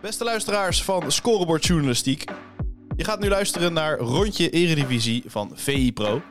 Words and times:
Beste 0.00 0.24
luisteraars 0.24 0.82
van 0.82 1.12
Scorebord 1.12 1.66
Journalistiek. 1.66 2.24
Je 2.96 3.04
gaat 3.04 3.20
nu 3.20 3.28
luisteren 3.28 3.72
naar 3.72 3.98
Rondje 3.98 4.50
Eredivisie 4.50 5.22
van 5.26 5.50
VI 5.54 5.92
Pro. 5.92 6.22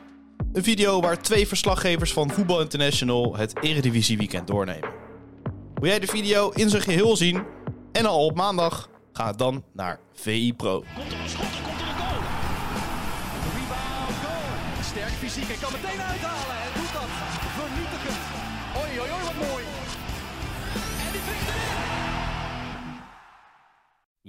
Een 0.52 0.62
video 0.62 1.00
waar 1.00 1.22
twee 1.22 1.48
verslaggevers 1.48 2.12
van 2.12 2.30
Voetbal 2.30 2.60
International 2.60 3.36
het 3.36 3.62
Eredivisie 3.62 4.16
weekend 4.16 4.46
doornemen. 4.46 4.88
Wil 5.74 5.88
jij 5.90 5.98
de 5.98 6.06
video 6.06 6.50
in 6.50 6.70
zijn 6.70 6.82
geheel 6.82 7.16
zien 7.16 7.42
en 7.92 8.06
al 8.06 8.24
op 8.24 8.36
maandag? 8.36 8.90
Ga 9.12 9.32
dan 9.32 9.64
naar 9.72 10.00
VI 10.12 10.54
Pro. 10.54 10.78
Komt 10.78 11.30
schot, 11.30 11.46
komt 11.64 11.82
goal. 11.98 12.20
Sterk 14.82 15.12
fysiek 15.12 15.48
en 15.48 15.60
kan 15.60 15.72
meteen 15.72 16.00
uithalen. 16.00 16.56
En 16.64 16.80
doet 16.80 16.92
dat 16.92 17.08
vernietigend. 17.58 18.18
Oei, 18.76 19.00
oei, 19.00 19.10
oei, 19.10 19.22
wat 19.24 19.48
mooi. 19.48 19.57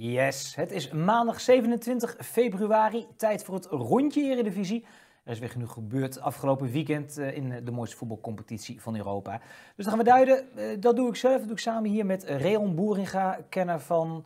Yes, 0.01 0.55
het 0.55 0.71
is 0.71 0.89
maandag 0.89 1.41
27 1.41 2.15
februari. 2.19 3.07
Tijd 3.15 3.43
voor 3.43 3.55
het 3.55 3.65
rondje 3.65 4.21
Eredivisie. 4.21 4.85
Er 5.23 5.31
is 5.31 5.39
weer 5.39 5.49
genoeg 5.49 5.73
gebeurd 5.73 6.19
afgelopen 6.21 6.71
weekend 6.71 7.17
eh, 7.17 7.35
in 7.35 7.65
de 7.65 7.71
mooiste 7.71 7.97
voetbalcompetitie 7.97 8.81
van 8.81 8.95
Europa. 8.95 9.41
Dus 9.75 9.85
dan 9.85 9.93
gaan 9.95 10.03
we 10.03 10.09
duiden. 10.09 10.55
Eh, 10.55 10.65
dat 10.79 10.95
doe 10.95 11.09
ik 11.09 11.15
zelf. 11.15 11.37
Dat 11.37 11.43
doe 11.43 11.51
ik 11.51 11.59
samen 11.59 11.89
hier 11.89 12.05
met 12.05 12.23
Reon 12.23 12.75
Boeringa, 12.75 13.39
kenner 13.49 13.79
van 13.79 14.25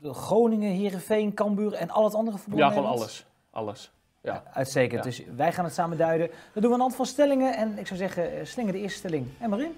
de 0.00 0.14
Groningen, 0.14 0.72
Herenveen, 0.72 1.34
Cambuur 1.34 1.72
en 1.72 1.90
al 1.90 2.04
het 2.04 2.14
andere 2.14 2.38
voetbal. 2.38 2.58
Ja, 2.58 2.68
gewoon 2.68 2.88
alles. 2.88 3.26
Alles. 3.50 3.92
Ja. 4.22 4.42
Uitstekend. 4.52 5.04
Ja. 5.04 5.10
Dus 5.10 5.22
wij 5.36 5.52
gaan 5.52 5.64
het 5.64 5.74
samen 5.74 5.98
duiden. 5.98 6.30
Dat 6.52 6.62
doen 6.62 6.62
we 6.62 6.70
aan 6.70 6.72
de 6.72 6.80
hand 6.80 6.96
van 6.96 7.06
stellingen. 7.06 7.56
En 7.56 7.78
ik 7.78 7.86
zou 7.86 7.98
zeggen, 7.98 8.38
eh, 8.38 8.44
slinger 8.44 8.72
de 8.72 8.78
eerste 8.78 8.98
stelling 8.98 9.26
en 9.38 9.50
maar 9.50 9.60
in. 9.60 9.76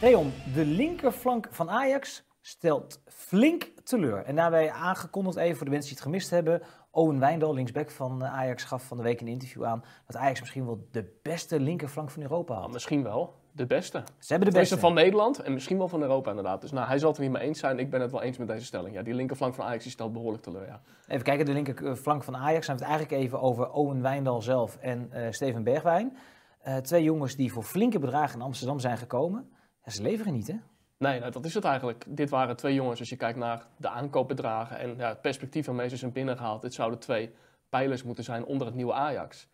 Reon, 0.00 0.32
de 0.54 0.64
linkerflank 0.64 1.48
van 1.50 1.70
Ajax 1.70 2.26
stelt 2.48 3.02
flink 3.06 3.70
teleur. 3.84 4.24
En 4.24 4.36
daarbij 4.36 4.70
aangekondigd 4.70 5.36
even 5.36 5.56
voor 5.56 5.64
de 5.64 5.70
mensen 5.72 5.88
die 5.90 5.98
het 5.98 6.08
gemist 6.08 6.30
hebben. 6.30 6.62
Owen 6.90 7.18
Wijndal, 7.18 7.54
linksback 7.54 7.90
van 7.90 8.22
eh, 8.24 8.32
Ajax, 8.34 8.64
gaf 8.64 8.82
van 8.86 8.96
de 8.96 9.02
week 9.02 9.20
in 9.20 9.26
een 9.26 9.32
interview 9.32 9.64
aan 9.64 9.84
dat 10.06 10.16
Ajax 10.16 10.40
misschien 10.40 10.64
wel 10.66 10.86
de 10.90 11.18
beste 11.22 11.60
linkerflank 11.60 12.10
van 12.10 12.22
Europa 12.22 12.52
Nou, 12.52 12.64
had. 12.64 12.72
misschien 12.72 13.02
wel. 13.02 13.34
De 13.52 13.66
beste. 13.66 13.98
Ze 14.18 14.32
hebben 14.32 14.48
de 14.48 14.54
De 14.54 14.60
beste 14.60 14.74
beste. 14.74 14.78
van 14.78 14.94
Nederland 14.94 15.38
en 15.38 15.52
misschien 15.52 15.78
wel 15.78 15.88
van 15.88 16.02
Europa 16.02 16.28
inderdaad. 16.30 16.60
Dus 16.60 16.70
nou, 16.70 16.86
hij 16.86 16.98
zal 16.98 17.08
het 17.08 17.18
er 17.18 17.24
niet 17.24 17.32
mee 17.32 17.42
eens 17.42 17.58
zijn. 17.58 17.78
Ik 17.78 17.90
ben 17.90 18.00
het 18.00 18.10
wel 18.10 18.22
eens 18.22 18.38
met 18.38 18.48
deze 18.48 18.64
stelling. 18.64 18.94
Ja, 18.94 19.02
die 19.02 19.14
linkerflank 19.14 19.54
van 19.54 19.64
Ajax 19.64 19.82
die 19.82 19.92
stelt 19.92 20.12
behoorlijk 20.12 20.42
teleur. 20.42 20.66
Ja. 20.66 20.80
Even 21.06 21.24
kijken, 21.24 21.44
de 21.46 21.52
linkerflank 21.52 22.24
van 22.24 22.36
Ajax. 22.36 22.66
Dan 22.66 22.76
hebben 22.76 22.86
we 22.86 22.92
het 22.92 22.98
eigenlijk 22.98 23.22
even 23.22 23.40
over 23.40 23.70
Owen 23.70 24.02
Wijndal 24.02 24.42
zelf 24.42 24.76
en 24.76 25.12
eh, 25.12 25.26
Steven 25.30 25.62
Bergwijn. 25.62 26.16
Eh, 26.60 26.76
twee 26.76 27.02
jongens 27.02 27.36
die 27.36 27.52
voor 27.52 27.62
flinke 27.62 27.98
bedragen 27.98 28.38
in 28.38 28.44
Amsterdam 28.44 28.78
zijn 28.78 28.98
gekomen. 28.98 29.50
Ja, 29.84 29.90
ze 29.90 30.02
leveren 30.02 30.32
niet, 30.32 30.46
hè? 30.46 30.56
Nee, 30.98 31.20
nou, 31.20 31.32
dat 31.32 31.44
is 31.44 31.54
het 31.54 31.64
eigenlijk. 31.64 32.04
Dit 32.08 32.30
waren 32.30 32.56
twee 32.56 32.74
jongens. 32.74 33.00
Als 33.00 33.08
je 33.08 33.16
kijkt 33.16 33.38
naar 33.38 33.66
de 33.76 33.88
aankoopbedragen 33.88 34.78
en 34.78 34.96
ja, 34.96 35.08
het 35.08 35.20
perspectief 35.20 35.66
waarmee 35.66 35.88
ze 35.88 35.96
zijn 35.96 36.12
binnengehaald. 36.12 36.62
Dit 36.62 36.74
zouden 36.74 36.98
twee 36.98 37.34
pijlers 37.68 38.02
moeten 38.02 38.24
zijn 38.24 38.44
onder 38.44 38.66
het 38.66 38.76
nieuwe 38.76 38.92
Ajax. 38.92 39.48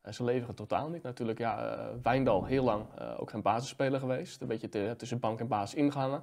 En 0.00 0.14
ze 0.14 0.24
leveren 0.24 0.54
totaal 0.54 0.88
niet. 0.88 1.02
Natuurlijk, 1.02 1.38
ja, 1.38 1.76
eh, 1.76 1.86
Wijndal 2.02 2.44
heel 2.44 2.64
lang 2.64 2.86
eh, 2.98 3.20
ook 3.20 3.30
geen 3.30 3.42
basisspeler 3.42 4.00
geweest. 4.00 4.40
Een 4.40 4.46
beetje 4.46 4.96
tussen 4.96 5.18
bank 5.20 5.40
en 5.40 5.48
basis 5.48 5.78
ingegaan. 5.78 6.22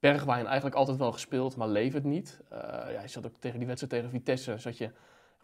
Bergwijn 0.00 0.46
eigenlijk 0.46 0.76
altijd 0.76 0.98
wel 0.98 1.12
gespeeld, 1.12 1.56
maar 1.56 1.68
levert 1.68 2.04
niet. 2.04 2.40
Eh, 2.48 2.58
ja, 2.92 2.98
hij 2.98 3.08
zat 3.08 3.26
ook 3.26 3.36
tegen 3.36 3.58
die 3.58 3.66
wedstrijd 3.66 3.92
tegen 3.92 4.10
Vitesse. 4.18 4.58
Zat 4.58 4.78
je 4.78 4.90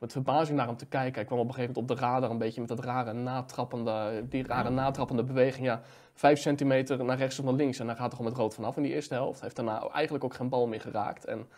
met 0.04 0.12
verbazing 0.12 0.56
naar 0.56 0.66
hem 0.66 0.76
te 0.76 0.86
kijken. 0.86 1.14
Hij 1.14 1.24
kwam 1.24 1.38
op 1.38 1.48
een 1.48 1.54
gegeven 1.54 1.74
moment 1.74 1.90
op 1.90 1.96
de 1.96 2.02
radar 2.02 2.30
een 2.30 2.38
beetje 2.38 2.60
met 2.60 2.68
dat 2.68 2.84
rare 2.84 3.12
natrappende, 3.12 4.24
die 4.28 4.46
rare 4.46 4.70
natrappende 4.70 5.24
beweging. 5.24 5.66
Ja, 5.66 5.80
vijf 6.14 6.40
centimeter 6.40 7.04
naar 7.04 7.16
rechts 7.16 7.38
of 7.38 7.44
naar 7.44 7.54
links. 7.54 7.78
En 7.78 7.86
daar 7.86 7.96
gaat 7.96 8.10
er 8.10 8.16
gewoon 8.16 8.30
met 8.30 8.40
rood 8.40 8.54
vanaf 8.54 8.76
in 8.76 8.82
die 8.82 8.92
eerste 8.92 9.14
helft. 9.14 9.40
Hij 9.40 9.42
heeft 9.42 9.56
daarna 9.56 9.88
eigenlijk 9.88 10.24
ook 10.24 10.34
geen 10.34 10.48
bal 10.48 10.66
meer 10.66 10.80
geraakt. 10.80 11.24
En 11.24 11.48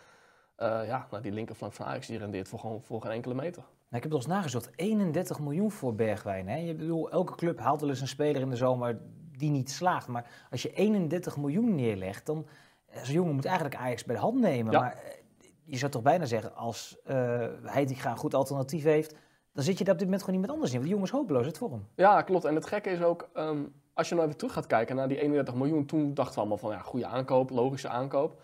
eh, 0.55 0.87
ja, 0.87 1.07
nou, 1.11 1.23
die 1.23 1.31
linkerflank 1.31 1.73
van 1.73 1.85
Ajax 1.85 2.07
die 2.07 2.17
rendeert 2.17 2.47
voor, 2.47 2.59
gewoon, 2.59 2.81
voor 2.81 3.01
geen 3.01 3.11
enkele 3.11 3.33
meter. 3.33 3.61
Nou, 3.61 3.71
ik 3.89 4.03
heb 4.03 4.11
het 4.11 4.13
eens 4.13 4.25
nagezocht. 4.25 4.69
31 4.75 5.39
miljoen 5.39 5.71
voor 5.71 5.95
Bergwijn. 5.95 6.47
Hè? 6.47 6.57
Je 6.57 6.75
bedoel, 6.75 7.11
elke 7.11 7.35
club 7.35 7.59
haalt 7.59 7.81
wel 7.81 7.89
eens 7.89 8.01
een 8.01 8.07
speler 8.07 8.41
in 8.41 8.49
de 8.49 8.55
zomer 8.55 8.99
die 9.37 9.49
niet 9.49 9.71
slaagt. 9.71 10.07
Maar 10.07 10.29
als 10.51 10.61
je 10.61 10.73
31 10.73 11.37
miljoen 11.37 11.75
neerlegt, 11.75 12.25
dan... 12.25 12.45
Zo'n 13.03 13.13
jongen 13.13 13.35
moet 13.35 13.45
eigenlijk 13.45 13.75
Ajax 13.75 14.05
bij 14.05 14.15
de 14.15 14.21
hand 14.21 14.39
nemen. 14.39 14.71
Ja. 14.71 14.79
Maar 14.79 14.93
eh, 14.93 15.11
je 15.67 15.77
zou 15.77 15.91
toch 15.91 16.01
bijna 16.01 16.25
zeggen, 16.25 16.55
als 16.55 16.97
eh 17.03 17.47
Heitinga 17.63 18.11
een 18.11 18.17
goed 18.17 18.33
alternatief 18.33 18.83
heeft... 18.83 19.15
dan 19.53 19.63
zit 19.63 19.77
je 19.77 19.83
daar 19.83 19.93
op 19.93 19.99
dit 19.99 20.07
moment 20.07 20.25
gewoon 20.25 20.39
niet 20.39 20.47
met 20.47 20.55
anders 20.55 20.73
in. 20.73 20.79
Want 20.79 20.89
die 20.89 20.99
jongen 20.99 21.13
is 21.13 21.19
hopeloos 21.19 21.45
uit 21.45 21.57
vorm. 21.57 21.87
Ja, 21.95 22.21
klopt. 22.21 22.45
En 22.45 22.55
het 22.55 22.65
gekke 22.65 22.89
is 22.89 23.01
ook, 23.01 23.29
ehm, 23.33 23.63
als 23.93 24.09
je 24.09 24.15
nou 24.15 24.27
even 24.27 24.39
terug 24.39 24.53
gaat 24.53 24.67
kijken 24.67 24.95
naar 24.95 25.07
die 25.07 25.21
31 25.21 25.55
miljoen, 25.55 25.85
toen 25.85 26.13
dachten 26.13 26.33
we 26.33 26.39
allemaal 26.39 26.57
van 26.57 26.71
ja, 26.71 26.79
goede 26.79 27.05
aankoop, 27.05 27.49
logische 27.49 27.89
aankoop. 27.89 28.41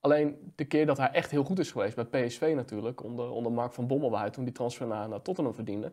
Alleen 0.00 0.52
de 0.54 0.64
keer 0.64 0.86
dat 0.86 0.96
hij 0.96 1.10
echt 1.10 1.30
heel 1.30 1.44
goed 1.44 1.58
is 1.58 1.70
geweest, 1.72 1.96
bij 1.96 2.26
PSV 2.26 2.52
natuurlijk, 2.54 3.02
onder, 3.02 3.30
onder 3.30 3.52
Mark 3.52 3.72
van 3.72 3.86
Bommel, 3.86 4.10
waar 4.10 4.20
hij 4.20 4.30
toen 4.30 4.44
die 4.44 4.52
transfer 4.52 4.86
naar, 4.86 5.22
Tottenham 5.22 5.54
verdiende, 5.54 5.92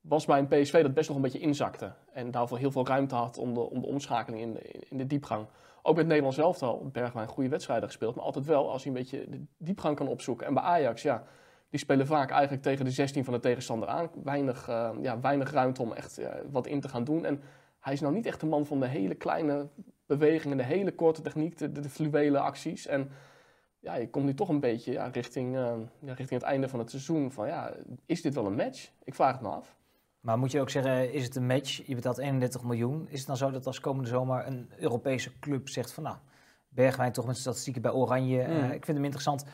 was 0.00 0.24
bij 0.24 0.38
een 0.38 0.48
PSV 0.48 0.82
dat 0.82 0.94
best 0.94 1.08
nog 1.08 1.16
een 1.16 1.22
beetje 1.22 1.38
inzakte. 1.38 1.92
En 2.12 2.30
daarvoor 2.30 2.58
heel 2.58 2.70
veel 2.70 2.86
ruimte 2.86 3.14
had 3.14 3.38
om 3.38 3.54
de, 3.54 3.60
om 3.60 3.80
de 3.80 3.86
omschakeling 3.86 4.42
in 4.42 4.52
de, 4.52 4.60
in 4.88 4.96
de 4.96 5.06
diepgang. 5.06 5.46
Ook 5.82 5.96
met 5.96 6.06
Nederlands 6.06 6.38
elftal, 6.38 6.88
Bergwijn 6.92 7.28
goede 7.28 7.48
wedstrijden 7.48 7.88
gespeeld, 7.88 8.14
maar 8.14 8.24
altijd 8.24 8.46
wel 8.46 8.70
als 8.70 8.84
hij 8.84 8.92
een 8.92 8.98
beetje 8.98 9.26
de 9.28 9.44
diepgang 9.56 9.96
kan 9.96 10.08
opzoeken. 10.08 10.46
En 10.46 10.54
bij 10.54 10.62
Ajax, 10.62 11.02
ja, 11.02 11.24
die 11.70 11.80
spelen 11.80 12.06
vaak 12.06 12.30
eigenlijk 12.30 12.62
tegen 12.62 12.84
de 12.84 12.90
16 12.90 13.24
van 13.24 13.34
de 13.34 13.40
tegenstander 13.40 13.88
aan. 13.88 14.10
Weinig, 14.24 14.68
eh, 14.68 14.90
ja, 15.00 15.20
weinig 15.20 15.50
ruimte 15.50 15.82
om 15.82 15.92
echt 15.92 16.16
ja, 16.16 16.40
wat 16.50 16.66
in 16.66 16.80
te 16.80 16.88
gaan 16.88 17.04
doen. 17.04 17.24
En 17.24 17.40
hij 17.80 17.92
is 17.92 18.00
nou 18.00 18.14
niet 18.14 18.26
echt 18.26 18.40
de 18.40 18.46
man 18.46 18.66
van 18.66 18.80
de 18.80 18.86
hele 18.86 19.14
kleine 19.14 19.68
bewegingen, 20.06 20.56
de 20.56 20.62
hele 20.62 20.94
korte 20.94 21.22
techniek, 21.22 21.58
de, 21.58 21.72
de, 21.72 21.80
de 21.80 21.88
fluwele 21.88 22.38
acties. 22.38 22.86
En 22.86 23.10
ja, 23.78 23.94
je 23.94 24.10
komt 24.10 24.24
nu 24.24 24.34
toch 24.34 24.48
een 24.48 24.60
beetje 24.60 24.92
ja, 24.92 25.06
richting, 25.06 25.56
eh, 25.56 25.72
ja, 25.98 26.12
richting 26.14 26.40
het 26.40 26.42
einde 26.42 26.68
van 26.68 26.78
het 26.78 26.90
seizoen. 26.90 27.32
Van 27.32 27.46
ja, 27.46 27.72
is 28.06 28.22
dit 28.22 28.34
wel 28.34 28.46
een 28.46 28.54
match? 28.54 28.90
Ik 29.04 29.14
vraag 29.14 29.32
het 29.32 29.42
me 29.42 29.48
af. 29.48 29.76
Maar 30.20 30.38
moet 30.38 30.50
je 30.50 30.60
ook 30.60 30.70
zeggen, 30.70 31.12
is 31.12 31.24
het 31.24 31.36
een 31.36 31.46
match? 31.46 31.86
Je 31.86 31.94
betaalt 31.94 32.18
31 32.18 32.62
miljoen. 32.62 33.06
Is 33.08 33.18
het 33.18 33.26
dan 33.26 33.36
zo 33.36 33.50
dat 33.50 33.66
als 33.66 33.80
komende 33.80 34.08
zomer 34.08 34.46
een 34.46 34.70
Europese 34.78 35.38
club 35.38 35.68
zegt 35.68 35.92
van... 35.92 36.02
nou, 36.02 36.16
Bergwijn 36.68 37.12
toch 37.12 37.26
met 37.26 37.36
statistieken 37.36 37.82
bij 37.82 37.92
Oranje. 37.92 38.42
Mm. 38.42 38.48
eh, 38.48 38.72
ik 38.72 38.84
vind 38.84 38.96
hem 38.96 39.04
interessant. 39.04 39.44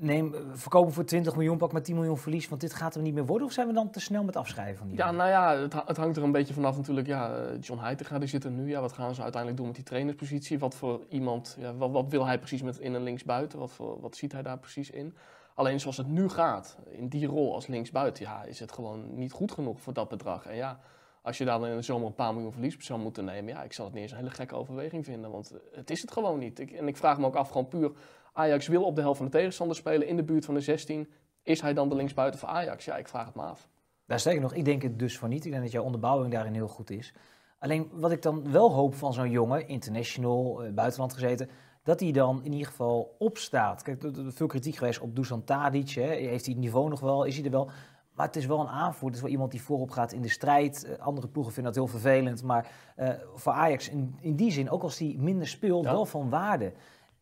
Neem, 0.00 0.34
verkopen 0.52 0.92
voor 0.92 1.04
20 1.04 1.36
miljoen, 1.36 1.56
pak 1.56 1.72
maar 1.72 1.82
10 1.82 1.94
miljoen 1.94 2.18
verlies. 2.18 2.48
Want 2.48 2.60
dit 2.60 2.74
gaat 2.74 2.94
hem 2.94 3.02
niet 3.02 3.14
meer 3.14 3.26
worden. 3.26 3.46
Of 3.46 3.52
zijn 3.52 3.66
we 3.66 3.72
dan 3.72 3.90
te 3.90 4.00
snel 4.00 4.24
met 4.24 4.36
afschrijven 4.36 4.76
van 4.78 4.88
die 4.88 4.96
Ja, 4.96 5.10
nou 5.10 5.28
ja, 5.30 5.56
het, 5.56 5.72
het 5.86 5.96
hangt 5.96 6.16
er 6.16 6.22
een 6.22 6.32
beetje 6.32 6.54
vanaf 6.54 6.76
natuurlijk. 6.76 7.06
Ja, 7.06 7.34
eh, 7.36 7.60
John 7.60 7.80
Heitinga 7.80 8.18
die 8.18 8.28
zit 8.28 8.44
er 8.44 8.50
nu. 8.50 8.68
Ja, 8.68 8.80
wat 8.80 8.92
gaan 8.92 9.14
ze 9.14 9.22
uiteindelijk 9.22 9.60
doen 9.60 9.66
met 9.66 9.76
die 9.76 9.84
trainerspositie? 9.84 10.58
Wat 10.58 10.74
voor 10.74 11.00
iemand, 11.08 11.56
ja, 11.60 11.74
wat, 11.74 11.90
wat 11.90 12.08
wil 12.08 12.26
hij 12.26 12.38
precies 12.38 12.62
met 12.62 12.78
in 12.78 12.94
en 12.94 13.02
linksbuiten? 13.02 13.58
Wat, 13.58 13.72
voor, 13.72 14.00
wat 14.00 14.16
ziet 14.16 14.32
hij 14.32 14.42
daar 14.42 14.58
precies 14.58 14.90
in? 14.90 15.14
Alleen 15.58 15.80
zoals 15.80 15.96
het 15.96 16.08
nu 16.08 16.28
gaat, 16.28 16.76
in 16.88 17.08
die 17.08 17.26
rol 17.26 17.54
als 17.54 17.66
linksbuiten, 17.66 18.24
ja, 18.24 18.42
is 18.42 18.60
het 18.60 18.72
gewoon 18.72 19.14
niet 19.14 19.32
goed 19.32 19.52
genoeg 19.52 19.80
voor 19.80 19.92
dat 19.92 20.08
bedrag. 20.08 20.46
En 20.46 20.56
ja, 20.56 20.80
als 21.22 21.38
je 21.38 21.44
daar 21.44 21.58
dan 21.58 21.68
in 21.68 21.76
de 21.76 21.82
zomer 21.82 22.06
een 22.06 22.14
paar 22.14 22.34
miljoen 22.34 22.52
verlies 22.52 22.76
zou 22.78 23.00
moeten 23.00 23.24
nemen, 23.24 23.54
ja, 23.54 23.62
ik 23.62 23.72
zal 23.72 23.84
het 23.84 23.94
niet 23.94 24.02
eens 24.02 24.12
een 24.12 24.18
hele 24.18 24.30
gekke 24.30 24.54
overweging 24.54 25.04
vinden. 25.04 25.30
Want 25.30 25.52
het 25.72 25.90
is 25.90 26.00
het 26.00 26.12
gewoon 26.12 26.38
niet. 26.38 26.72
En 26.72 26.88
ik 26.88 26.96
vraag 26.96 27.18
me 27.18 27.26
ook 27.26 27.34
af, 27.34 27.48
gewoon 27.48 27.68
puur, 27.68 27.92
Ajax 28.32 28.66
wil 28.66 28.84
op 28.84 28.94
de 28.94 29.00
helft 29.00 29.16
van 29.16 29.26
de 29.26 29.32
tegenstander 29.32 29.76
spelen, 29.76 30.06
in 30.06 30.16
de 30.16 30.24
buurt 30.24 30.44
van 30.44 30.54
de 30.54 30.60
16. 30.60 31.08
Is 31.42 31.60
hij 31.60 31.74
dan 31.74 31.88
de 31.88 31.94
linksbuiten 31.94 32.40
voor 32.40 32.48
Ajax? 32.48 32.84
Ja, 32.84 32.96
ik 32.96 33.08
vraag 33.08 33.26
het 33.26 33.34
me 33.34 33.42
af. 33.42 33.68
Daar 34.06 34.20
sterker 34.20 34.42
nog, 34.42 34.54
ik 34.54 34.64
denk 34.64 34.82
het 34.82 34.98
dus 34.98 35.18
voor 35.18 35.28
niet. 35.28 35.44
Ik 35.44 35.50
denk 35.50 35.62
dat 35.62 35.72
jouw 35.72 35.84
onderbouwing 35.84 36.32
daarin 36.32 36.54
heel 36.54 36.68
goed 36.68 36.90
is. 36.90 37.14
Alleen 37.58 37.88
wat 37.92 38.10
ik 38.10 38.22
dan 38.22 38.52
wel 38.52 38.72
hoop 38.72 38.94
van 38.94 39.12
zo'n 39.12 39.30
jongen, 39.30 39.68
international, 39.68 40.62
eh, 40.62 40.72
buitenland 40.72 41.12
gezeten, 41.12 41.50
dat 41.82 42.00
hij 42.00 42.12
dan 42.12 42.40
in 42.44 42.52
ieder 42.52 42.66
geval 42.66 43.14
opstaat. 43.18 43.82
Kijk, 43.82 44.02
er 44.02 44.26
is 44.26 44.34
veel 44.34 44.46
kritiek 44.46 44.76
geweest 44.76 45.00
op 45.00 45.16
Dusan 45.16 45.44
Tadic. 45.44 45.90
Hè. 45.90 46.02
Heeft 46.02 46.44
hij 46.44 46.54
het 46.54 46.62
niveau 46.62 46.88
nog 46.88 47.00
wel? 47.00 47.24
Is 47.24 47.36
hij 47.36 47.44
er 47.44 47.50
wel? 47.50 47.70
Maar 48.14 48.26
het 48.26 48.36
is 48.36 48.46
wel 48.46 48.60
een 48.60 48.68
aanvoerder. 48.68 49.06
Het 49.06 49.14
is 49.16 49.20
wel 49.22 49.30
iemand 49.30 49.50
die 49.50 49.62
voorop 49.62 49.90
gaat 49.90 50.12
in 50.12 50.22
de 50.22 50.28
strijd. 50.28 50.84
Eh, 50.84 50.98
andere 50.98 51.28
ploegen 51.28 51.52
vinden 51.52 51.72
dat 51.72 51.82
heel 51.82 51.92
vervelend. 52.00 52.42
Maar 52.42 52.70
eh, 52.96 53.10
voor 53.34 53.52
Ajax 53.52 53.88
in, 53.88 54.16
in 54.20 54.36
die 54.36 54.50
zin, 54.52 54.70
ook 54.70 54.82
als 54.82 54.98
hij 54.98 55.14
minder 55.18 55.48
speelt, 55.48 55.84
Ja. 55.84 55.90
wel 55.92 56.06
van 56.06 56.30
waarde. 56.30 56.72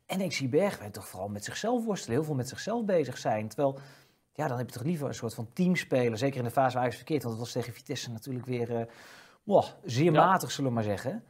En 0.06 0.20
ik 0.20 0.32
zie 0.32 0.48
Bergwijn 0.48 0.90
toch 0.92 1.08
vooral 1.08 1.28
met 1.28 1.44
zichzelf 1.44 1.84
worstelen. 1.84 2.16
Heel 2.16 2.26
veel 2.26 2.34
met 2.34 2.48
zichzelf 2.48 2.84
bezig 2.84 3.18
zijn. 3.18 3.48
Terwijl, 3.48 3.78
ja, 4.32 4.48
dan 4.48 4.58
heb 4.58 4.66
je 4.68 4.72
toch 4.74 4.82
liever 4.86 5.08
een 5.08 5.14
soort 5.14 5.34
van 5.34 5.48
teamspeler. 5.52 6.18
Zeker 6.18 6.38
in 6.38 6.44
de 6.44 6.50
fase 6.50 6.72
waar 6.72 6.82
Ajax 6.82 6.96
verkeerd. 6.96 7.22
Want 7.22 7.34
dat 7.34 7.44
was 7.44 7.52
tegen 7.54 7.72
Vitesse 7.72 8.10
natuurlijk 8.12 8.46
weer 8.46 8.88
wow, 9.42 9.64
zeer 9.84 10.12
Ja. 10.12 10.26
matig, 10.26 10.50
zullen 10.50 10.70
we 10.70 10.74
maar 10.76 10.84
zeggen. 10.84 11.24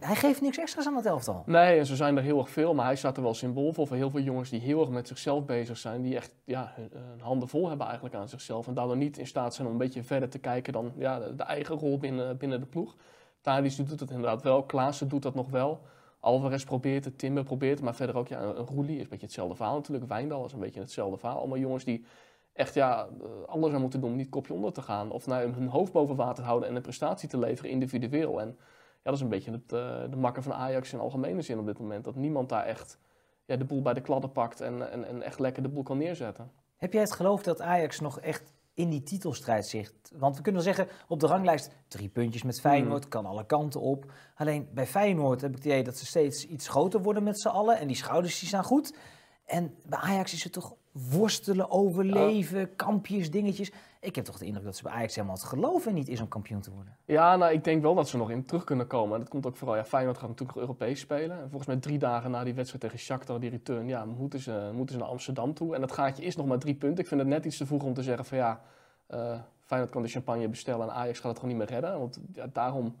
Hij 0.00 0.14
geeft 0.14 0.40
niks 0.40 0.58
extra's 0.58 0.86
aan 0.86 0.96
het 0.96 1.06
elftal. 1.06 1.42
Nee, 1.46 1.78
en 1.78 1.86
zijn 1.86 2.16
er 2.16 2.22
heel 2.22 2.38
erg 2.38 2.50
veel, 2.50 2.74
maar 2.74 2.84
hij 2.84 2.96
staat 2.96 3.16
er 3.16 3.22
wel 3.22 3.34
symbool 3.34 3.72
voor. 3.72 3.86
Voor 3.86 3.96
heel 3.96 4.10
veel 4.10 4.20
jongens 4.20 4.50
die 4.50 4.60
heel 4.60 4.80
erg 4.80 4.90
met 4.90 5.08
zichzelf 5.08 5.44
bezig 5.44 5.78
zijn. 5.78 6.02
Die 6.02 6.16
echt 6.16 6.34
ja, 6.44 6.72
hun, 6.76 7.20
handen 7.20 7.48
vol 7.48 7.68
hebben 7.68 7.86
eigenlijk 7.86 8.16
aan 8.16 8.28
zichzelf. 8.28 8.66
En 8.66 8.74
daardoor 8.74 8.96
niet 8.96 9.18
in 9.18 9.26
staat 9.26 9.54
zijn 9.54 9.66
om 9.66 9.72
een 9.72 9.78
beetje 9.78 10.02
verder 10.02 10.28
te 10.28 10.38
kijken 10.38 10.72
dan 10.72 10.92
ja, 10.96 11.18
de, 11.18 11.42
eigen 11.42 11.74
rol 11.74 11.98
binnen, 11.98 12.36
binnen 12.36 12.60
de 12.60 12.66
ploeg. 12.66 12.96
Tadic 13.40 13.76
doet 13.76 14.00
het 14.00 14.10
inderdaad 14.10 14.42
wel, 14.42 14.62
Klaassen 14.62 15.08
doet 15.08 15.22
dat 15.22 15.34
nog 15.34 15.50
wel. 15.50 15.80
Alvarez 16.20 16.64
probeert 16.64 17.04
het, 17.04 17.18
Timber 17.18 17.44
probeert 17.44 17.74
het, 17.74 17.84
maar 17.84 17.94
verder 17.94 18.16
ook 18.16 18.28
ja, 18.28 18.40
Roelie 18.40 18.96
is 18.96 19.02
een 19.02 19.08
beetje 19.08 19.26
hetzelfde 19.26 19.54
verhaal 19.54 19.74
natuurlijk. 19.74 20.08
Wijndal 20.08 20.44
is 20.44 20.52
een 20.52 20.60
beetje 20.60 20.80
hetzelfde 20.80 21.18
verhaal. 21.18 21.38
Allemaal 21.38 21.58
jongens 21.58 21.84
die 21.84 22.04
echt 22.52 22.74
ja, 22.74 23.08
eh, 23.22 23.26
alles 23.46 23.72
aan 23.72 23.80
moeten 23.80 24.00
doen 24.00 24.10
om 24.10 24.16
niet 24.16 24.28
kopje 24.28 24.54
onder 24.54 24.72
te 24.72 24.82
gaan. 24.82 25.10
Of 25.10 25.26
nou, 25.26 25.52
hun 25.52 25.68
hoofd 25.68 25.92
boven 25.92 26.16
water 26.16 26.34
te 26.34 26.42
houden 26.42 26.68
en 26.68 26.76
een 26.76 26.82
prestatie 26.82 27.28
te 27.28 27.38
leveren 27.38 27.70
individueel. 27.70 28.40
En 28.40 28.58
dat 29.04 29.14
is 29.14 29.20
een 29.20 29.28
beetje 29.28 29.50
het, 29.50 29.72
eh, 29.72 30.10
de 30.10 30.16
makker 30.16 30.42
van 30.42 30.52
Ajax 30.52 30.92
in 30.92 30.98
algemene 30.98 31.42
zin 31.42 31.58
op 31.58 31.66
dit 31.66 31.78
moment. 31.78 32.04
Dat 32.04 32.16
niemand 32.16 32.48
daar 32.48 32.64
echt 32.64 32.98
ja, 33.44 33.56
de 33.56 33.64
boel 33.64 33.82
bij 33.82 33.94
de 33.94 34.00
kladden 34.00 34.32
pakt 34.32 34.60
en, 34.60 34.90
en, 34.90 35.04
en 35.04 35.22
echt 35.22 35.38
lekker 35.38 35.62
de 35.62 35.68
boel 35.68 35.82
kan 35.82 35.98
neerzetten. 35.98 36.50
Heb 36.76 36.92
jij 36.92 37.02
het 37.02 37.12
geloof 37.12 37.42
dat 37.42 37.60
Ajax 37.60 38.00
nog 38.00 38.20
echt 38.20 38.52
in 38.74 38.90
die 38.90 39.02
titelstrijd 39.02 39.66
zit? 39.66 40.12
Want 40.16 40.36
we 40.36 40.42
kunnen 40.42 40.64
wel 40.64 40.74
zeggen, 40.74 40.96
op 41.08 41.20
de 41.20 41.26
ranglijst 41.26 41.70
drie 41.88 42.08
puntjes 42.08 42.42
met 42.42 42.60
Feyenoord, 42.60 43.08
kan 43.08 43.26
alle 43.26 43.46
kanten 43.46 43.80
op. 43.80 44.12
Alleen 44.34 44.68
bij 44.72 44.86
Feyenoord 44.86 45.40
heb 45.40 45.50
ik 45.50 45.56
het 45.56 45.64
idee 45.64 45.84
dat 45.84 45.96
ze 45.96 46.06
steeds 46.06 46.46
iets 46.46 46.68
groter 46.68 47.02
worden 47.02 47.22
met 47.22 47.40
z'n 47.40 47.48
allen. 47.48 47.78
En 47.78 47.86
die 47.86 47.96
schouders 47.96 48.38
die 48.38 48.48
staan 48.48 48.64
goed. 48.64 48.96
En 49.44 49.74
bij 49.86 49.98
Ajax 49.98 50.32
is 50.32 50.44
het 50.44 50.52
toch 50.52 50.76
worstelen, 50.94 51.70
overleven, 51.70 52.76
kampjes, 52.76 53.30
dingetjes. 53.30 53.72
Ik 54.00 54.14
heb 54.14 54.24
toch 54.24 54.38
de 54.38 54.44
indruk 54.44 54.64
dat 54.64 54.76
ze 54.76 54.82
bij 54.82 54.92
Ajax 54.92 55.14
helemaal 55.14 55.36
het 55.36 55.44
geloof 55.44 55.86
in 55.86 55.94
niet 55.94 56.08
is 56.08 56.20
om 56.20 56.28
kampioen 56.28 56.60
te 56.60 56.70
worden. 56.70 56.96
Ja, 57.04 57.36
nou, 57.36 57.52
ik 57.52 57.64
denk 57.64 57.82
wel 57.82 57.94
dat 57.94 58.08
ze 58.08 58.16
nog 58.16 58.30
in 58.30 58.44
terug 58.44 58.64
kunnen 58.64 58.86
komen. 58.86 59.14
En 59.14 59.20
dat 59.20 59.28
komt 59.28 59.46
ook 59.46 59.56
vooral, 59.56 59.76
ja, 59.76 59.84
Feyenoord 59.84 60.18
gaat 60.18 60.28
natuurlijk 60.28 60.56
nog 60.56 60.66
Europees 60.66 61.00
spelen. 61.00 61.36
En 61.36 61.48
volgens 61.48 61.66
mij 61.66 61.76
drie 61.76 61.98
dagen 61.98 62.30
na 62.30 62.44
die 62.44 62.54
wedstrijd 62.54 62.82
tegen 62.82 62.98
Shakhtar, 62.98 63.40
die 63.40 63.50
return, 63.50 63.88
ja, 63.88 64.04
moeten 64.04 64.40
ze, 64.40 64.70
moeten 64.74 64.94
ze 64.94 65.00
naar 65.00 65.10
Amsterdam 65.10 65.54
toe. 65.54 65.74
En 65.74 65.80
dat 65.80 65.92
gaatje 65.92 66.24
is 66.24 66.36
nog 66.36 66.46
maar 66.46 66.58
drie 66.58 66.74
punten. 66.74 67.02
Ik 67.02 67.08
vind 67.08 67.20
het 67.20 67.28
net 67.28 67.44
iets 67.44 67.56
te 67.56 67.66
vroeg 67.66 67.82
om 67.82 67.94
te 67.94 68.02
zeggen 68.02 68.24
van 68.24 68.38
ja, 68.38 68.60
eh, 69.06 69.38
Feyenoord 69.60 69.92
kan 69.92 70.02
de 70.02 70.08
champagne 70.08 70.48
bestellen 70.48 70.88
en 70.88 70.94
Ajax 70.94 71.18
gaat 71.18 71.30
het 71.30 71.38
gewoon 71.38 71.56
niet 71.56 71.68
meer 71.68 71.80
redden. 71.80 71.98
Want 71.98 72.20
ja, 72.32 72.46
daarom... 72.52 72.96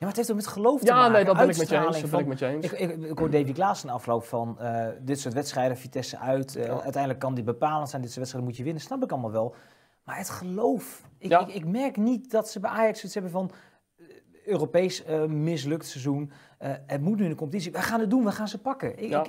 Ja, 0.00 0.06
maar 0.06 0.16
het 0.16 0.16
heeft 0.16 0.30
ook 0.30 0.36
met 0.44 0.46
geloof 0.54 0.80
te 0.80 0.86
Ja, 0.86 0.94
maken. 0.94 1.12
nee, 1.12 1.24
dat 1.24 1.36
ben 1.36 1.48
ik 1.48 1.56
met 1.56 1.68
je 1.68 1.76
eens. 1.76 1.84
uitstraling 1.84 2.02
Dat 2.02 2.10
ben 2.10 2.20
ik 2.20 2.26
met 2.26 2.38
je 2.38 2.46
eens. 2.46 2.64
Ik, 2.92 3.00
ik, 3.02 3.10
ik 3.10 3.18
hoor 3.18 3.30
Davy 3.30 3.52
Klaas 3.52 3.84
in 3.84 3.90
afloop 3.90 4.24
van 4.24 4.58
eh, 4.60 4.86
dit 5.00 5.20
soort 5.20 5.34
wedstrijden, 5.34 5.76
Vitesse 5.76 6.18
uit. 6.18 6.56
eh, 6.56 6.66
Ja. 6.66 6.72
Uiteindelijk 6.80 7.18
kan 7.18 7.34
die 7.34 7.44
bepalend 7.44 7.88
zijn, 7.88 8.02
dit 8.02 8.10
soort 8.10 8.20
wedstrijden 8.20 8.50
moet 8.50 8.58
je 8.58 8.64
winnen. 8.64 8.82
Snap 8.82 9.02
ik 9.02 9.10
allemaal 9.12 9.30
wel. 9.30 9.54
Maar 10.04 10.16
het 10.16 10.30
geloof. 10.30 11.02
Ik, 11.18 11.30
Ja. 11.30 11.40
ik, 11.40 11.54
ik 11.54 11.64
merk 11.66 11.96
niet 11.96 12.30
dat 12.30 12.50
ze 12.50 12.60
bij 12.60 12.70
Ajax 12.70 13.04
iets 13.04 13.14
hebben 13.14 13.32
van 13.32 13.50
eh, 13.98 14.04
Europees 14.46 15.04
mislukt 15.28 15.86
seizoen. 15.86 16.32
Het 16.86 17.00
moet 17.00 17.16
nu 17.16 17.24
in 17.24 17.30
de 17.30 17.36
competitie. 17.36 17.72
We 17.72 17.82
gaan 17.82 18.00
het 18.00 18.10
doen, 18.10 18.24
we 18.24 18.32
gaan 18.32 18.48
ze 18.48 18.60
pakken. 18.60 18.98
Ik, 19.02 19.08
Ja. 19.10 19.24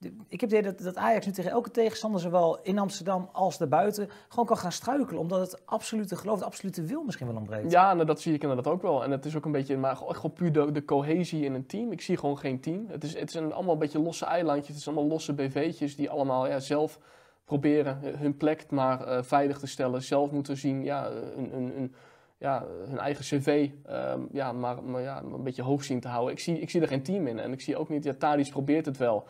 Ik, 0.00 0.08
de- 0.08 0.24
heb 0.28 0.40
het 0.40 0.52
idee 0.52 0.74
dat, 0.74 0.96
Ajax 0.96 1.26
nu 1.26 1.32
tegen 1.32 1.50
elke 1.50 1.70
tegenstander, 1.70 2.20
zowel 2.20 2.60
in 2.62 2.78
Amsterdam 2.78 3.28
als 3.32 3.58
daarbuiten, 3.58 4.08
gewoon 4.28 4.46
kan 4.46 4.56
gaan 4.56 4.72
struikelen. 4.72 5.20
Omdat 5.20 5.40
het 5.40 5.66
absolute 5.66 6.16
geloof, 6.16 6.38
de 6.38 6.44
absolute 6.44 6.82
wil 6.82 7.02
misschien 7.02 7.26
wel 7.26 7.36
ontbreekt. 7.36 7.70
Ja, 7.70 7.94
nou, 7.94 8.06
dat 8.06 8.20
zie 8.20 8.34
ik 8.34 8.42
inderdaad 8.42 8.72
ook 8.72 8.82
wel. 8.82 9.04
En 9.04 9.10
het 9.10 9.24
is 9.24 9.36
ook 9.36 9.44
een 9.44 9.52
beetje, 9.52 9.76
maar 9.76 9.96
gewoon 9.96 10.32
puur 10.32 10.52
de, 10.52 10.72
de 10.72 10.84
cohesie 10.84 11.44
in 11.44 11.54
een 11.54 11.66
team. 11.66 11.92
Ik 11.92 12.00
zie 12.00 12.16
gewoon 12.16 12.38
geen 12.38 12.60
team. 12.60 12.84
Het 12.88 13.04
is, 13.04 13.18
het 13.18 13.28
is 13.28 13.36
allemaal 13.36 13.72
een 13.72 13.78
beetje 13.78 13.98
losse 13.98 14.24
eilandjes. 14.24 14.68
Het 14.68 14.76
is 14.76 14.86
allemaal 14.86 15.06
losse 15.06 15.32
BV'tjes 15.32 15.96
die 15.96 16.10
allemaal 16.10 16.46
ja, 16.46 16.58
zelf 16.58 16.98
proberen 17.44 17.98
eh, 18.02 18.20
hun 18.20 18.36
plek 18.36 18.70
maar 18.70 19.06
eh, 19.06 19.22
veilig 19.22 19.58
te 19.58 19.66
stellen. 19.66 20.02
Zelf 20.02 20.30
moeten 20.30 20.56
zien, 20.56 20.84
ja, 20.84 21.10
een, 21.36 21.54
een, 21.56 21.76
een, 21.76 21.94
ja, 22.38 22.64
hun 22.88 22.98
eigen 22.98 23.24
cv 23.24 23.70
ehm, 23.86 24.20
ja, 24.32 24.52
maar, 24.52 24.82
maar 24.82 25.02
ja, 25.02 25.22
een 25.22 25.42
beetje 25.42 25.62
hoog 25.62 25.84
zien 25.84 26.00
te 26.00 26.08
houden. 26.08 26.32
Ik 26.32 26.40
zie, 26.40 26.60
ik 26.60 26.70
zie 26.70 26.80
er 26.80 26.88
geen 26.88 27.02
team 27.02 27.26
in. 27.26 27.38
En 27.38 27.52
ik 27.52 27.60
zie 27.60 27.76
ook 27.76 27.88
niet, 27.88 28.04
ja, 28.04 28.14
Tadic 28.18 28.50
probeert 28.50 28.86
het 28.86 28.96
wel. 28.96 29.26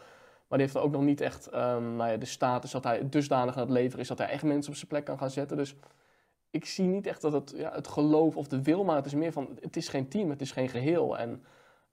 Maar 0.50 0.58
die 0.58 0.66
heeft 0.68 0.78
er 0.78 0.84
ook 0.84 0.92
nog 0.92 1.02
niet 1.02 1.20
echt 1.20 1.46
ehm, 1.46 1.96
nou 1.96 2.10
ja, 2.10 2.16
de 2.16 2.26
status 2.26 2.70
dat 2.70 2.84
hij 2.84 3.08
dusdanig 3.08 3.54
aan 3.54 3.60
het 3.60 3.70
leveren 3.70 4.00
is 4.00 4.08
dat 4.08 4.18
hij 4.18 4.28
echt 4.28 4.42
mensen 4.42 4.70
op 4.70 4.76
zijn 4.76 4.88
plek 4.88 5.04
kan 5.04 5.18
gaan 5.18 5.30
zetten. 5.30 5.56
Dus 5.56 5.76
ik 6.50 6.64
zie 6.64 6.86
niet 6.86 7.06
echt 7.06 7.20
dat 7.20 7.32
het, 7.32 7.52
ja, 7.56 7.72
het 7.72 7.88
geloof 7.88 8.36
of 8.36 8.48
de 8.48 8.62
wil, 8.62 8.84
maar 8.84 8.96
het 8.96 9.06
is 9.06 9.14
meer 9.14 9.32
van, 9.32 9.58
het 9.60 9.76
is 9.76 9.88
geen 9.88 10.08
team, 10.08 10.30
het 10.30 10.40
is 10.40 10.52
geen 10.52 10.68
geheel. 10.68 11.18
En 11.18 11.44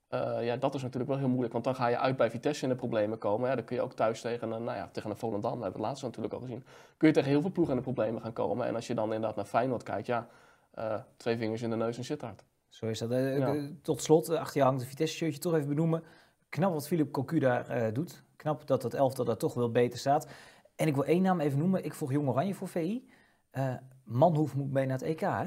eh, 0.08 0.46
ja, 0.46 0.58
dat 0.58 0.76
is 0.76 0.82
natuurlijk 0.82 1.10
wel 1.10 1.20
heel 1.20 1.28
moeilijk, 1.28 1.54
want 1.54 1.64
dan 1.66 1.76
ga 1.76 1.88
je 1.88 1.98
uit 1.98 2.18
bij 2.18 2.30
Vitesse 2.30 2.64
in 2.64 2.70
de 2.70 2.76
problemen 2.76 3.18
komen. 3.18 3.50
Ja, 3.50 3.56
dan 3.56 3.66
kun 3.66 3.76
je 3.76 3.82
ook 3.82 3.94
thuis 3.94 4.22
tegen 4.22 4.52
een, 4.52 4.64
nou 4.64 4.78
ja, 4.78 4.90
tegen 4.92 5.10
een 5.10 5.18
Volendam, 5.18 5.52
dat 5.54 5.62
hebben 5.62 5.72
we 5.72 5.78
het 5.78 5.88
laatst 5.88 6.04
natuurlijk 6.04 6.34
al 6.34 6.40
gezien. 6.40 6.64
Kun 6.98 7.08
je 7.08 7.14
tegen 7.14 7.30
heel 7.30 7.42
veel 7.42 7.52
ploegen 7.52 7.74
in 7.74 7.80
de 7.80 7.86
problemen 7.86 8.22
gaan 8.22 8.34
komen. 8.34 8.68
En 8.68 8.76
als 8.76 8.88
je 8.88 8.94
dan 8.96 9.06
inderdaad 9.06 9.36
naar 9.36 9.46
Feyenoord 9.46 9.84
kijkt, 9.84 10.08
ja, 10.08 10.28
eh, 10.72 10.96
twee 11.18 11.38
vingers 11.38 11.62
in 11.62 11.70
de 11.70 11.76
neus 11.76 11.98
en 11.98 12.04
zit 12.04 12.22
hard. 12.22 12.44
Zo 12.70 12.86
is 12.86 13.00
dat. 13.00 13.12
Eh, 13.12 13.38
Ja. 13.38 13.56
Tot 13.82 14.02
slot, 14.02 14.30
achter 14.30 14.58
je 14.58 14.64
hangt 14.64 14.82
de 14.82 14.88
Vitesse-shirtje 14.88 15.40
toch 15.40 15.56
even 15.56 15.68
benoemen. 15.68 16.04
Knap 16.50 16.74
wat 16.74 16.88
Philip 16.88 17.12
Cocu 17.12 17.40
daar 17.40 17.94
doet. 17.94 18.24
Knap 18.38 18.68
dat 18.68 18.84
het 18.84 18.94
elftal 18.94 19.26
daar 19.26 19.38
toch 19.38 19.54
wel 19.54 19.72
beter 19.72 20.00
staat. 20.00 20.28
En 20.76 20.88
ik 20.88 20.96
wil 20.96 21.06
één 21.06 21.22
naam 21.22 21.40
even 21.40 21.60
noemen. 21.60 21.86
Ik 21.86 21.94
volg 21.94 22.12
Jong 22.12 22.28
Oranje 22.28 22.54
voor 22.54 22.68
VI. 22.68 23.10
Eh 23.52 23.76
Manhoef 24.04 24.56
moet 24.56 24.72
mee 24.72 24.86
naar 24.86 24.98
het 24.98 25.08
EK, 25.08 25.20
hè? 25.20 25.46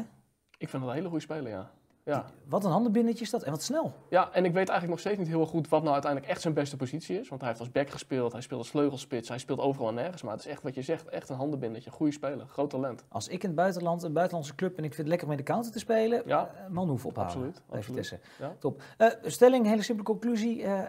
Ik 0.59 0.69
vind 0.69 0.83
dat 0.83 0.91
een 0.91 0.97
hele 0.97 1.09
goede 1.09 1.23
speler, 1.23 1.51
ja. 1.51 1.71
Ja. 2.05 2.25
Wat 2.49 2.65
een 2.65 2.71
handenbindetje 2.71 3.25
is 3.25 3.31
dat. 3.31 3.43
En 3.43 3.51
wat 3.51 3.63
snel. 3.63 3.93
ja, 4.09 4.33
en 4.33 4.45
ik 4.45 4.53
weet 4.53 4.69
eigenlijk 4.69 4.89
nog 4.89 4.99
steeds 4.99 5.19
niet 5.19 5.27
heel 5.29 5.47
goed 5.47 5.69
wat 5.69 5.81
nou 5.83 5.93
uiteindelijk 5.93 6.33
echt 6.33 6.41
zijn 6.41 6.55
beste 6.55 6.77
positie 6.77 7.21
is. 7.21 7.29
Want 7.29 7.41
hij 7.41 7.51
heeft 7.51 7.61
als 7.63 7.73
back 7.73 7.91
gespeeld, 7.91 8.33
hij 8.33 8.41
speelt 8.41 8.61
als 8.61 8.71
vleugelspits, 8.71 9.29
hij 9.29 9.39
speelt 9.39 9.59
overal 9.61 9.89
en 9.89 9.95
nergens. 9.95 10.23
Maar 10.23 10.33
het 10.33 10.45
is 10.45 10.51
echt 10.51 10.63
wat 10.63 10.75
je 10.75 10.83
zegt, 10.83 11.09
echt 11.09 11.29
een 11.29 11.37
handenbindetje. 11.37 11.91
Goede 11.91 12.13
speler, 12.13 12.47
groot 12.47 12.71
talent. 12.71 13.05
Als 13.09 13.29
ik 13.29 13.43
in 13.43 13.49
het 13.49 13.57
buitenland, 13.59 14.03
een 14.03 14.13
buitenlandse 14.13 14.55
club, 14.55 14.71
en 14.79 14.85
ik 14.85 14.89
vind 14.95 14.97
het 14.97 15.07
lekker 15.09 15.27
om 15.27 15.33
in 15.33 15.39
de 15.39 15.45
counter 15.45 15.73
te 15.73 15.79
spelen, 15.79 16.23
Ja. 16.27 16.51
eh, 16.55 16.71
Manhoef 16.71 17.07
ophalen. 17.07 17.29
Absoluut, 17.31 17.63
absoluut. 17.71 18.19
Ja. 18.39 18.53
Top. 18.59 18.83
Eh, 18.97 19.09
stelling, 19.25 19.67
hele 19.67 19.83
simpele 19.83 20.07
conclusie. 20.09 20.63
Eh, 20.63 20.81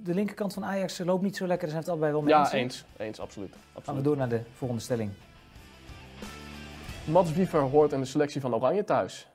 de, 0.00 0.14
linkerkant 0.14 0.52
van 0.54 0.64
Ajax 0.64 0.98
loopt 0.98 1.22
niet 1.22 1.36
zo 1.36 1.46
lekker. 1.46 1.68
Daar 1.68 1.70
zijn 1.70 1.80
het 1.80 1.88
allebei 1.90 2.12
wel 2.12 2.22
mee 2.22 2.30
Ja, 2.34 2.40
eens. 2.40 2.50
hè? 2.52 2.58
eens. 2.58 2.84
Eens, 2.96 3.20
absoluut. 3.20 3.50
Gaan 3.52 3.60
we 3.72 3.78
absoluut. 3.78 4.04
door 4.04 4.16
naar 4.16 4.28
de 4.28 4.40
volgende 4.54 4.82
stelling. 4.82 5.10
Mats 7.06 7.32
Wiever 7.32 7.60
hoort 7.60 7.92
in 7.92 8.00
de 8.00 8.06
selectie 8.06 8.40
van 8.40 8.54
Oranje 8.54 8.84
thuis. 8.84 9.28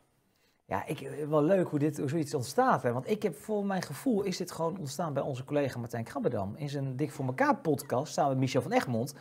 Ja, 0.65 0.85
ik, 0.85 1.01
eh, 1.01 1.27
wel 1.27 1.43
leuk 1.43 1.67
hoe, 1.67 1.79
dit, 1.79 1.97
hoe 1.97 2.09
zoiets 2.09 2.33
ontstaat. 2.33 2.83
Hè? 2.83 2.91
Want 2.91 3.09
ik 3.09 3.23
heb 3.23 3.35
voor 3.35 3.65
mijn 3.65 3.81
gevoel 3.81 4.23
is 4.23 4.37
dit 4.37 4.51
gewoon 4.51 4.77
ontstaan 4.77 5.13
bij 5.13 5.23
onze 5.23 5.43
collega 5.43 5.79
Martijn 5.79 6.03
Krabbedam. 6.03 6.55
In 6.55 6.69
zijn 6.69 6.95
Dik 6.95 7.11
voor 7.11 7.25
elkaar 7.25 7.57
podcast 7.57 8.13
samen 8.13 8.31
met 8.31 8.39
Michel 8.39 8.61
van 8.61 8.71
Egmond. 8.71 9.13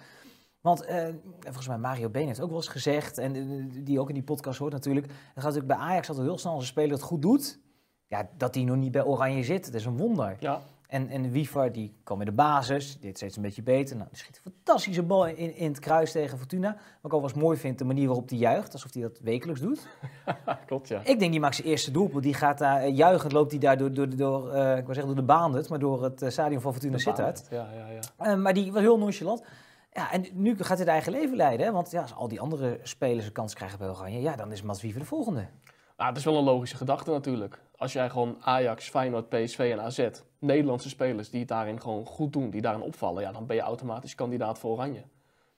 Want 0.61 0.85
eh, 0.85 1.09
volgens 1.41 1.69
mij 1.69 1.79
Mario 1.79 2.09
Been 2.09 2.27
heeft 2.27 2.41
ook 2.41 2.49
wel 2.49 2.59
eens 2.59 2.69
gezegd, 2.69 3.19
en 3.19 3.37
eh, 3.37 3.85
die 3.85 4.01
ook 4.01 4.09
in 4.09 4.15
die 4.15 4.23
podcast 4.23 4.59
hoort 4.59 4.73
natuurlijk. 4.73 5.07
Het 5.07 5.17
gaat 5.35 5.55
natuurlijk 5.55 5.67
bij 5.67 5.77
Ajax 5.77 6.09
altijd 6.09 6.27
heel 6.27 6.39
snel 6.39 6.53
als 6.53 6.63
een 6.63 6.69
speler 6.69 6.93
het 6.93 7.03
goed 7.03 7.23
doet. 7.23 7.61
Ja, 8.07 8.29
dat 8.37 8.55
hij 8.55 8.65
nog 8.65 8.77
niet 8.77 8.93
bij 8.93 9.05
Oranje 9.05 9.43
zit, 9.43 9.65
dat 9.65 9.75
is 9.75 9.85
een 9.85 9.97
wonder. 9.97 10.37
Ja, 10.41 10.61
En, 10.93 11.09
en 11.09 11.31
Wiever, 11.31 11.73
die 11.73 11.95
kwam 12.03 12.21
in 12.21 12.27
de 12.27 12.33
basis, 12.33 12.99
dit 13.01 13.17
steeds 13.17 13.37
een 13.37 13.43
beetje 13.43 13.63
beter. 13.63 13.97
Nou, 13.97 14.09
die 14.09 14.19
schiet 14.19 14.41
een 14.45 14.53
fantastische 14.53 15.03
bal 15.03 15.27
in, 15.27 15.57
in 15.57 15.69
het 15.69 15.79
kruis 15.79 16.13
tegen 16.13 16.39
Fortuna. 16.39 16.69
Wat 16.69 16.77
ik 17.03 17.13
ook 17.13 17.21
wel 17.21 17.23
eens 17.23 17.39
mooi 17.39 17.59
vind, 17.59 17.79
de 17.79 17.85
manier 17.85 18.07
waarop 18.07 18.29
hij 18.29 18.39
juicht, 18.39 18.73
alsof 18.73 18.93
hij 18.93 19.03
dat 19.03 19.19
wekelijks 19.23 19.61
doet. 19.61 19.87
klopt 20.67 20.89
ja. 20.89 21.01
Ik 21.05 21.19
denk 21.19 21.31
die 21.31 21.41
maakt 21.41 21.55
zijn 21.55 21.69
eerste 21.69 21.91
doelpunt. 21.91 22.23
Die 22.23 22.35
gaat 22.35 22.59
daar 22.59 22.89
uh, 22.89 22.97
juichend, 22.97 23.33
loopt 23.33 23.51
hij 23.51 23.61
daar 23.61 23.79
door, 23.79 23.93
door, 23.93 24.17
door, 24.17 24.55
uh, 24.55 24.77
ik 24.77 24.85
wil 24.85 24.95
zeggen 24.95 25.07
door 25.07 25.15
de 25.15 25.23
baan, 25.23 25.65
maar 25.69 25.79
door 25.79 26.03
het 26.03 26.23
uh, 26.23 26.29
stadion 26.29 26.61
van 26.61 26.73
Fortuna 26.73 26.99
Sittard. 26.99 27.47
Ja, 27.51 27.69
ja, 27.75 28.01
ja. 28.27 28.37
Maar 28.37 28.55
die 28.55 28.73
was 28.73 28.81
heel 28.81 28.99
nonchalant. 28.99 29.43
Ja, 29.93 30.13
en 30.13 30.27
nu 30.33 30.57
gaat 30.57 30.69
hij 30.69 30.79
het 30.79 30.89
eigen 30.89 31.13
leven 31.13 31.37
leiden. 31.37 31.67
Hè? 31.67 31.73
Want 31.73 31.91
ja, 31.91 32.03
als 32.03 32.15
al 32.15 32.29
die 32.29 32.41
andere 32.41 32.79
spelers 32.83 33.27
een 33.27 33.33
kans 33.33 33.55
krijgen 33.55 33.79
bij 33.79 33.89
Oranje, 33.89 34.21
ja, 34.21 34.37
dan 34.37 34.53
is 34.53 34.63
Mats 34.63 34.83
Wiever 34.83 35.01
de 35.01 35.07
volgende. 35.07 35.47
Ah, 36.03 36.09
het 36.09 36.17
is 36.17 36.25
wel 36.25 36.37
een 36.37 36.45
logische 36.45 36.77
gedachte 36.77 37.11
natuurlijk. 37.11 37.61
Als 37.77 37.93
jij 37.93 38.11
gewoon 38.11 38.37
Ajax, 38.41 38.89
Feyenoord, 38.89 39.29
PSV 39.29 39.59
en 39.73 39.81
AZ, 39.81 40.09
Nederlandse 40.39 40.89
spelers 40.89 41.31
die 41.31 41.41
het 41.41 41.49
daarin 41.49 41.81
gewoon 41.81 42.07
goed 42.07 42.33
doen, 42.33 42.51
die 42.51 42.61
daarin 42.61 42.83
opvallen, 42.83 43.23
ja, 43.23 43.33
dan 43.33 43.47
ben 43.47 43.57
je 43.57 43.63
automatisch 43.63 44.15
kandidaat 44.15 44.59
voor 44.59 44.71
Oranje. 44.71 45.03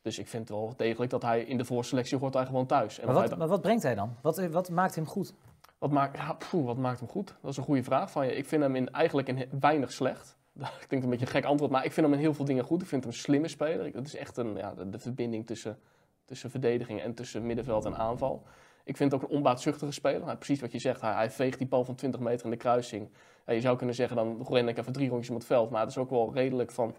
Dus 0.02 0.18
ik 0.18 0.28
vind 0.28 0.48
wel 0.48 0.72
degelijk 0.76 1.10
dat 1.10 1.22
hij 1.22 1.42
in 1.42 1.58
de 1.58 1.64
voorselectie 1.64 2.18
hoort 2.18 2.34
hij 2.34 2.46
gewoon 2.46 2.66
thuis. 2.66 2.98
En 2.98 3.06
maar, 3.06 3.14
wat, 3.14 3.28
wat, 3.28 3.38
maar 3.38 3.48
wat 3.48 3.60
brengt 3.60 3.82
hij 3.82 3.94
dan? 3.94 4.16
Wat, 4.20 4.46
wat 4.46 4.70
maakt 4.70 4.94
hem 4.94 5.06
goed? 5.06 5.34
Wat 5.78 5.90
maakt, 5.90 6.16
ja, 6.16 6.32
poeh, 6.32 6.66
wat 6.66 6.76
maakt 6.76 7.00
hem 7.00 7.08
goed? 7.08 7.34
Dat 7.40 7.50
is 7.50 7.56
een 7.56 7.64
goede 7.64 7.82
vraag 7.82 8.10
van 8.10 8.26
je. 8.26 8.36
Ik 8.36 8.46
vind 8.46 8.62
hem 8.62 8.76
in, 8.76 8.90
eigenlijk 8.90 9.28
in 9.28 9.48
weinig 9.60 9.92
slecht. 9.92 10.36
Ik 10.80 10.86
denk 10.88 11.02
een 11.02 11.10
beetje 11.10 11.26
een 11.26 11.32
gek 11.32 11.44
antwoord, 11.44 11.70
maar 11.70 11.84
ik 11.84 11.92
vind 11.92 12.06
hem 12.06 12.14
in 12.14 12.20
heel 12.20 12.34
veel 12.34 12.44
dingen 12.44 12.64
goed. 12.64 12.82
Ik 12.82 12.88
vind 12.88 13.04
hem 13.04 13.12
een 13.12 13.18
slimme 13.18 13.48
speler. 13.48 13.92
Dat 13.92 14.06
is 14.06 14.16
echt 14.16 14.36
een, 14.36 14.56
ja, 14.56 14.74
de, 14.74 14.88
de 14.88 14.98
verbinding 14.98 15.46
tussen, 15.46 15.78
tussen 16.24 16.50
verdediging 16.50 17.00
en 17.00 17.14
tussen 17.14 17.46
middenveld 17.46 17.84
en 17.84 17.96
aanval. 17.96 18.42
Ik 18.84 18.96
vind 18.96 19.12
het 19.12 19.22
ook 19.22 19.28
een 19.28 19.36
onbaatzuchtige 19.36 19.92
speler. 19.92 20.24
Nou, 20.24 20.36
precies 20.36 20.60
wat 20.60 20.72
je 20.72 20.78
zegt, 20.78 21.00
hij, 21.00 21.12
hij, 21.12 21.30
veegt 21.30 21.58
die 21.58 21.66
bal 21.66 21.84
van 21.84 21.94
20 21.94 22.20
meter 22.20 22.44
in 22.44 22.50
de 22.50 22.56
kruising. 22.56 23.08
Je 23.46 23.60
zou 23.60 23.76
kunnen 23.76 23.94
zeggen, 23.94 24.16
dan 24.16 24.46
ren 24.48 24.68
ik 24.68 24.78
even 24.78 24.92
drie 24.92 25.08
rondjes 25.08 25.30
om 25.30 25.36
het 25.36 25.46
veld. 25.46 25.70
Maar 25.70 25.80
het 25.80 25.90
is 25.90 25.98
ook 25.98 26.10
wel 26.10 26.34
redelijk 26.34 26.70
van 26.70 26.94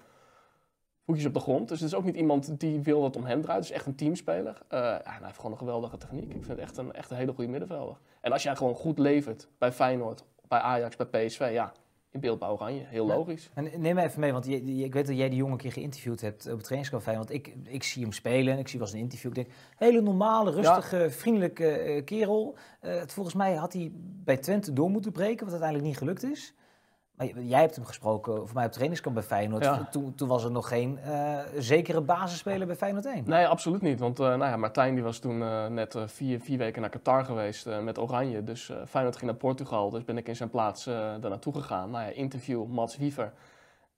voetjes 1.06 1.26
op 1.26 1.34
de 1.34 1.40
grond. 1.40 1.68
Dus 1.68 1.80
het 1.80 1.90
is 1.90 1.96
ook 1.96 2.04
niet 2.04 2.16
iemand 2.16 2.60
die 2.60 2.80
wil 2.80 3.02
dat 3.02 3.16
om 3.16 3.26
hem 3.26 3.42
draait. 3.42 3.60
Het 3.60 3.70
is 3.70 3.76
echt 3.76 3.86
een 3.86 3.96
teamspeler. 3.96 4.62
Ja, 4.70 5.02
hij 5.04 5.20
heeft 5.22 5.36
gewoon 5.36 5.52
een 5.52 5.58
geweldige 5.58 5.98
techniek. 5.98 6.24
Ik 6.24 6.32
vind 6.32 6.48
het 6.48 6.60
echt 6.60 6.78
een, 6.78 6.94
echt 6.94 7.12
een 7.12 7.18
hele 7.18 7.34
goede 7.34 7.50
middenvelder. 7.50 7.98
En 8.22 8.32
als 8.32 8.44
jij 8.44 8.56
gewoon 8.56 8.76
goed 8.76 9.00
levert 9.00 9.48
bij 9.58 9.72
Feyenoord, 9.72 10.24
bij 10.48 10.60
Ajax, 10.60 10.96
bij 10.96 11.26
PSV, 11.26 11.50
ja, 11.52 11.74
in 12.16 12.22
beeld 12.22 12.40
bij 12.40 12.50
Oranje. 12.50 12.84
Heel 12.86 13.06
logisch. 13.06 13.50
Ja. 13.56 13.62
Neem 13.78 13.96
me 13.96 14.04
even 14.04 14.20
mee, 14.20 14.32
want 14.32 14.46
je, 14.46 14.78
je, 14.78 14.84
ik 14.84 14.94
weet 14.94 15.08
dat 15.08 15.18
jij 15.18 15.30
die 15.30 15.38
jongen 15.38 15.54
een 15.54 15.60
keer 15.60 15.72
geïnterviewd 15.72 16.22
hebt 16.22 16.46
op 16.46 16.52
het 16.52 16.64
trainingscafé. 16.64 17.16
Want 17.16 17.32
ik, 17.32 17.56
ik 17.64 17.84
zie 17.84 18.02
hem 18.02 18.12
spelen, 18.12 18.58
ik 18.58 18.68
zie 18.68 18.80
wel 18.80 18.88
eens 18.88 18.98
een 18.98 19.04
interview. 19.04 19.30
Ik 19.30 19.36
denk, 19.36 19.48
hele 19.78 20.02
normale, 20.02 20.52
rustige, 20.52 20.98
ja. 20.98 21.10
vriendelijke 21.10 21.96
uh, 21.96 22.04
kerel. 22.04 22.56
Uh, 22.82 23.02
volgens 23.06 23.36
mij 23.36 23.54
had 23.54 23.74
hij 23.74 23.92
bij 24.24 24.38
Twente 24.38 24.74
door 24.74 24.90
moeten 24.90 25.12
breken, 25.12 25.44
wat 25.46 25.50
uiteindelijk 25.50 25.90
niet 25.90 25.98
gelukt 25.98 26.24
is. 26.24 26.54
Maar 27.16 27.28
jij 27.40 27.60
hebt 27.60 27.76
hem 27.76 27.86
gesproken, 27.86 28.36
voor 28.36 28.56
mij 28.56 28.66
op 28.66 28.72
trainingskamp 28.72 29.16
bij 29.16 29.24
Feyenoord. 29.24 29.64
Ja. 29.64 29.88
Toen, 29.92 30.16
toen, 30.16 30.28
was 30.28 30.44
er 30.44 30.52
nog 30.52 30.68
geen 30.68 31.00
uh, 31.08 31.40
zekere 31.58 32.02
basisspeler 32.02 32.68
bij 32.68 32.76
Feyenoord 32.76 33.06
1. 33.06 33.24
Nee, 33.26 33.48
absoluut 33.48 33.82
niet. 33.82 34.00
Want 34.00 34.20
uh, 34.20 34.26
nou 34.26 34.40
ja, 34.40 34.58
Martijn 34.58 34.94
die 34.94 35.04
was 35.04 35.20
toen 35.20 35.40
uh, 35.40 35.68
net 35.68 35.98
vier, 36.06 36.40
vier 36.40 36.58
weken 36.58 36.82
naar 36.82 36.90
Qatar 36.90 37.26
geweest 37.26 37.66
met 37.82 37.98
Oranje. 37.98 38.44
Dus 38.44 38.72
Feyenoord 38.88 39.16
ging 39.16 39.32
naar 39.32 39.40
Portugal, 39.40 39.90
dus 39.90 40.04
ben 40.04 40.18
ik 40.18 40.28
in 40.28 40.36
zijn 40.36 40.50
plaats 40.50 40.84
daar 40.84 41.20
naartoe 41.20 41.54
gegaan. 41.54 41.90
Nou 41.90 42.06
ja, 42.06 42.12
interview 42.12 42.66
Mats 42.66 42.98
Wiever. 42.98 43.34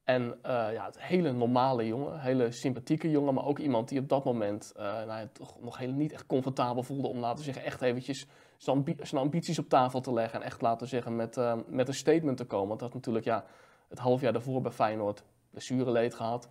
En 0.04 0.36
ja, 0.44 0.86
het 0.86 1.02
hele 1.02 1.32
normale 1.32 1.88
jongen, 1.88 2.20
hele 2.20 2.52
sympathieke 2.52 3.12
jongen, 3.12 3.34
maar 3.34 3.46
ook 3.46 3.60
iemand 3.60 3.90
die 3.90 4.00
op 4.00 4.10
dat 4.10 4.24
moment 4.24 4.74
nou 4.78 5.08
ja, 5.08 5.28
toch 5.32 5.62
nog 5.62 5.78
heel, 5.78 5.92
niet 5.92 6.14
echt 6.14 6.26
comfortabel 6.26 6.84
voelde 6.84 7.08
om, 7.08 7.18
laten 7.18 7.38
we 7.38 7.44
zeggen, 7.44 7.64
echt 7.64 7.82
eventjes 7.82 8.28
zijn, 8.58 8.76
ambi 8.76 8.96
zijn, 9.02 9.22
ambities 9.22 9.60
op 9.60 9.70
tafel 9.70 10.02
te 10.02 10.14
leggen 10.14 10.40
en 10.40 10.46
echt 10.46 10.62
laten 10.62 10.88
zeggen 10.88 11.16
met, 11.16 11.38
uh, 11.38 11.54
met 11.68 11.88
een 11.88 11.94
statement 11.94 12.38
te 12.38 12.46
komen. 12.46 12.68
Want 12.68 12.80
dat 12.80 12.94
natuurlijk 12.94 13.26
ja, 13.26 13.46
het 13.88 14.00
half 14.00 14.22
jaar 14.22 14.34
daarvoor 14.34 14.62
bij 14.62 14.72
Feyenoord 14.72 15.24
blessureleed 15.50 16.14
gehad. 16.14 16.50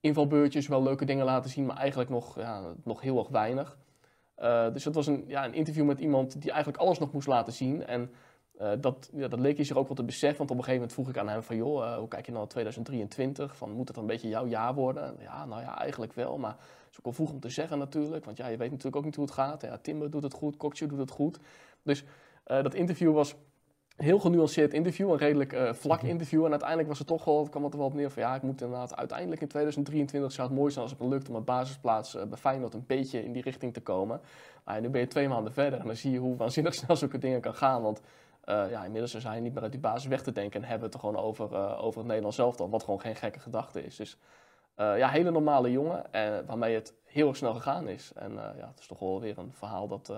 Invalbeurtjes, 0.00 0.68
wel 0.68 0.82
leuke 0.82 1.04
dingen 1.04 1.24
laten 1.24 1.50
zien, 1.50 1.66
maar 1.66 1.76
eigenlijk 1.76 2.10
nog, 2.10 2.38
ja, 2.38 2.62
nog 2.84 3.00
heel 3.00 3.18
erg 3.18 3.28
weinig. 3.28 3.78
Uh, 4.38 4.72
dus 4.72 4.82
dat 4.82 4.94
was 4.94 5.06
een, 5.06 5.24
ja, 5.26 5.44
een 5.44 5.54
interview 5.54 5.84
met 5.84 5.98
iemand 5.98 6.42
die 6.42 6.50
eigenlijk 6.50 6.82
alles 6.82 6.98
nog 6.98 7.12
moest 7.12 7.26
laten 7.26 7.52
zien. 7.52 7.86
En 7.86 8.10
uh, 8.60 8.70
dat, 8.80 9.10
ja, 9.12 9.28
dat 9.28 9.38
leek 9.38 9.56
je 9.56 9.64
zich 9.64 9.76
ook 9.76 9.86
wel 9.86 9.96
te 9.96 10.04
beseffen, 10.04 10.38
want 10.38 10.50
op 10.50 10.56
een 10.56 10.64
gegeven 10.64 10.80
moment 10.88 10.92
vroeg 10.92 11.08
ik 11.08 11.18
aan 11.18 11.28
hem 11.28 11.42
van... 11.42 11.56
joh, 11.56 11.84
uh, 11.84 11.96
hoe 11.96 12.08
kijk 12.08 12.24
je 12.26 12.30
nou 12.30 12.42
naar 12.42 12.52
2023? 12.52 13.56
Van, 13.56 13.70
moet 13.70 13.88
het 13.88 13.96
een 13.96 14.06
beetje 14.06 14.28
jouw 14.28 14.46
jaar 14.46 14.74
worden? 14.74 15.16
Ja, 15.20 15.44
nou 15.44 15.62
ja, 15.62 15.78
eigenlijk 15.78 16.12
wel, 16.12 16.38
maar 16.38 16.50
het 16.50 16.90
is 16.90 16.98
ook 16.98 17.04
wel 17.04 17.12
vroeg 17.12 17.30
om 17.30 17.40
te 17.40 17.48
zeggen 17.48 17.78
natuurlijk. 17.78 18.24
Want 18.24 18.36
ja, 18.36 18.46
je 18.46 18.56
weet 18.56 18.70
natuurlijk 18.70 18.96
ook 18.96 19.04
niet 19.04 19.16
hoe 19.16 19.24
het 19.24 19.34
gaat. 19.34 19.62
Ja, 19.62 19.78
Timber 19.78 20.10
doet 20.10 20.22
het 20.22 20.34
goed, 20.34 20.56
Kokje 20.56 20.86
doet 20.86 20.98
het 20.98 21.10
goed. 21.10 21.38
Dus 21.82 22.04
dat 22.44 22.74
interview 22.74 23.12
was 23.14 23.34
heel 23.96 24.18
genuanceerd 24.18 24.72
interview, 24.72 25.10
een 25.10 25.16
redelijk 25.16 25.56
vlak 25.72 26.00
Mhm. 26.02 26.10
interview. 26.10 26.44
En 26.44 26.50
uiteindelijk 26.50 26.88
was 26.88 26.98
het 26.98 27.06
toch 27.06 27.24
wel, 27.24 27.48
kwam 27.48 27.64
het 27.64 27.72
er 27.72 27.78
wel 27.78 27.88
op 27.88 27.94
neer 27.94 28.10
van 28.10 28.22
ja, 28.22 28.34
ik 28.34 28.42
moet 28.42 28.60
inderdaad 28.60 28.96
uiteindelijk 28.96 29.40
in 29.40 29.48
2023 29.48 30.32
zou 30.32 30.48
het 30.48 30.56
mooi 30.56 30.70
zijn 30.70 30.82
als 30.82 30.92
het 30.92 31.00
me 31.00 31.08
lukt 31.08 31.28
om 31.28 31.34
een 31.34 31.44
basisplaats 31.44 32.16
bij 32.28 32.38
Feyenoord 32.38 32.74
een 32.74 32.84
beetje 32.86 33.24
in 33.24 33.32
die 33.32 33.42
richting 33.42 33.72
te 33.72 33.80
komen. 33.80 34.20
Maar 34.64 34.80
nu 34.80 34.88
ben 34.88 35.00
je 35.00 35.06
twee 35.06 35.28
maanden 35.28 35.52
verder 35.52 35.78
en 35.80 35.86
dan 35.86 35.96
zie 35.96 36.10
je 36.10 36.18
hoe 36.18 36.36
waanzinnig 36.36 36.74
snel 36.84 36.96
zulke 36.96 37.18
dingen 37.18 37.40
kan 37.40 37.54
gaan. 37.54 37.82
Want 37.82 38.00
uh, 38.48 38.70
ja, 38.70 38.84
inmiddels 38.84 39.14
zijn 39.14 39.34
je 39.34 39.40
niet 39.40 39.54
meer 39.54 39.62
uit 39.62 39.72
die 39.72 39.80
basis 39.80 40.06
weg 40.08 40.22
te 40.22 40.32
denken 40.32 40.62
en 40.62 40.68
hebben 40.68 40.84
het 40.84 40.94
er 40.94 41.00
gewoon 41.00 41.16
over, 41.16 41.76
over 41.78 41.98
het 41.98 42.06
Nederlands 42.06 42.38
elftal, 42.38 42.70
wat 42.70 42.82
gewoon 42.82 43.00
geen 43.00 43.16
gekke 43.16 43.38
gedachte 43.40 43.84
is. 43.84 43.96
Dus 43.96 44.18
ja, 44.76 45.08
hele 45.08 45.30
normale 45.30 45.70
jongen, 45.70 46.04
waarmee 46.46 46.74
het 46.74 46.94
heel 47.04 47.28
erg 47.28 47.36
snel 47.36 47.54
gegaan 47.54 47.88
is. 47.88 48.12
En 48.14 48.32
ja, 48.32 48.66
het 48.70 48.78
is 48.80 48.86
toch 48.86 48.98
wel 48.98 49.20
weer 49.20 49.38
een 49.38 49.52
verhaal 49.52 49.88
dat 49.88 50.12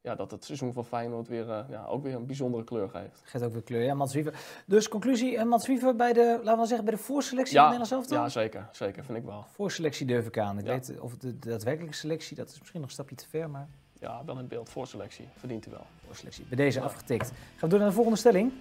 ja, 0.00 0.14
dat 0.14 0.30
het 0.30 0.44
seizoen 0.44 0.72
van 0.72 0.84
Feyenoord 0.84 1.28
weer, 1.28 1.46
ja, 1.70 1.84
ook 1.86 2.02
weer 2.02 2.14
een 2.14 2.26
bijzondere 2.26 2.64
kleur 2.64 2.88
geeft. 2.88 3.20
Geeft 3.24 3.44
ook 3.44 3.52
weer 3.52 3.62
kleur, 3.62 3.82
ja, 3.82 3.94
Mats 3.94 4.14
Wiever. 4.14 4.34
Dus 4.66 4.88
conclusie, 4.88 5.44
Mats 5.44 5.66
Wiever 5.66 5.96
bij 5.96 6.12
de, 6.12 6.20
laten 6.20 6.50
we 6.50 6.56
wel 6.56 6.66
zeggen, 6.66 6.84
bij 6.84 6.94
de 6.94 7.00
voorselectie 7.02 7.54
ja, 7.54 7.68
van 7.68 7.70
Nederlands 7.78 8.08
elftal? 8.08 8.24
Ja, 8.24 8.28
zeker, 8.28 8.68
zeker, 8.72 9.04
vind 9.04 9.18
ik 9.18 9.24
wel. 9.24 9.44
Voorselectie 9.48 10.06
durf 10.06 10.26
ik 10.26 10.38
aan. 10.38 10.58
Ik 10.58 10.66
Ja. 10.66 10.72
weet 10.72 11.00
of 11.00 11.16
de, 11.16 11.38
de 11.38 11.48
daadwerkelijke 11.48 11.96
selectie, 11.96 12.36
dat 12.36 12.48
is 12.48 12.58
misschien 12.58 12.80
nog 12.80 12.88
een 12.88 12.94
stapje 12.94 13.14
te 13.14 13.28
ver, 13.28 13.50
maar 13.50 13.68
Ja, 14.00 14.24
wel 14.24 14.38
in 14.38 14.48
beeld, 14.48 14.68
voorselectie, 14.68 15.28
verdient 15.36 15.64
hij 15.64 15.74
wel. 15.74 15.86
voorselectie. 16.06 16.44
Bij 16.44 16.56
deze 16.56 16.80
afgetikt. 16.80 17.28
Gaan 17.28 17.60
we 17.60 17.68
door 17.68 17.78
naar 17.78 17.88
de 17.88 17.94
volgende 17.94 18.18
stelling. 18.18 18.52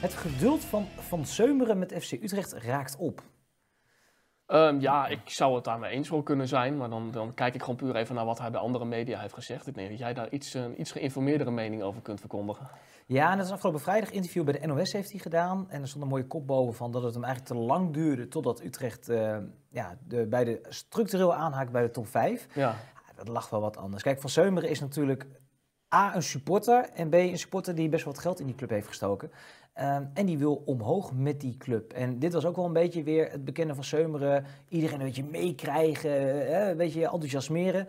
Het 0.00 0.14
geduld 0.14 0.64
van 0.64 0.86
Van 0.98 1.26
Seumeren 1.26 1.78
met 1.78 1.92
FC 1.92 2.12
Utrecht 2.12 2.52
raakt 2.52 2.96
op. 2.96 3.22
Ehm, 4.46 4.80
ja, 4.80 5.06
ik 5.06 5.20
zou 5.24 5.54
het 5.54 5.64
daarmee 5.64 5.90
eens 5.90 6.08
wel 6.08 6.22
kunnen 6.22 6.48
zijn, 6.48 6.76
maar 6.76 6.90
dan, 6.90 7.10
dan 7.10 7.34
kijk 7.34 7.54
ik 7.54 7.60
gewoon 7.60 7.76
puur 7.76 7.96
even 7.96 8.14
naar 8.14 8.24
wat 8.24 8.38
hij 8.38 8.50
bij 8.50 8.60
andere 8.60 8.84
media 8.84 9.20
heeft 9.20 9.34
gezegd. 9.34 9.66
Ik 9.66 9.74
denk 9.74 9.88
dat 9.88 9.98
jij 9.98 10.14
daar 10.14 10.30
iets, 10.30 10.54
een 10.54 10.80
iets 10.80 10.92
geïnformeerdere 10.92 11.50
mening 11.50 11.82
over 11.82 12.02
kunt 12.02 12.20
verkondigen. 12.20 12.68
Ja, 13.06 13.30
en 13.30 13.36
dat 13.36 13.46
is 13.46 13.52
afgelopen 13.52 13.80
vrijdag 13.80 14.10
interview 14.10 14.44
bij 14.44 14.58
de 14.58 14.66
NOS 14.66 14.92
heeft 14.92 15.10
hij 15.10 15.20
gedaan. 15.20 15.66
En 15.68 15.80
er 15.80 15.88
stond 15.88 16.04
een 16.04 16.10
mooie 16.10 16.26
kop 16.26 16.46
boven 16.46 16.74
van 16.74 16.92
dat 16.92 17.02
het 17.02 17.14
hem 17.14 17.24
eigenlijk 17.24 17.54
te 17.54 17.60
lang 17.60 17.92
duurde 17.92 18.28
totdat 18.28 18.62
Utrecht 18.62 19.08
eh, 19.08 19.36
ja, 19.68 19.98
de, 20.06 20.26
bij 20.26 20.44
de 20.44 20.60
structureel 20.68 21.34
aanhaakt 21.34 21.72
bij 21.72 21.82
de 21.82 21.90
top 21.90 22.06
5. 22.06 22.46
Ja, 22.54 22.60
Ja, 22.60 22.74
dat 23.14 23.28
lag 23.28 23.50
wel 23.50 23.60
wat 23.60 23.76
anders. 23.76 24.02
Kijk, 24.02 24.20
Van 24.20 24.30
Seumeren 24.30 24.70
is 24.70 24.80
natuurlijk 24.80 25.26
A, 25.94 26.14
een 26.14 26.22
supporter 26.22 26.90
en 26.94 27.08
B, 27.08 27.14
een 27.14 27.38
supporter 27.38 27.74
die 27.74 27.88
best 27.88 28.04
wel 28.04 28.12
wat 28.12 28.22
geld 28.22 28.40
in 28.40 28.46
die 28.46 28.54
club 28.54 28.70
heeft 28.70 28.86
gestoken. 28.86 29.30
Um, 29.80 30.10
en 30.14 30.26
die 30.26 30.38
wil 30.38 30.62
omhoog 30.66 31.12
met 31.12 31.40
die 31.40 31.56
club. 31.56 31.92
En 31.92 32.18
dit 32.18 32.32
was 32.32 32.44
ook 32.44 32.56
wel 32.56 32.64
een 32.64 32.72
beetje 32.72 33.02
weer 33.02 33.30
het 33.30 33.44
bekende 33.44 33.74
van 33.74 33.84
Seumeren. 33.84 34.44
Iedereen 34.68 35.00
een 35.00 35.06
beetje 35.06 35.24
meekrijgen, 35.24 36.10
hè, 36.46 36.70
een 36.70 36.76
beetje 36.76 37.02
enthousiasmeren. 37.02 37.88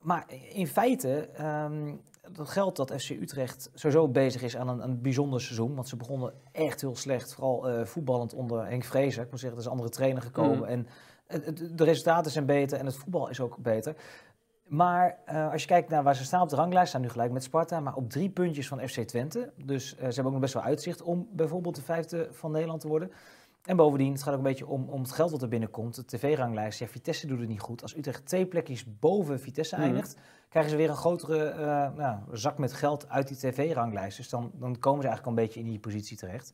Maar 0.00 0.26
in 0.52 0.66
feite, 0.66 1.28
um, 1.40 2.00
dat 2.30 2.48
geldt 2.48 2.76
dat 2.76 2.92
FC 2.92 3.10
Utrecht 3.10 3.70
sowieso 3.74 4.08
bezig 4.08 4.42
is 4.42 4.56
aan 4.56 4.68
een, 4.68 4.82
een 4.82 5.00
bijzonder 5.00 5.40
seizoen. 5.40 5.74
Want 5.74 5.88
ze 5.88 5.96
begonnen 5.96 6.32
echt 6.52 6.80
heel 6.80 6.96
slecht, 6.96 7.34
vooral 7.34 7.70
uh, 7.70 7.84
voetballend 7.84 8.34
onder 8.34 8.66
Henk 8.66 8.84
Vrezer. 8.84 9.22
Ik 9.22 9.30
moet 9.30 9.40
zeggen, 9.40 9.58
er 9.58 9.64
is 9.64 9.70
een 9.70 9.76
andere 9.76 9.90
trainer 9.90 10.22
gekomen. 10.22 10.58
Mm. 10.58 10.64
En 10.64 10.86
het, 11.26 11.46
het, 11.46 11.78
de 11.78 11.84
resultaten 11.84 12.30
zijn 12.30 12.46
beter 12.46 12.78
en 12.78 12.86
het 12.86 12.96
voetbal 12.96 13.28
is 13.28 13.40
ook 13.40 13.56
beter. 13.56 13.96
Maar 14.72 15.18
uh, 15.28 15.52
als 15.52 15.62
je 15.62 15.68
kijkt 15.68 15.88
naar 15.88 16.02
waar 16.02 16.16
ze 16.16 16.24
staan 16.24 16.42
op 16.42 16.48
de 16.48 16.56
ranglijst, 16.56 16.88
staan 16.88 17.00
nu 17.00 17.08
gelijk 17.08 17.32
met 17.32 17.42
Sparta, 17.42 17.80
maar 17.80 17.94
op 17.94 18.10
drie 18.10 18.30
puntjes 18.30 18.68
van 18.68 18.88
FC 18.88 19.00
Twente. 19.00 19.52
Dus 19.64 19.92
uh, 19.92 19.98
ze 19.98 20.04
hebben 20.04 20.24
ook 20.24 20.30
nog 20.32 20.40
best 20.40 20.54
wel 20.54 20.62
uitzicht 20.62 21.02
om 21.02 21.28
bijvoorbeeld 21.32 21.74
de 21.74 21.82
vijfde 21.82 22.28
van 22.30 22.50
Nederland 22.50 22.80
te 22.80 22.88
worden. 22.88 23.12
En 23.62 23.76
bovendien, 23.76 24.12
het 24.12 24.22
gaat 24.22 24.32
ook 24.32 24.38
een 24.38 24.44
beetje 24.44 24.66
om, 24.66 24.88
om 24.88 25.00
het 25.02 25.12
geld 25.12 25.30
wat 25.30 25.42
er 25.42 25.48
binnenkomt. 25.48 25.94
De 25.94 26.04
tv-ranglijst, 26.04 26.78
ja, 26.78 26.86
Vitesse 26.86 27.26
doet 27.26 27.38
het 27.38 27.48
niet 27.48 27.60
goed. 27.60 27.82
Als 27.82 27.96
Utrecht 27.96 28.26
twee 28.26 28.46
plekjes 28.46 28.98
boven 28.98 29.40
Vitesse 29.40 29.74
Mhm. 29.74 29.84
eindigt, 29.84 30.16
mm. 30.16 30.22
krijgen 30.48 30.70
ze 30.70 30.76
weer 30.76 30.88
een 30.90 30.96
grotere 30.96 31.52
uh, 31.52 31.96
nou, 31.96 32.18
zak 32.32 32.58
met 32.58 32.72
geld 32.72 33.08
uit 33.08 33.28
die 33.28 33.36
tv-ranglijst. 33.36 34.16
Dus 34.16 34.28
dan, 34.28 34.50
dan 34.54 34.78
komen 34.78 35.02
ze 35.02 35.08
eigenlijk 35.08 35.24
al 35.24 35.42
een 35.42 35.48
beetje 35.48 35.60
in 35.60 35.66
die 35.66 35.78
positie 35.78 36.16
terecht. 36.16 36.52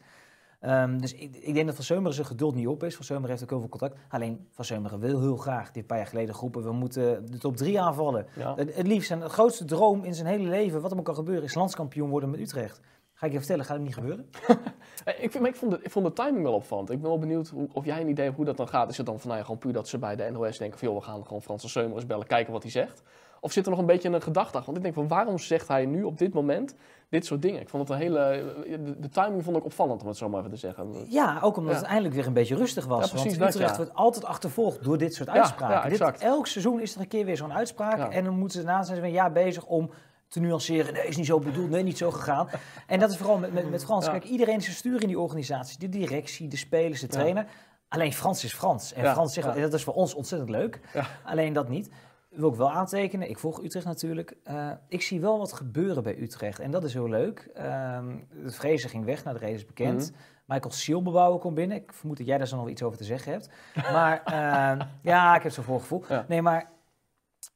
Um, 0.61 1.01
dus 1.01 1.15
ik, 1.15 1.37
ik, 1.37 1.55
denk 1.55 1.67
dat 1.67 1.75
Van 1.75 1.85
Seumeren 1.85 2.15
zijn 2.15 2.27
geduld 2.27 2.55
niet 2.55 2.67
op 2.67 2.83
is. 2.83 2.97
Van 2.97 3.05
Seumeren 3.05 3.31
heeft 3.31 3.43
ook 3.43 3.51
heel 3.51 3.61
veel 3.61 3.69
contact. 3.69 3.97
Alleen 4.09 4.47
Van 4.51 4.65
Seumeren 4.65 4.99
wil 4.99 5.21
heel 5.21 5.37
graag, 5.37 5.71
die 5.71 5.83
een 5.83 5.89
paar 5.89 5.99
jaar 5.99 6.07
geleden 6.07 6.35
groepen, 6.35 6.63
we 6.63 6.73
moeten 6.73 7.31
de 7.31 7.39
top 7.39 7.57
drie 7.57 7.81
aanvallen. 7.81 8.27
ja. 8.37 8.55
Het, 8.55 8.75
het 8.75 8.87
liefst, 8.87 9.09
zijn 9.09 9.31
grootste 9.31 9.65
droom 9.65 10.05
in 10.05 10.15
zijn 10.15 10.27
hele 10.27 10.49
leven, 10.49 10.81
wat 10.81 10.91
hem 10.91 10.99
ook 10.99 11.05
kan 11.05 11.15
gebeuren, 11.15 11.45
is 11.45 11.55
landskampioen 11.55 12.09
worden 12.09 12.31
met 12.31 12.41
Utrecht. 12.41 12.81
Ga 13.19 13.27
ik 13.27 13.33
je 13.33 13.39
vertellen, 13.39 13.65
gaat 13.65 13.77
het 13.77 13.85
niet 13.85 13.95
gebeuren? 13.95 14.31
ik, 15.05 15.31
vind, 15.31 15.41
maar 15.41 15.49
ik, 15.51 15.57
vond 15.57 15.71
de, 15.71 15.79
ik 15.83 15.91
vond 15.91 16.07
de 16.07 16.13
timing 16.13 16.43
wel 16.43 16.53
opvallend. 16.55 16.91
Ik 16.91 17.01
ben 17.01 17.11
wel 17.11 17.19
benieuwd 17.19 17.49
hoe, 17.49 17.69
of 17.73 17.85
jij 17.85 18.01
een 18.01 18.09
idee 18.09 18.25
hebt 18.25 18.37
hoe 18.37 18.45
dat 18.45 18.57
dan 18.57 18.69
gaat. 18.69 18.91
Is 18.91 18.97
het 18.97 19.07
dan 19.07 19.19
van 19.19 19.27
nou 19.27 19.39
ja, 19.39 19.45
gewoon 19.45 19.61
puur 19.61 19.73
dat 19.73 19.89
ze 19.89 19.99
bij 19.99 20.17
de 20.17 20.31
NOS 20.31 20.59
denken 20.59 20.79
van 20.79 20.89
joh, 20.89 20.97
we 20.97 21.05
gaan 21.05 21.27
gewoon 21.27 21.43
Frans 21.43 21.61
van 21.61 21.71
Seumeren 21.71 21.97
eens 21.97 22.07
bellen, 22.07 22.27
kijken 22.27 22.53
wat 22.53 22.63
hij 22.63 22.71
zegt. 22.71 23.03
Of 23.41 23.53
zit 23.53 23.65
er 23.65 23.71
nog 23.71 23.81
een 23.81 23.87
beetje 23.87 24.09
een 24.09 24.23
gedachte 24.23 24.57
achter? 24.57 24.65
Want 24.65 24.77
ik 24.77 24.83
denk 24.83 24.95
van 24.95 25.09
waarom 25.09 25.39
zegt 25.39 25.69
hij 25.69 25.87
nu 25.87 26.03
op 26.03 26.19
dit 26.19 26.35
moment 26.35 26.75
dit 27.09 27.27
soort 27.27 27.43
dingen? 27.43 27.61
Ik 27.61 27.69
vond 27.69 27.89
het 27.89 27.97
een 27.97 28.03
hele. 28.05 28.45
De, 28.85 28.99
de 28.99 29.09
timing 29.09 29.45
vond 29.45 29.57
ik 29.57 29.65
opvallend, 29.65 30.03
om 30.03 30.09
het 30.09 30.17
zo 30.17 30.29
maar 30.29 30.39
even 30.39 30.51
te 30.53 30.57
zeggen. 30.57 30.93
Ja, 31.09 31.39
ook 31.43 31.57
omdat 31.57 31.73
Ja. 31.73 31.79
het 31.79 31.89
eindelijk 31.89 32.15
weer 32.15 32.27
een 32.27 32.33
beetje 32.33 32.57
rustig 32.57 32.87
was. 32.87 33.05
Ja, 33.05 33.11
precies 33.11 33.39
want 33.39 33.55
Utrecht 33.55 33.71
ja. 33.71 33.77
wordt 33.77 33.95
altijd 33.95 34.25
achtervolgd 34.25 34.85
door 34.85 34.99
dit 34.99 35.15
soort 35.15 35.29
uitspraken. 35.29 35.91
dit, 35.91 36.19
elk 36.19 36.47
seizoen 36.47 36.81
is 36.81 36.95
er 36.95 37.01
een 37.01 37.09
keer 37.09 37.25
weer 37.25 37.37
zo'n 37.37 37.53
uitspraak. 37.53 38.13
En 38.13 38.25
dan 38.25 38.39
moeten 38.39 38.61
ze 38.61 38.67
na 38.67 38.83
zijn 38.83 38.97
ze 38.99 39.03
een 39.03 39.11
jaar 39.11 39.33
bezig 39.33 39.65
om 39.65 39.91
te 40.29 40.41
nuanceren. 40.41 40.93
Nee, 40.93 41.07
is 41.07 41.17
niet 41.17 41.27
zo 41.27 41.39
bedoeld, 41.39 41.71
nee, 41.71 41.83
niet 41.83 41.99
zo 41.99 42.11
gegaan. 42.11 42.49
En 42.87 42.99
dat 42.99 43.11
is 43.11 43.17
vooral 43.17 43.39
met, 43.39 43.53
met, 43.53 43.71
met 43.71 43.85
Frans. 43.85 44.05
Ja. 44.05 44.11
Kijk, 44.11 44.25
iedereen 44.25 44.57
is 44.57 44.67
een 44.69 44.73
stuur 44.75 45.01
in 45.03 45.09
die 45.09 45.19
organisatie. 45.19 45.79
De 45.79 45.89
directie, 45.89 46.49
de 46.49 46.57
spelers, 46.57 47.01
de 47.01 47.07
Ja. 47.07 47.13
trainer. 47.13 47.47
Alleen 47.89 48.13
Frans 48.13 48.45
is 48.45 48.55
Frans. 48.55 48.93
En 48.93 49.03
Ja, 49.05 49.13
Frans 49.13 49.35
zegt, 49.35 49.47
en 49.47 49.61
dat 49.61 49.73
is 49.75 49.85
voor 49.85 49.95
ons 49.95 50.15
ontzettend 50.15 50.51
leuk. 50.51 50.81
Alleen 51.25 51.53
dat 51.53 51.69
niet. 51.69 51.91
Wil 52.31 52.49
ik 52.51 52.55
wel 52.55 52.71
aantekenen. 52.71 53.29
Ik 53.31 53.39
volg 53.39 53.63
Utrecht 53.63 53.87
natuurlijk. 53.87 54.37
Eh, 54.45 54.71
ik 54.89 55.03
zie 55.03 55.21
wel 55.21 55.39
wat 55.39 55.53
gebeuren 55.53 56.03
bij 56.03 56.19
Utrecht. 56.19 56.59
En 56.59 56.71
dat 56.71 56.85
is 56.85 56.93
heel 56.93 57.09
leuk. 57.09 57.51
Ehm 57.55 58.17
de 58.43 58.51
Vrezen 58.51 58.91
ging 58.91 59.05
weg. 59.05 59.25
Nou, 59.25 59.37
de 59.39 59.41
reden 59.45 59.59
is 59.59 59.67
bekend. 59.67 60.11
Mhm. 60.13 60.21
Michael 60.47 60.75
Sielbebouwer 60.75 61.41
komt 61.41 61.55
binnen. 61.55 61.77
Ik 61.77 61.93
vermoed 61.93 62.17
dat 62.17 62.27
jij 62.27 62.39
daar 62.39 62.47
zo 62.47 62.57
nog 62.57 62.69
iets 62.69 62.83
over 62.83 62.99
te 62.99 63.05
zeggen 63.05 63.33
hebt. 63.33 63.49
Maar 63.93 64.23
eh, 64.25 64.87
ja, 65.03 65.37
ik 65.37 65.43
heb 65.43 65.53
zo'n 65.53 65.65
voorgevoel. 65.65 66.05
Ja. 66.09 66.25
Nee, 66.29 66.43
maar 66.43 66.69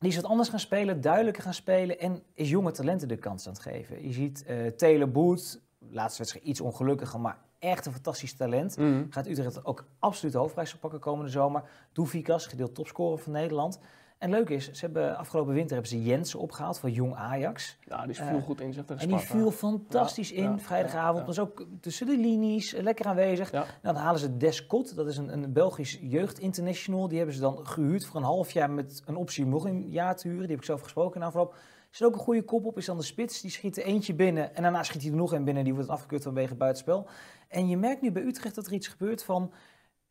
die 0.02 0.10
is 0.10 0.16
wat 0.16 0.30
anders 0.30 0.48
gaan 0.48 0.60
spelen, 0.60 1.00
duidelijker 1.00 1.42
gaan 1.42 1.54
spelen. 1.54 1.98
En 1.98 2.22
is 2.34 2.50
jonge 2.50 2.70
talenten 2.70 3.08
de 3.08 3.16
kans 3.16 3.46
aan 3.46 3.52
het 3.52 3.62
geven. 3.62 4.06
Je 4.06 4.12
ziet 4.12 4.44
eh 4.44 4.66
Taylor 4.66 5.10
Booth, 5.10 5.60
laatste 5.78 6.18
wedstrijd 6.18 6.46
iets 6.46 6.60
ongelukkiger, 6.60 7.20
maar 7.20 7.38
echt 7.58 7.86
een 7.86 7.92
fantastisch 7.92 8.34
talent. 8.34 8.76
Mhm. 8.76 9.04
Gaat 9.10 9.26
Utrecht 9.26 9.64
ook 9.64 9.84
absoluut 9.98 10.32
de 10.32 10.38
hoofdprijs 10.38 10.76
pakken 10.76 11.00
komende 11.00 11.30
zomer. 11.30 11.62
Doefikas, 11.92 12.46
gedeeld 12.46 12.74
topscorer 12.74 13.18
van 13.18 13.32
Nederland. 13.32 13.78
En 14.22 14.30
leuk 14.30 14.48
is, 14.48 14.70
ze 14.72 14.84
hebben 14.84 15.16
afgelopen 15.16 15.54
winter 15.54 15.72
hebben 15.72 15.90
ze 15.90 16.02
Jensen 16.02 16.38
opgehaald 16.38 16.78
van 16.78 16.92
Jong 16.92 17.14
Ajax. 17.14 17.76
Ja, 17.88 18.06
die 18.06 18.14
viel 18.14 18.26
Eh, 18.26 18.42
goed 18.42 18.60
in, 18.60 18.72
zegt 18.72 18.90
En 18.90 19.08
die 19.08 19.18
viel 19.18 19.50
fantastisch 19.50 20.28
Ja, 20.30 20.36
in, 20.36 20.42
ja, 20.42 20.58
vrijdagavond. 20.58 21.18
ja. 21.18 21.26
Was 21.26 21.38
ook 21.38 21.66
tussen 21.80 22.06
de 22.06 22.16
linies, 22.16 22.74
eh, 22.74 22.82
lekker 22.82 23.06
aanwezig. 23.06 23.50
Ja. 23.50 23.64
Dan 23.82 23.94
halen 23.94 24.20
ze 24.20 24.36
Descott, 24.36 24.96
dat 24.96 25.06
is 25.06 25.16
een, 25.16 25.32
een 25.32 25.52
Belgisch 25.52 25.98
jeugdinternational. 26.00 27.08
Die 27.08 27.16
hebben 27.16 27.34
ze 27.34 27.40
dan 27.40 27.66
gehuurd 27.66 28.06
voor 28.06 28.16
een 28.16 28.26
half 28.26 28.50
jaar 28.50 28.70
met 28.70 29.02
een 29.06 29.16
optie 29.16 29.44
om 29.44 29.50
nog 29.50 29.64
een 29.64 29.90
jaar 29.90 30.16
te 30.16 30.22
huren. 30.28 30.42
Die 30.42 30.50
heb 30.50 30.58
ik 30.60 30.64
zelf 30.66 30.80
gesproken 30.80 31.20
in 31.20 31.26
afloop. 31.26 31.54
Is 31.92 32.00
er 32.00 32.06
ook 32.06 32.14
een 32.14 32.20
goede 32.20 32.42
kop 32.42 32.64
op, 32.64 32.76
is 32.78 32.84
dan 32.86 32.96
de 32.96 33.02
spits. 33.02 33.40
Die 33.40 33.50
schiet 33.50 33.76
er 33.76 33.84
eentje 33.84 34.14
binnen 34.14 34.54
en 34.54 34.62
daarna 34.62 34.82
schiet 34.82 35.02
hij 35.02 35.10
er 35.10 35.16
nog 35.16 35.32
een 35.32 35.44
binnen. 35.44 35.64
Die 35.64 35.74
wordt 35.74 35.88
afgekeurd 35.88 36.22
vanwege 36.22 36.54
buitenspel. 36.54 37.06
En 37.48 37.68
je 37.68 37.76
merkt 37.76 38.02
nu 38.02 38.12
bij 38.12 38.22
Utrecht 38.22 38.54
dat 38.54 38.66
er 38.66 38.72
iets 38.72 38.88
gebeurt 38.88 39.24
van... 39.24 39.52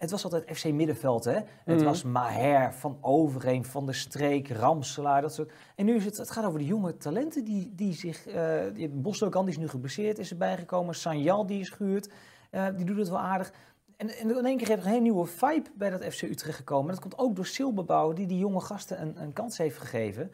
Het 0.01 0.11
was 0.11 0.23
altijd 0.23 0.57
FC 0.57 0.71
Middenveld, 0.71 1.23
hè? 1.23 1.33
Het 1.65 1.75
Mhm. 1.75 1.83
was 1.83 2.03
Maher, 2.03 2.73
Van 2.73 2.97
Overheem, 3.01 3.65
Van 3.65 3.85
der 3.85 3.95
Streek, 3.95 4.49
Ramselaar, 4.49 5.21
dat 5.21 5.33
soort... 5.33 5.51
En 5.75 5.85
nu 5.85 5.95
is 5.95 6.05
het, 6.05 6.17
het 6.17 6.31
gaat 6.31 6.45
over 6.45 6.59
de 6.59 6.65
jonge 6.65 6.97
talenten 6.97 7.43
die, 7.43 7.71
die 7.75 7.93
zich... 7.93 8.27
eh 8.27 8.59
die, 8.73 8.89
Bosdokan, 8.89 9.45
die 9.45 9.53
is 9.53 9.59
nu 9.59 9.67
geblesseerd, 9.67 10.19
is 10.19 10.31
erbij 10.31 10.57
gekomen. 10.57 10.95
Sanjal, 10.95 11.45
die 11.45 11.59
is 11.59 11.69
gehuurd. 11.69 12.09
Eh, 12.49 12.65
die 12.75 12.85
doet 12.85 12.97
het 12.97 13.09
wel 13.09 13.19
aardig. 13.19 13.51
En, 13.97 14.09
en 14.09 14.37
in 14.37 14.45
één 14.45 14.57
keer 14.57 14.67
heeft 14.67 14.79
er 14.79 14.85
een 14.85 14.91
hele 14.91 15.01
nieuwe 15.03 15.25
vibe 15.25 15.69
bij 15.75 15.89
dat 15.89 16.03
FC 16.05 16.21
Utrecht 16.21 16.57
gekomen. 16.57 16.85
En 16.85 16.91
dat 16.91 17.01
komt 17.01 17.17
ook 17.17 17.35
door 17.35 17.45
Silberbouw, 17.45 18.13
die 18.13 18.27
die 18.27 18.37
jonge 18.39 18.59
gasten 18.61 19.01
een, 19.01 19.21
een 19.21 19.33
kans 19.33 19.57
heeft 19.57 19.77
gegeven. 19.77 20.31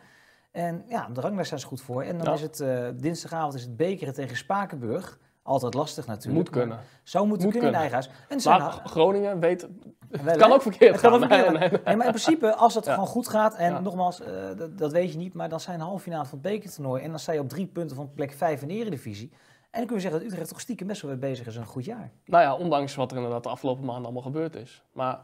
En 0.52 0.84
ja, 0.88 1.10
de 1.14 1.22
ranglijst 1.22 1.48
staat 1.48 1.62
er 1.62 1.68
goed 1.68 1.82
voor. 1.82 2.04
En 2.04 2.18
dan 2.18 2.28
Ja. 2.28 2.34
is 2.34 2.42
het 2.42 2.60
eh, 2.60 2.88
dinsdagavond 2.96 3.54
is 3.54 3.62
het 3.62 3.78
bekeren 3.78 4.14
tegen 4.14 4.38
Spakenburg. 4.38 5.20
Altijd 5.48 5.74
lastig 5.74 6.06
natuurlijk. 6.08 6.36
Moet 6.36 6.50
kunnen. 6.50 6.80
Zou 7.04 7.27
moeten 7.27 7.46
Moet 7.48 7.54
kunnen 7.58 7.72
in 7.74 7.80
eigen 7.80 7.94
huis. 7.94 8.10
En 8.27 8.60
Maar 8.60 8.82
Groningen 8.86 9.39
weet... 9.39 9.62
wel, 10.10 10.24
Het 10.24 10.38
kan 10.38 10.51
ook 10.51 10.62
verkeerd 10.62 10.92
Het 10.92 11.01
kan 11.01 11.12
gaan. 11.12 11.24
ook 11.24 11.27
verkeerd 11.30 11.50
Nee, 11.51 11.60
gaan. 11.60 11.70
nee, 11.70 11.70
nee. 11.70 11.82
Nee, 11.86 11.96
maar 11.96 12.06
in 12.06 12.12
principe, 12.12 12.56
als 12.56 12.75
het 12.75 12.86
Ja. 12.86 12.94
gewoon 12.94 13.08
goed 13.08 13.27
gaat, 13.27 13.56
en 13.56 13.72
Ja. 13.72 13.80
nogmaals, 13.80 14.22
eh, 14.22 14.32
dat, 14.75 14.92
weet 14.92 15.12
je 15.12 15.18
niet, 15.18 15.34
maar 15.34 15.50
dan 15.50 15.60
zijn 15.60 15.80
halve 15.80 16.04
finale 16.04 16.25
van 16.25 16.39
het 16.42 16.48
bekertoernooi 16.51 17.04
en 17.04 17.10
dan 17.10 17.20
sta 17.20 17.32
je 17.32 17.39
op 17.39 17.50
drie 17.50 17.66
punten 17.68 17.96
van 17.96 18.13
plek 18.13 18.32
5 18.32 18.62
in 18.62 18.68
de 18.68 18.74
eredivisie. 18.74 19.30
dan 19.72 19.86
kunnen 19.86 19.96
we 19.96 20.01
zeggen 20.01 20.20
dat 20.20 20.30
Utrecht 20.32 20.50
toch 20.50 20.60
stiekem 20.60 20.88
best 20.88 21.01
wel 21.01 21.12
weer 21.12 21.20
bezig 21.20 21.48
is 21.48 21.56
een 21.56 21.66
goed 21.66 21.86
jaar. 21.86 22.12
Nou 22.25 22.44
ja, 22.44 22.56
ondanks 22.56 22.96
wat 22.96 23.12
er 23.12 23.18
inderdaad 23.18 23.44
de 23.44 23.50
afgelopen 23.50 23.86
maanden 23.86 24.04
allemaal 24.04 24.22
gebeurd 24.22 24.56
is. 24.56 24.84
Maar 24.92 25.20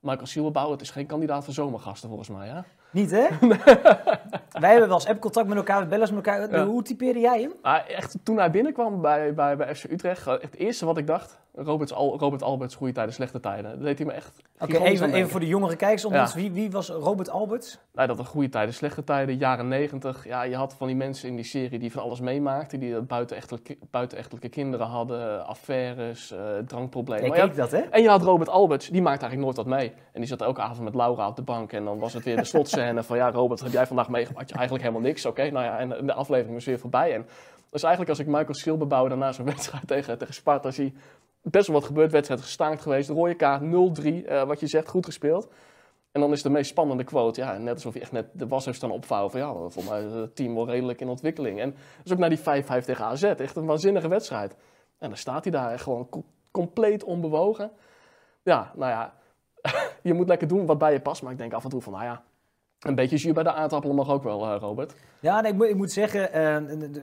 Michael 0.00 0.26
Sielbouw, 0.26 0.70
het 0.70 0.80
is 0.80 0.90
geen 0.90 1.06
kandidaat 1.06 1.44
voor 1.44 1.54
zomergasten 1.54 2.08
volgens 2.08 2.28
mij, 2.28 2.48
hè? 2.48 2.60
Niet 2.92 3.10
hè? 3.10 3.26
Wij 4.64 4.70
hebben 4.70 4.88
wel 4.88 4.98
eens 4.98 5.08
app-contact 5.08 5.48
met 5.48 5.56
elkaar, 5.56 5.80
we 5.80 5.86
bellen 5.86 6.14
met 6.14 6.26
elkaar. 6.26 6.50
Ja. 6.50 6.64
Hoe 6.64 6.82
typeerde 6.82 7.20
jij 7.20 7.40
hem? 7.40 7.52
Maar 7.62 7.86
echt, 7.86 8.16
toen 8.22 8.38
hij 8.38 8.50
binnenkwam 8.50 9.00
bij, 9.00 9.34
bij, 9.34 9.56
bij 9.56 9.74
FC 9.74 9.84
Utrecht, 9.90 10.24
het 10.24 10.54
eerste 10.56 10.86
wat 10.86 10.98
ik 10.98 11.06
dacht, 11.06 11.38
Robert, 11.64 11.92
Al, 11.92 12.18
Robert 12.18 12.42
Alberts, 12.42 12.74
goede 12.74 12.92
tijden, 12.92 13.14
slechte 13.14 13.40
tijden. 13.40 13.70
Dat 13.70 13.82
deed 13.82 13.98
hij 13.98 14.06
me 14.06 14.12
echt 14.12 14.42
Oké, 14.58 14.76
even, 14.78 15.12
even 15.12 15.30
voor 15.30 15.40
de 15.40 15.46
jongere 15.46 15.76
kijkers 15.76 16.04
onder 16.04 16.20
Ja. 16.20 16.26
ons. 16.26 16.34
Wie, 16.34 16.52
wie 16.52 16.70
was 16.70 16.88
Robert 16.88 17.30
Alberts? 17.30 17.78
Nou, 17.92 18.08
dat 18.08 18.16
was 18.16 18.26
goede 18.26 18.48
tijden, 18.48 18.74
slechte 18.74 19.04
tijden, 19.04 19.36
jaren 19.36 19.68
negentig. 19.68 20.24
Ja, 20.26 20.42
je 20.42 20.56
had 20.56 20.74
van 20.74 20.86
die 20.86 20.96
mensen 20.96 21.28
in 21.28 21.36
die 21.36 21.44
serie 21.44 21.78
die 21.78 21.92
van 21.92 22.02
alles 22.02 22.20
meemaakten, 22.20 22.80
die 22.80 23.00
buitenechtelijke, 23.00 23.76
buitenechtelijke 23.90 24.48
kinderen 24.48 24.86
hadden, 24.86 25.46
affaires, 25.46 26.32
eh, 26.32 26.38
drankproblemen. 26.66 27.30
Keek 27.32 27.56
dat 27.56 27.70
hè? 27.70 27.78
En 27.78 28.02
je 28.02 28.08
had 28.08 28.22
Robert 28.22 28.48
Alberts, 28.48 28.88
die 28.88 29.02
maakte 29.02 29.26
eigenlijk 29.26 29.56
nooit 29.56 29.68
wat 29.68 29.78
mee. 29.78 29.92
En 30.12 30.20
die 30.20 30.26
zat 30.28 30.40
elke 30.40 30.60
avond 30.60 30.80
met 30.84 30.94
Laura 30.94 31.28
op 31.28 31.36
de 31.36 31.42
bank. 31.42 31.72
En 31.72 31.84
dan 31.84 31.98
was 31.98 32.12
het 32.12 32.24
weer 32.24 32.36
de 32.36 32.44
slotscène 32.44 33.02
van... 33.02 33.16
Ja, 33.16 33.30
Robert, 33.30 33.60
heb 33.60 33.72
jij 33.72 33.86
vandaag 33.86 34.08
meegemaakt? 34.08 34.50
Eigenlijk 34.50 34.84
helemaal 34.84 35.06
niks. 35.06 35.26
Oké, 35.26 35.50
nou 35.50 35.64
ja, 35.64 35.78
en 35.78 36.06
de 36.06 36.12
aflevering 36.12 36.54
was 36.54 36.64
weer 36.64 36.78
voorbij. 36.78 37.14
En 37.14 37.26
dus 37.70 37.82
eigenlijk 37.82 38.10
als 38.18 38.18
ik 38.18 38.26
Michael 38.26 38.54
Schilberbouw 38.54 39.08
daarna 39.08 39.32
zo'n 39.32 39.44
wedstrijd 39.44 39.86
tegen, 39.86 40.18
tegen 40.18 40.34
Sparta 40.34 40.70
zie... 40.70 40.94
Best 41.42 41.66
wel 41.66 41.76
wat 41.76 41.84
gebeurd, 41.84 42.12
wedstrijd 42.12 42.40
gestaakt 42.40 42.82
geweest. 42.82 43.08
Rode 43.08 43.34
kaart 43.34 43.62
0-3, 43.62 44.26
eh, 44.26 44.42
wat 44.42 44.60
je 44.60 44.66
zegt, 44.66 44.88
goed 44.88 45.04
gespeeld. 45.04 45.48
En 46.12 46.20
dan 46.20 46.32
is 46.32 46.42
de 46.42 46.50
meest 46.50 46.70
spannende 46.70 47.04
quote, 47.04 47.40
ja, 47.40 47.58
net 47.58 47.74
alsof 47.74 47.94
je 47.94 48.00
echt 48.00 48.12
net 48.12 48.26
de 48.32 48.48
was 48.48 48.64
heeft 48.64 48.76
staan 48.76 48.90
opvouwen 48.90 49.30
van 49.30 49.40
ja, 49.40 49.68
voor 49.68 49.84
mij 49.84 50.02
het 50.02 50.36
team 50.36 50.54
wel 50.54 50.66
redelijk 50.66 51.00
in 51.00 51.08
ontwikkeling. 51.08 51.60
En 51.60 51.74
dus 52.02 52.12
ook 52.12 52.18
naar 52.18 52.28
die 52.28 52.38
5-5 52.38 52.84
tegen 52.84 53.04
AZ, 53.04 53.22
echt 53.22 53.56
een 53.56 53.66
waanzinnige 53.66 54.08
wedstrijd. 54.08 54.56
En 54.98 55.08
dan 55.08 55.16
staat 55.18 55.44
hij 55.44 55.52
daar 55.52 55.78
gewoon 55.78 56.08
co- 56.08 56.24
compleet 56.50 57.04
onbewogen. 57.04 57.70
Ja, 58.42 58.72
nou 58.76 58.90
ja, 58.90 59.14
je 60.02 60.14
moet 60.14 60.28
lekker 60.28 60.48
doen 60.48 60.66
wat 60.66 60.78
bij 60.78 60.92
je 60.92 61.00
past, 61.00 61.22
maar 61.22 61.32
ik 61.32 61.38
denk 61.38 61.52
af 61.52 61.64
en 61.64 61.70
toe 61.70 61.82
van, 61.82 61.92
nou 61.92 62.04
ja, 62.04 62.22
een 62.80 62.94
beetje 62.94 63.16
zuur 63.18 63.34
bij 63.34 63.42
de 63.42 63.52
aardappelen 63.52 63.96
mag 63.96 64.10
ook 64.10 64.22
wel, 64.22 64.44
eh, 64.44 64.60
Robert. 64.60 64.94
Ja, 65.20 65.40
nee, 65.40 65.50
ik, 65.52 65.56
moet, 65.56 65.68
ik 65.68 65.76
moet 65.76 65.92
zeggen, 65.92 66.32
eh, 66.32 66.56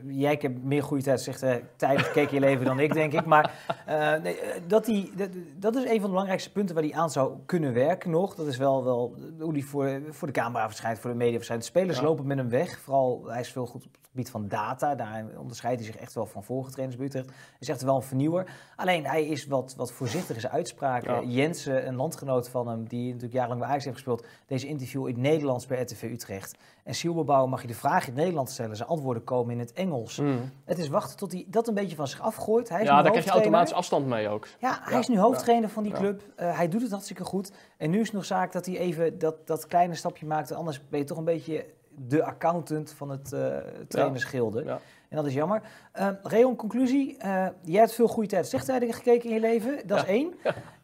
jij 0.07 0.38
hebt 0.41 0.63
meer 0.63 0.84
goede 0.84 1.03
tijd, 1.03 1.22
zegt 1.22 1.43
eh 1.43 1.55
tijdig 1.75 2.12
keek 2.12 2.29
je 2.29 2.39
leven 2.39 2.65
dan 2.65 2.79
ik, 2.79 2.93
denk 2.93 3.13
ik. 3.13 3.25
Maar 3.25 3.53
eh, 3.86 4.22
nee, 4.22 4.38
dat, 4.67 4.86
die, 4.86 5.12
dat, 5.15 5.29
dat 5.60 5.75
is 5.75 5.84
een 5.84 5.89
van 5.93 6.01
de 6.01 6.07
belangrijkste 6.10 6.51
punten 6.51 6.75
waar 6.75 6.84
hij 6.84 6.93
aan 6.93 7.10
zou 7.10 7.34
kunnen 7.45 7.74
werken 7.74 8.12
nog. 8.12 8.36
Dat 8.36 8.48
is 8.48 8.57
wel, 8.57 8.84
wel 8.84 9.15
hoe 9.39 9.51
hij 9.53 9.62
voor, 9.62 10.01
voor 10.10 10.27
de 10.27 10.34
camera 10.34 10.67
verschijnt, 10.67 11.00
voor 11.00 11.10
de 11.10 11.15
media 11.15 11.36
verschijnt. 11.36 11.62
De 11.62 11.67
spelers 11.67 11.98
Ja. 11.98 12.03
lopen 12.03 12.27
met 12.27 12.38
hem 12.38 12.50
weg. 12.50 12.79
Vooral, 12.79 13.24
hij 13.27 13.39
is 13.39 13.51
veel 13.51 13.65
goed 13.65 13.86
op 13.86 13.91
het 13.93 14.07
gebied 14.10 14.29
van 14.29 14.48
data. 14.48 14.95
Daar 14.95 15.25
onderscheidt 15.38 15.81
hij 15.81 15.91
zich 15.91 16.01
echt 16.01 16.13
wel 16.13 16.25
van 16.25 16.43
vorige 16.43 16.72
trainers 16.72 16.98
bij 16.98 17.07
Utrecht. 17.07 17.25
Hij 17.25 17.36
is 17.60 17.69
echt 17.69 17.81
wel 17.81 17.95
een 17.95 18.01
vernieuwer. 18.01 18.45
Alleen, 18.75 19.05
hij 19.05 19.25
is 19.25 19.45
wat, 19.48 19.74
wat 19.77 19.91
voorzichtig 19.91 20.36
in 20.36 20.41
zijn 20.41 20.53
uitspraken. 20.53 21.13
Ja. 21.13 21.41
Jensen, 21.41 21.88
een 21.88 21.95
landgenoot 21.95 22.50
van 22.50 22.67
hem, 22.67 22.88
die 22.88 23.05
natuurlijk 23.05 23.34
jarenlang 23.34 23.60
bij 23.60 23.69
Ajax 23.69 23.84
heeft 23.86 23.95
gespeeld, 23.98 24.25
deze 24.48 24.67
interview 24.67 25.07
in 25.07 25.13
het 25.13 25.22
Nederlands 25.22 25.65
bij 25.65 25.81
RTV 25.81 26.03
Utrecht. 26.03 26.57
En 26.86 26.94
Sielbebouw 26.94 27.46
mag 27.46 27.62
je 27.62 27.68
de 27.68 27.74
vraag 27.74 28.01
in 28.01 28.10
het 28.10 28.15
Nederlands 28.15 28.54
stellen. 28.54 28.75
Zijn 28.75 28.89
antwoorden 28.89 29.24
komen 29.24 29.54
in 29.54 29.60
het 29.60 29.74
Engels. 29.74 30.22
Het 30.65 30.77
is 30.77 30.88
wachten 30.88 31.18
tot 31.18 31.32
hij 31.32 31.46
dat 31.48 31.68
een 31.68 31.74
beetje 31.74 31.96
van 31.96 32.08
zich 32.08 32.22
afgooit. 32.22 32.70
Hij 32.70 32.82
is 32.82 32.88
Ja, 32.88 33.01
daar 33.01 33.12
krijg 33.12 33.25
je 33.25 33.32
automatisch 33.32 33.74
afstand 33.74 34.06
mee 34.08 34.30
ook. 34.30 34.48
Ja, 34.60 34.80
hij 34.82 34.94
Ja, 34.94 35.00
is 35.00 35.08
nu 35.08 35.20
hoofdtrainer 35.20 35.70
van 35.70 35.84
die 35.84 35.92
club. 35.92 36.22
Eh, 36.36 36.58
hij 36.58 36.68
doet 36.70 36.82
het 36.82 36.92
hartstikke 36.92 37.24
goed. 37.24 37.51
En 37.77 37.89
nu 37.89 38.00
is 38.00 38.06
het 38.06 38.15
nog 38.15 38.25
zaak 38.25 38.51
dat 38.51 38.65
hij 38.65 38.77
even 38.77 39.20
dat, 39.20 39.48
dat 39.48 39.68
kleine 39.68 39.96
stapje 39.96 40.25
maakt. 40.25 40.51
Anders 40.51 40.88
ben 40.89 41.00
je 41.00 41.06
toch 41.06 41.18
een 41.18 41.24
beetje 41.24 41.65
de 41.96 42.24
accountant 42.24 42.94
van 42.98 43.10
het 43.10 43.34
eh 43.34 43.58
trainersgilde. 43.88 44.63
Ja. 44.63 44.80
En 45.10 45.15
dat 45.18 45.25
is 45.25 45.34
jammer. 45.34 45.62
Eh 45.92 46.08
Reon, 46.24 46.56
conclusie. 46.56 47.18
Eh, 47.18 47.48
jij 47.62 47.80
hebt 47.80 47.94
veel 47.94 48.08
goede 48.08 48.30
tijd 48.30 48.48
zechttijden 48.48 48.94
gekeken 48.94 49.30
in 49.30 49.36
je 49.36 49.42
leven. 49.42 49.88
Dat 49.88 49.98
is 49.98 50.06
één. 50.06 50.34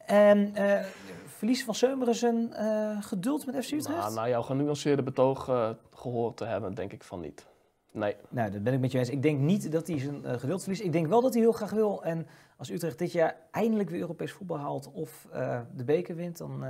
En 0.05 0.53
verlies 1.41 1.63
van 1.63 1.75
Seumeren 1.75 2.15
zijn 2.15 2.53
eh, 2.53 2.97
geduld 3.03 3.45
met 3.45 3.65
FC 3.65 3.71
Utrecht? 3.71 3.97
Nou, 3.99 4.13
na 4.13 4.29
jouw 4.29 4.41
genuanceerde 4.41 5.03
betoog 5.03 5.47
eh, 5.49 5.69
gehoord 5.95 6.37
te 6.37 6.45
hebben, 6.45 6.73
denk 6.73 6.91
ik 6.93 7.03
van 7.03 7.19
niet. 7.19 7.45
Nee. 7.91 8.15
Nou, 8.29 8.51
dat 8.51 8.63
ben 8.63 8.73
ik 8.73 8.79
met 8.79 8.91
je 8.91 8.97
eens. 8.99 9.09
Ik 9.09 9.21
denk 9.21 9.39
niet 9.39 9.71
dat 9.71 9.87
hij 9.87 9.99
zijn 9.99 10.25
eh, 10.25 10.33
geduld 10.37 10.61
verliest. 10.61 10.81
Ik 10.83 10.91
denk 10.91 11.07
wel 11.07 11.21
dat 11.21 11.33
hij 11.33 11.41
heel 11.41 11.51
graag 11.51 11.71
wil. 11.71 12.03
En 12.03 12.27
als 12.57 12.69
Utrecht 12.69 12.99
dit 12.99 13.11
jaar 13.11 13.35
eindelijk 13.51 13.89
weer 13.89 13.99
Europees 13.99 14.31
voetbal 14.31 14.57
haalt 14.57 14.91
of 14.91 15.27
de 15.75 15.83
beker 15.83 16.15
wint, 16.15 16.37
dan 16.37 16.63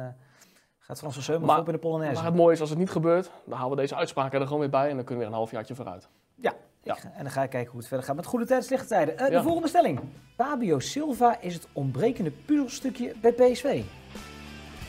gaat 0.79 0.97
Frans 0.99 1.13
van 1.13 1.23
Seumen 1.23 1.47
Maar- 1.47 1.59
op 1.59 1.65
in 1.67 1.73
de 1.73 1.79
Polonaise. 1.79 2.15
Maar 2.15 2.25
het 2.31 2.35
mooie 2.35 2.53
is, 2.53 2.61
als 2.61 2.69
het 2.69 2.79
niet 2.79 2.89
gebeurt, 2.89 3.31
dan 3.45 3.57
halen 3.57 3.75
we 3.75 3.81
deze 3.81 3.95
uitspraken 3.95 4.39
er 4.39 4.45
gewoon 4.45 4.59
weer 4.61 4.69
bij 4.69 4.89
en 4.89 4.95
dan 4.95 5.05
kunnen 5.05 5.07
we 5.13 5.19
weer 5.19 5.27
een 5.27 5.33
halfjaartje 5.33 5.75
vooruit. 5.75 6.07
Ja, 6.35 6.53
Ja. 6.83 6.93
ga- 6.93 7.11
en 7.15 7.23
dan 7.23 7.31
ga 7.31 7.43
ik 7.43 7.49
kijken 7.49 7.69
hoe 7.71 7.79
het 7.79 7.87
verder 7.87 8.05
gaat 8.05 8.15
met 8.15 8.25
goede 8.25 8.45
tijden, 8.45 8.65
slechte 8.65 8.87
tijden. 8.87 9.15
Ja. 9.17 9.29
De 9.29 9.41
volgende 9.43 9.67
stelling. 9.67 9.99
Fabio 10.35 10.79
Silva 10.79 11.39
is 11.39 11.53
het 11.53 11.67
ontbrekende 11.73 12.31
puzzelstukje 12.31 13.13
bij 13.21 13.31
PSV. 13.33 13.83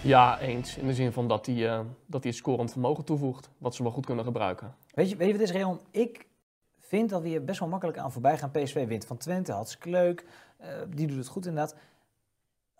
Ja, 0.02 0.40
eens. 0.40 0.76
In 0.76 0.86
de 0.86 0.94
zin 0.94 1.12
van 1.12 1.28
dat 1.28 1.46
hij, 1.46 1.68
eh, 1.68 1.80
dat 2.06 2.26
scorend 2.30 2.70
vermogen 2.70 3.04
toevoegt, 3.04 3.50
wat 3.58 3.74
ze 3.74 3.82
wel 3.82 3.92
goed 3.92 4.06
kunnen 4.06 4.24
gebruiken. 4.24 4.74
Weet 4.94 5.10
je, 5.10 5.16
weet 5.16 5.26
je 5.26 5.32
wat 5.32 5.42
is, 5.42 5.50
Reon? 5.50 5.80
Ik 5.90 6.26
vind 6.78 7.10
dat 7.10 7.22
we 7.22 7.28
hier 7.28 7.44
best 7.44 7.60
wel 7.60 7.68
makkelijk 7.68 7.98
aan 7.98 8.12
voorbij 8.12 8.38
gaan. 8.38 8.50
PSV 8.50 8.86
wint 8.86 9.06
van 9.06 9.16
Twente, 9.16 9.52
hartstikke 9.52 9.90
leuk. 9.90 10.26
Eh, 10.56 10.68
die 10.88 11.06
doet 11.06 11.16
het 11.16 11.26
goed 11.26 11.46
inderdaad. 11.46 11.76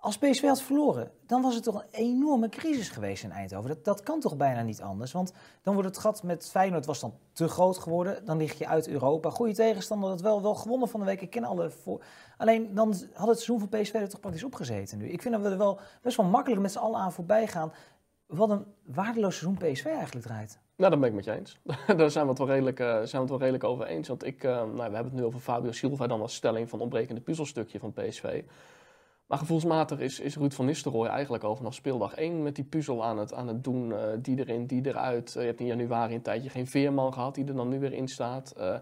Als 0.02 0.18
PSV 0.18 0.42
had 0.42 0.62
verloren, 0.62 1.10
dan 1.26 1.42
was 1.42 1.54
het 1.54 1.64
toch 1.64 1.74
een 1.74 1.88
enorme 1.90 2.48
crisis 2.48 2.88
geweest 2.88 3.24
in 3.24 3.30
Eindhoven. 3.30 3.68
Dat, 3.68 3.84
dat 3.84 4.02
kan 4.02 4.20
toch 4.20 4.36
bijna 4.36 4.62
niet 4.62 4.80
anders? 4.80 5.12
Want 5.12 5.32
dan 5.62 5.74
wordt 5.74 5.88
het 5.88 5.98
gat 5.98 6.22
met 6.22 6.48
Feyenoord 6.50 6.86
was 6.86 7.00
dan 7.00 7.14
te 7.32 7.48
groot 7.48 7.78
geworden. 7.78 8.24
Dan 8.24 8.36
lig 8.36 8.58
je 8.58 8.66
uit 8.66 8.88
Europa. 8.88 9.30
Goede 9.30 9.54
tegenstander, 9.54 10.10
dat 10.10 10.20
wel, 10.20 10.42
wel 10.42 10.54
gewonnen 10.54 10.88
van 10.88 11.00
de 11.00 11.06
week. 11.06 11.20
Ik 11.20 11.30
ken 11.30 11.44
alle 11.44 11.70
voor. 11.70 12.04
Alleen 12.36 12.74
dan 12.74 12.88
had 13.14 13.28
het 13.28 13.40
seizoen 13.40 13.58
van 13.58 13.80
PSV 13.80 13.94
er 13.94 14.08
toch 14.08 14.20
praktisch 14.20 14.44
opgezeten 14.44 14.98
nu. 14.98 15.08
Ik 15.08 15.22
vind 15.22 15.34
dat 15.34 15.42
we 15.42 15.50
er 15.50 15.58
wel 15.58 15.80
best 16.02 16.16
wel 16.16 16.26
makkelijk 16.26 16.62
met 16.62 16.72
z'n 16.72 16.78
allen 16.78 17.00
aan 17.00 17.12
voorbij 17.12 17.46
gaan. 17.46 17.72
Wat 18.26 18.50
een 18.50 18.64
waardeloos 18.84 19.38
seizoen 19.38 19.72
PSV 19.72 19.86
eigenlijk 19.86 20.26
draait. 20.26 20.58
Nou, 20.76 20.90
dat 20.90 21.00
ben 21.00 21.08
ik 21.08 21.14
met 21.14 21.24
je 21.24 21.32
eens. 21.32 21.60
Daar 21.96 22.10
zijn 22.10 22.24
we 22.24 22.30
het 22.30 22.38
wel 22.38 22.48
redelijk, 22.48 22.80
eh, 22.80 23.02
zijn 23.02 23.22
we 23.22 23.28
wel 23.28 23.38
redelijk 23.38 23.64
over 23.64 23.86
eens. 23.86 24.08
Want 24.08 24.24
ik, 24.24 24.44
eh, 24.44 24.50
nou, 24.50 24.74
we 24.74 24.82
hebben 24.82 25.04
het 25.04 25.12
nu 25.12 25.24
over 25.24 25.40
Fabio 25.40 25.72
Silva 25.72 26.06
dan 26.06 26.20
als 26.20 26.34
stelling 26.34 26.68
van 26.68 26.80
ontbrekende 26.80 27.20
puzzelstukje 27.20 27.78
van 27.78 27.92
PSV. 27.92 28.42
Maar 29.32 29.40
gevoelsmatig 29.40 29.98
is, 29.98 30.20
is 30.20 30.36
Ruud 30.36 30.52
van 30.52 30.64
Nistelrooy 30.64 31.08
eigenlijk 31.08 31.44
al 31.44 31.56
vanaf 31.56 31.74
speeldag 31.74 32.14
1 32.14 32.42
met 32.42 32.54
die 32.54 32.64
puzzel 32.64 33.04
aan 33.04 33.18
het, 33.18 33.34
aan 33.34 33.48
het 33.48 33.64
doen. 33.64 33.92
eh, 33.92 33.98
die 34.18 34.38
erin, 34.38 34.66
die 34.66 34.86
eruit. 34.86 35.34
Eh, 35.36 35.40
je 35.40 35.46
hebt 35.48 35.60
in 35.60 35.66
januari 35.66 36.14
een 36.14 36.22
tijdje 36.22 36.48
geen 36.48 36.66
Veerman 36.66 37.12
gehad 37.12 37.34
die 37.34 37.46
er 37.46 37.54
dan 37.54 37.68
nu 37.68 37.80
weer 37.80 37.92
in 37.92 38.08
staat. 38.08 38.54
Eh, 38.58 38.74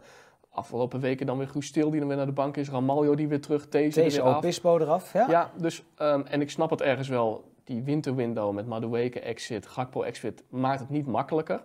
afgelopen 0.51 1.01
weken 1.01 1.27
dan 1.27 1.39
weer 1.39 1.49
Guus 1.49 1.67
Stil 1.67 1.91
die 1.91 1.99
dan 1.99 2.09
weer 2.09 2.17
naar 2.17 2.27
de 2.27 2.33
bank 2.33 2.57
is. 2.57 2.71
Ramaljo 2.71 3.15
die 3.15 3.29
weer 3.29 3.41
terug. 3.41 3.69
Deze, 3.69 4.01
Deze 4.01 4.17
weer 4.23 4.31
af. 4.31 4.37
Opispo 4.37 4.79
eraf. 4.79 5.13
Ja? 5.13 5.27
Ja, 5.29 5.51
dus, 5.57 5.85
ehm, 5.97 6.21
en 6.25 6.41
ik 6.41 6.51
snap 6.51 6.71
het 6.71 6.81
ergens 6.81 7.09
wel. 7.09 7.45
Die 7.65 7.83
winterwindow 7.83 8.55
met 8.55 8.67
Madueke 8.67 9.21
exit, 9.21 9.67
Gakpo 9.67 10.03
exit, 10.03 10.43
maakt 10.49 10.81
het 10.81 10.91
niet 10.91 11.07
makkelijker. 11.07 11.63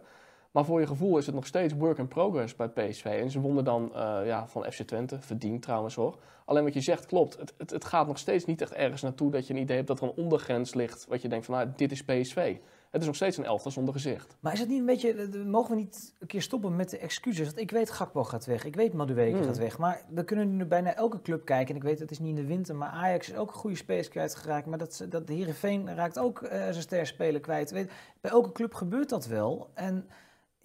Maar 0.55 0.65
voor 0.65 0.79
je 0.79 0.87
gevoel 0.87 1.17
is 1.17 1.25
het 1.25 1.35
nog 1.35 1.45
steeds 1.45 1.73
work 1.73 1.97
in 1.97 2.07
progress 2.07 2.55
bij 2.55 2.69
PSV. 2.69 3.05
En 3.05 3.31
ze 3.31 3.39
wonnen 3.39 3.63
dan 3.63 3.95
eh, 3.95 4.19
ja, 4.25 4.47
van 4.47 4.63
FC 4.63 4.81
Twente, 4.81 5.17
verdiend 5.19 5.61
trouwens 5.61 5.95
hoor. 5.95 6.17
Alleen 6.45 6.63
wat 6.63 6.73
je 6.73 6.81
zegt 6.81 7.05
klopt. 7.05 7.37
Het, 7.37 7.53
het, 7.57 7.69
het 7.69 7.85
gaat 7.85 8.07
nog 8.07 8.17
steeds 8.17 8.45
niet 8.45 8.61
echt 8.61 8.73
ergens 8.73 9.01
naartoe 9.01 9.31
dat 9.31 9.47
je 9.47 9.53
een 9.53 9.59
idee 9.59 9.75
hebt 9.75 9.87
dat 9.87 9.99
er 9.99 10.03
een 10.03 10.23
ondergrens 10.23 10.73
ligt. 10.73 11.05
Wat 11.09 11.21
je 11.21 11.27
denkt 11.27 11.45
van, 11.45 11.55
nou, 11.55 11.69
dit 11.75 11.91
is 11.91 12.03
PSV. 12.03 12.57
Het 12.89 13.01
is 13.01 13.07
nog 13.07 13.15
steeds 13.15 13.37
een 13.37 13.45
elftal 13.45 13.71
zonder 13.71 13.93
gezicht. 13.93 14.37
Maar 14.39 14.53
is 14.53 14.59
het 14.59 14.69
niet 14.69 14.79
een 14.79 14.85
beetje, 14.85 15.13
eh, 15.13 15.45
mogen 15.45 15.69
we 15.69 15.81
niet 15.81 16.13
een 16.19 16.27
keer 16.27 16.41
stoppen 16.41 16.75
met 16.75 16.89
de 16.89 16.97
excuses? 16.97 17.45
Want 17.45 17.59
ik 17.59 17.71
weet 17.71 17.89
Gakpo 17.89 18.23
gaat 18.23 18.45
weg, 18.45 18.65
ik 18.65 18.75
weet 18.75 18.93
Madueke 18.93 19.37
Hmm. 19.37 19.45
gaat 19.45 19.57
weg. 19.57 19.77
Maar 19.77 20.01
we 20.09 20.23
kunnen 20.23 20.55
nu 20.55 20.65
bijna 20.65 20.95
elke 20.95 21.21
club 21.21 21.45
kijken. 21.45 21.69
En 21.69 21.75
ik 21.75 21.87
weet 21.87 21.99
het 21.99 22.11
is 22.11 22.19
niet 22.19 22.29
in 22.29 22.35
de 22.35 22.45
winter, 22.45 22.75
maar 22.75 22.89
Ajax 22.89 23.29
is 23.29 23.37
ook 23.37 23.47
een 23.47 23.53
goede 23.53 23.77
spelers 23.77 24.07
kwijtgeraakt. 24.07 24.65
Maar 24.65 24.77
dat, 24.77 25.05
dat 25.09 25.27
Heerenveen 25.27 25.95
raakt 25.95 26.19
ook 26.19 26.41
eh, 26.41 26.59
zijn 26.59 26.73
sterspeler 26.73 27.41
kwijt. 27.41 27.71
Weet, 27.71 27.91
bij 28.21 28.31
elke 28.31 28.51
club 28.51 28.73
gebeurt 28.73 29.09
dat 29.09 29.27
wel. 29.27 29.69
En 29.73 30.07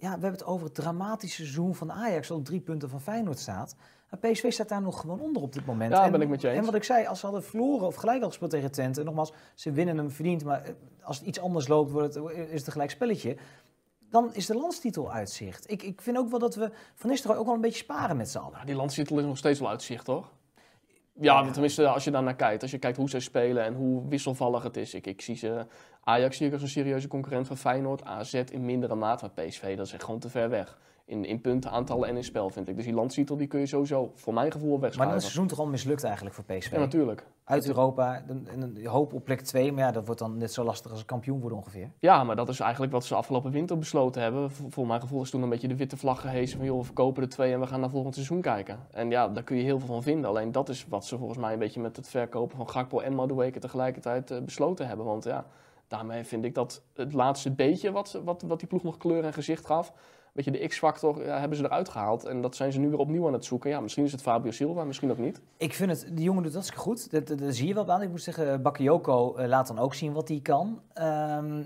ja, 0.01 0.07
we 0.07 0.21
hebben 0.21 0.31
het 0.31 0.45
over 0.45 0.65
het 0.65 0.75
dramatische 0.75 1.41
seizoen 1.41 1.75
van 1.75 1.91
Ajax, 1.91 2.27
dat 2.27 2.37
op 2.37 2.45
drie 2.45 2.59
punten 2.59 2.89
van 2.89 3.01
Feyenoord 3.01 3.39
staat. 3.39 3.75
Maar 4.09 4.19
PSV 4.19 4.51
staat 4.51 4.69
daar 4.69 4.81
nog 4.81 4.99
gewoon 4.99 5.19
onder 5.19 5.41
op 5.41 5.53
dit 5.53 5.65
moment. 5.65 5.91
Ja, 5.91 6.05
en, 6.05 6.11
ben 6.11 6.21
ik 6.21 6.29
met 6.29 6.41
je 6.41 6.49
eens. 6.49 6.57
En 6.57 6.65
wat 6.65 6.73
ik 6.73 6.83
zei, 6.83 7.05
als 7.05 7.19
ze 7.19 7.25
hadden 7.25 7.43
verloren 7.43 7.87
of 7.87 7.95
gelijk 7.95 8.21
hadden 8.21 8.29
gespeeld 8.29 8.51
tegen 8.51 8.71
Twente, 8.71 8.99
en 8.99 9.05
nogmaals, 9.05 9.33
ze 9.55 9.71
winnen 9.71 9.97
hem 9.97 10.11
verdiend, 10.11 10.43
maar 10.43 10.63
eh, 10.63 10.73
als 11.01 11.17
het 11.17 11.27
iets 11.27 11.39
anders 11.39 11.67
loopt, 11.67 11.91
wordt 11.91 12.15
het, 12.15 12.23
is 12.33 12.57
het 12.57 12.65
een 12.65 12.71
gelijk 12.71 12.89
spelletje. 12.91 13.37
Dan 14.09 14.33
is 14.33 14.45
de 14.45 14.55
landstitel 14.55 15.11
uitzicht. 15.11 15.71
Ik, 15.71 15.83
ik 15.83 16.01
vind 16.01 16.17
ook 16.17 16.29
wel 16.29 16.39
dat 16.39 16.55
we 16.55 16.71
Van 16.95 17.09
Nistelrooy 17.09 17.39
ook 17.39 17.45
wel 17.45 17.55
een 17.55 17.61
beetje 17.61 17.83
sparen 17.83 18.17
met 18.17 18.29
z'n 18.29 18.37
allen. 18.37 18.51
Nou, 18.51 18.65
die 18.65 18.75
landstitel 18.75 19.19
is 19.19 19.25
nog 19.25 19.37
steeds 19.37 19.59
wel 19.59 19.69
uitzicht, 19.69 20.05
toch? 20.05 20.31
Ja, 21.21 21.41
Ja. 21.43 21.51
tenminste 21.51 21.87
als 21.87 22.03
je 22.03 22.11
daar 22.11 22.23
naar 22.23 22.35
kijkt. 22.35 22.61
Als 22.61 22.71
je 22.71 22.77
kijkt 22.77 22.97
hoe 22.97 23.09
zij 23.09 23.19
spelen 23.19 23.63
en 23.63 23.73
hoe 23.73 24.07
wisselvallig 24.07 24.63
het 24.63 24.77
is. 24.77 24.93
Ik, 24.93 25.07
ik 25.07 25.21
zie 25.21 25.35
ze... 25.35 25.65
Ajax 26.03 26.37
zie 26.37 26.47
ik 26.47 26.53
als 26.53 26.61
een 26.61 26.67
serieuze 26.67 27.07
concurrent 27.07 27.47
van 27.47 27.57
Feyenoord. 27.57 28.03
AZ 28.03 28.33
in 28.33 28.65
mindere 28.65 28.95
mate. 28.95 29.29
Maar 29.35 29.45
PSV, 29.45 29.77
dat 29.77 29.85
is 29.85 29.93
echt 29.93 30.03
gewoon 30.03 30.19
te 30.19 30.29
ver 30.29 30.49
weg. 30.49 30.77
In, 31.05 31.25
in 31.25 31.41
punten, 31.41 31.71
aantallen 31.71 32.09
en 32.09 32.15
in 32.15 32.23
spel, 32.23 32.49
vind 32.49 32.67
ik. 32.67 32.75
Dus 32.75 32.85
die 32.85 32.93
landstitel 32.93 33.37
die 33.37 33.47
kun 33.47 33.59
je 33.59 33.65
sowieso, 33.65 34.11
voor 34.15 34.33
mijn 34.33 34.51
gevoel, 34.51 34.77
Maar 34.77 34.91
dan 34.91 35.07
is 35.07 35.13
het 35.13 35.21
seizoen 35.21 35.47
toch 35.47 35.59
al 35.59 35.65
mislukt 35.65 36.03
eigenlijk 36.03 36.35
voor 36.35 36.43
PSV? 36.43 36.71
Ja, 36.71 36.79
natuurlijk. 36.79 37.25
Uit 37.43 37.67
Europa, 37.67 38.23
een, 38.27 38.47
een 38.61 38.85
hoop 38.85 39.13
op 39.13 39.23
plek 39.23 39.41
2, 39.41 39.71
maar 39.71 39.83
ja, 39.83 39.91
dat 39.91 40.05
wordt 40.05 40.19
dan 40.19 40.37
net 40.37 40.53
zo 40.53 40.63
lastig 40.63 40.91
als 40.91 40.99
een 40.99 41.05
kampioen 41.05 41.39
worden 41.39 41.57
ongeveer. 41.57 41.91
Ja, 41.99 42.23
maar 42.23 42.35
dat 42.35 42.49
is 42.49 42.59
eigenlijk 42.59 42.91
wat 42.91 43.05
ze 43.05 43.15
afgelopen 43.15 43.51
winter 43.51 43.77
besloten 43.77 44.21
hebben. 44.21 44.51
Voor, 44.51 44.71
voor 44.71 44.87
mijn 44.87 45.01
gevoel 45.01 45.21
is 45.21 45.29
toen 45.29 45.41
een 45.41 45.49
beetje 45.49 45.67
de 45.67 45.75
witte 45.75 45.97
vlag 45.97 46.21
gehezen 46.21 46.57
van... 46.57 46.65
joh, 46.65 46.77
we 46.77 46.85
verkopen 46.85 47.21
de 47.21 47.27
twee 47.27 47.53
en 47.53 47.59
we 47.59 47.67
gaan 47.67 47.79
naar 47.79 47.89
volgend 47.89 48.13
seizoen 48.13 48.41
kijken. 48.41 48.79
En 48.91 49.09
ja, 49.09 49.27
daar 49.27 49.43
kun 49.43 49.57
je 49.57 49.63
heel 49.63 49.79
veel 49.79 49.87
van 49.87 50.03
vinden. 50.03 50.29
Alleen 50.29 50.51
dat 50.51 50.69
is 50.69 50.85
wat 50.89 51.05
ze 51.05 51.17
volgens 51.17 51.39
mij 51.39 51.53
een 51.53 51.59
beetje 51.59 51.81
met 51.81 51.95
het 51.95 52.09
verkopen 52.09 52.57
van 52.57 52.69
Gakpo 52.69 52.99
en 52.99 53.15
Madueke 53.15 53.59
tegelijkertijd 53.59 54.31
eh, 54.31 54.41
besloten 54.41 54.87
hebben. 54.87 55.05
Want 55.05 55.23
ja, 55.23 55.45
daarmee 55.87 56.23
vind 56.23 56.45
ik 56.45 56.55
dat 56.55 56.81
het 56.93 57.13
laatste 57.13 57.51
beetje 57.51 57.91
wat, 57.91 58.21
wat, 58.23 58.41
wat 58.41 58.59
die 58.59 58.67
ploeg 58.67 58.83
nog 58.83 58.97
kleur 58.97 59.23
en 59.23 59.33
gezicht 59.33 59.65
gaf... 59.65 59.93
een 60.33 60.43
beetje 60.43 60.59
de 60.59 60.67
X-factor 60.67 61.25
ja, 61.25 61.39
hebben 61.39 61.57
ze 61.57 61.63
eruit 61.63 61.89
gehaald. 61.89 62.25
En 62.25 62.41
dat 62.41 62.55
zijn 62.55 62.71
ze 62.71 62.79
nu 62.79 62.89
weer 62.89 62.99
opnieuw 62.99 63.27
aan 63.27 63.33
het 63.33 63.45
zoeken. 63.45 63.69
Ja, 63.69 63.79
misschien 63.79 64.03
is 64.03 64.11
het 64.11 64.21
Fabio 64.21 64.51
Silva, 64.51 64.83
misschien 64.83 65.11
ook 65.11 65.17
niet. 65.17 65.41
Ik 65.57 65.73
vind 65.73 65.91
het, 65.91 66.07
die 66.15 66.23
jongen 66.23 66.43
doet 66.43 66.53
dat 66.53 66.73
goed. 66.75 67.11
Dat, 67.11 67.27
dat, 67.27 67.39
dat 67.39 67.55
zie 67.55 67.67
je 67.67 67.73
wel 67.73 67.91
aan. 67.91 68.01
Ik 68.01 68.09
moet 68.09 68.21
zeggen, 68.21 68.61
Bakayoko 68.61 69.35
eh, 69.35 69.47
laat 69.47 69.67
dan 69.67 69.79
ook 69.79 69.93
zien 69.93 70.13
wat 70.13 70.27
hij 70.27 70.39
kan. 70.41 70.81
Ehm, 70.93 71.63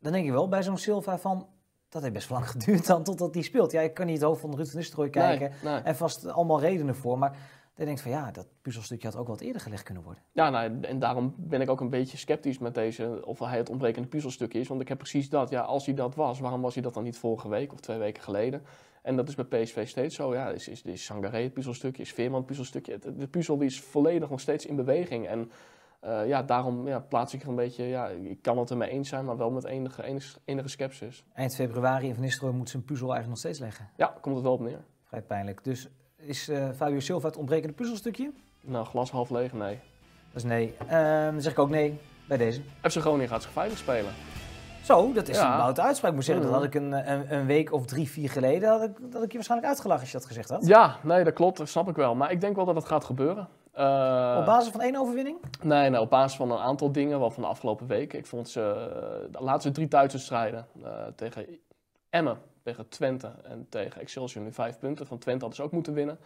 dan 0.00 0.12
denk 0.12 0.26
ik 0.26 0.30
wel 0.30 0.48
bij 0.48 0.62
zo'n 0.62 0.78
Silva 0.78 1.18
van, 1.18 1.48
dat 1.88 2.02
heeft 2.02 2.14
best 2.14 2.28
wel 2.28 2.38
lang 2.38 2.50
geduurd 2.54 2.86
dan 2.86 3.02
totdat 3.02 3.34
hij 3.34 3.42
speelt. 3.42 3.72
Ja, 3.72 3.80
ik 3.80 3.94
kan 3.94 4.06
niet 4.06 4.14
het 4.14 4.24
hoofd 4.24 4.40
van 4.40 4.54
Ruud 4.54 4.66
van 4.68 4.78
Nistelrooy 4.78 5.10
kijken. 5.10 5.52
Nee, 5.62 5.72
nee. 5.72 5.82
En 5.82 5.96
vast 5.96 6.26
allemaal 6.26 6.60
redenen 6.60 6.94
voor. 6.94 7.18
Maar 7.18 7.36
dan 7.76 7.84
denk 7.84 7.96
ik 7.96 8.02
van 8.02 8.12
ja, 8.12 8.30
dat 8.30 8.46
puzzelstukje 8.62 9.08
had 9.08 9.16
ook 9.16 9.26
wat 9.26 9.40
eerder 9.40 9.60
gelegd 9.62 9.82
kunnen 9.82 10.02
worden. 10.02 10.22
Ja, 10.32 10.50
nou, 10.50 10.80
en 10.80 10.98
daarom 10.98 11.34
ben 11.36 11.60
ik 11.60 11.70
ook 11.70 11.80
een 11.80 11.90
beetje 11.90 12.16
sceptisch 12.16 12.58
met 12.58 12.74
deze, 12.74 13.22
of 13.26 13.38
hij 13.38 13.56
het 13.56 13.68
ontbrekende 13.70 14.08
puzzelstukje 14.08 14.60
is. 14.60 14.68
Want 14.68 14.80
ik 14.80 14.88
heb 14.88 14.98
precies 14.98 15.28
dat, 15.28 15.50
ja, 15.50 15.60
als 15.60 15.86
hij 15.86 15.94
dat 15.94 16.14
was, 16.14 16.40
waarom 16.40 16.60
was 16.60 16.74
hij 16.74 16.82
dat 16.82 16.94
dan 16.94 17.02
niet 17.02 17.18
vorige 17.18 17.48
week 17.48 17.72
of 17.72 17.80
twee 17.80 17.98
weken 17.98 18.22
geleden? 18.22 18.62
En 19.02 19.16
dat 19.16 19.28
is 19.28 19.34
bij 19.34 19.44
PSV 19.44 19.88
steeds 19.88 20.14
zo, 20.14 20.34
ja, 20.34 20.48
is, 20.50 20.68
is, 20.68 20.82
is 20.82 21.04
Sangaré 21.04 21.42
het 21.42 21.52
puzzelstukje, 21.52 22.02
is 22.02 22.12
Veerman 22.12 22.38
het 22.38 22.46
puzzelstukje. 22.46 22.92
Het- 22.92 23.18
De 23.20 23.28
puzzel 23.28 23.56
die 23.56 23.66
is 23.66 23.80
volledig 23.80 24.30
nog 24.30 24.40
steeds 24.40 24.66
in 24.66 24.76
beweging. 24.76 25.26
En 25.26 25.50
eh, 26.00 26.26
ja, 26.28 26.42
daarom 26.42 26.88
ja, 26.88 26.98
plaats 27.00 27.34
ik 27.34 27.42
er 27.42 27.48
een 27.48 27.54
beetje, 27.54 27.84
ja, 27.84 28.08
ik 28.08 28.42
kan 28.42 28.58
het 28.58 28.70
ermee 28.70 28.88
eens 28.90 29.08
zijn, 29.08 29.24
maar 29.24 29.36
wel 29.36 29.50
met 29.50 29.64
enige, 29.64 30.02
enige, 30.02 30.38
enige 30.44 30.68
sceptisch. 30.68 31.24
Eind 31.34 31.54
februari 31.54 32.12
Van 32.14 32.22
Nistelrooy 32.22 32.56
moet 32.56 32.70
zijn 32.70 32.84
puzzel 32.84 33.12
eigenlijk 33.14 33.42
nog 33.42 33.52
steeds 33.54 33.58
leggen. 33.58 33.90
Ja, 33.96 34.16
komt 34.20 34.34
het 34.34 34.44
wel 34.44 34.52
op 34.54 34.60
neer. 34.60 34.84
Vrij 35.04 35.22
pijnlijk. 35.22 35.64
Dus 35.64 35.88
is 36.26 36.48
eh, 36.48 36.68
Fabio 36.76 37.00
Silva 37.00 37.26
het 37.26 37.36
ontbrekende 37.36 37.74
puzzelstukje? 37.74 38.32
Nou, 38.60 38.84
glas 38.86 39.10
half 39.10 39.30
leeg, 39.30 39.52
nee. 39.52 39.78
Dat 40.32 40.36
is 40.36 40.44
nee. 40.44 40.74
Ehm, 40.88 41.32
dan 41.32 41.40
zeg 41.42 41.52
ik 41.52 41.58
ook 41.58 41.70
nee 41.70 41.98
bij 42.28 42.36
deze. 42.36 42.60
FC 42.82 42.96
Groningen 42.96 43.28
gaat 43.28 43.42
zich 43.42 43.50
veilig 43.52 43.78
spelen. 43.78 44.12
Zo, 44.82 45.12
dat 45.12 45.28
is 45.28 45.36
Ja. 45.36 45.52
een 45.52 45.58
boute 45.58 45.82
uitspraak. 45.82 46.10
Ik 46.10 46.16
moet 46.16 46.24
zeggen, 46.26 46.44
dat 46.44 46.54
had 46.54 46.64
ik 46.64 46.74
een, 46.74 46.92
een, 47.10 47.34
een 47.34 47.46
week 47.46 47.72
of 47.72 47.86
drie, 47.86 48.08
vier 48.10 48.30
geleden, 48.30 48.68
had 48.68 48.82
ik, 48.82 49.12
dat 49.12 49.22
ik 49.22 49.28
je 49.30 49.34
waarschijnlijk 49.34 49.70
uitgelachen 49.70 50.02
als 50.02 50.10
je 50.12 50.18
dat 50.18 50.26
gezegd 50.26 50.48
had. 50.48 50.66
Ja, 50.66 50.96
nee, 51.02 51.24
dat 51.24 51.32
klopt, 51.34 51.58
dat 51.58 51.68
snap 51.68 51.88
ik 51.88 51.96
wel. 51.96 52.14
Maar 52.14 52.30
ik 52.30 52.40
denk 52.40 52.56
wel 52.56 52.64
dat 52.64 52.74
het 52.74 52.84
gaat 52.84 53.04
gebeuren. 53.04 53.48
Eh, 53.72 54.36
Op 54.38 54.44
basis 54.46 54.72
van 54.72 54.80
één 54.80 54.96
overwinning? 54.96 55.38
Nee, 55.62 55.90
nee, 55.90 56.00
op 56.00 56.10
basis 56.10 56.36
van 56.36 56.50
een 56.50 56.58
aantal 56.58 56.92
dingen, 56.92 57.18
wel 57.18 57.30
van 57.30 57.42
de 57.42 57.48
afgelopen 57.48 57.86
weken. 57.86 58.18
Ik 58.18 58.26
vond 58.26 58.48
ze 58.48 58.60
eh, 58.60 59.32
de 59.38 59.44
laatste 59.44 59.70
drie 59.70 59.88
thuiswedstrijden 59.88 60.66
eh 60.84 60.90
tegen 61.16 61.46
Emmen, 62.10 62.38
tegen 62.62 62.88
Twente 62.88 63.32
en 63.44 63.66
tegen 63.68 64.00
Excelsior 64.00 64.44
nu 64.44 64.52
vijf 64.52 64.78
punten. 64.78 65.06
Van 65.06 65.18
Twente 65.18 65.40
hadden 65.40 65.56
ze 65.58 65.62
ook 65.64 65.72
moeten 65.72 65.92
winnen. 65.94 66.18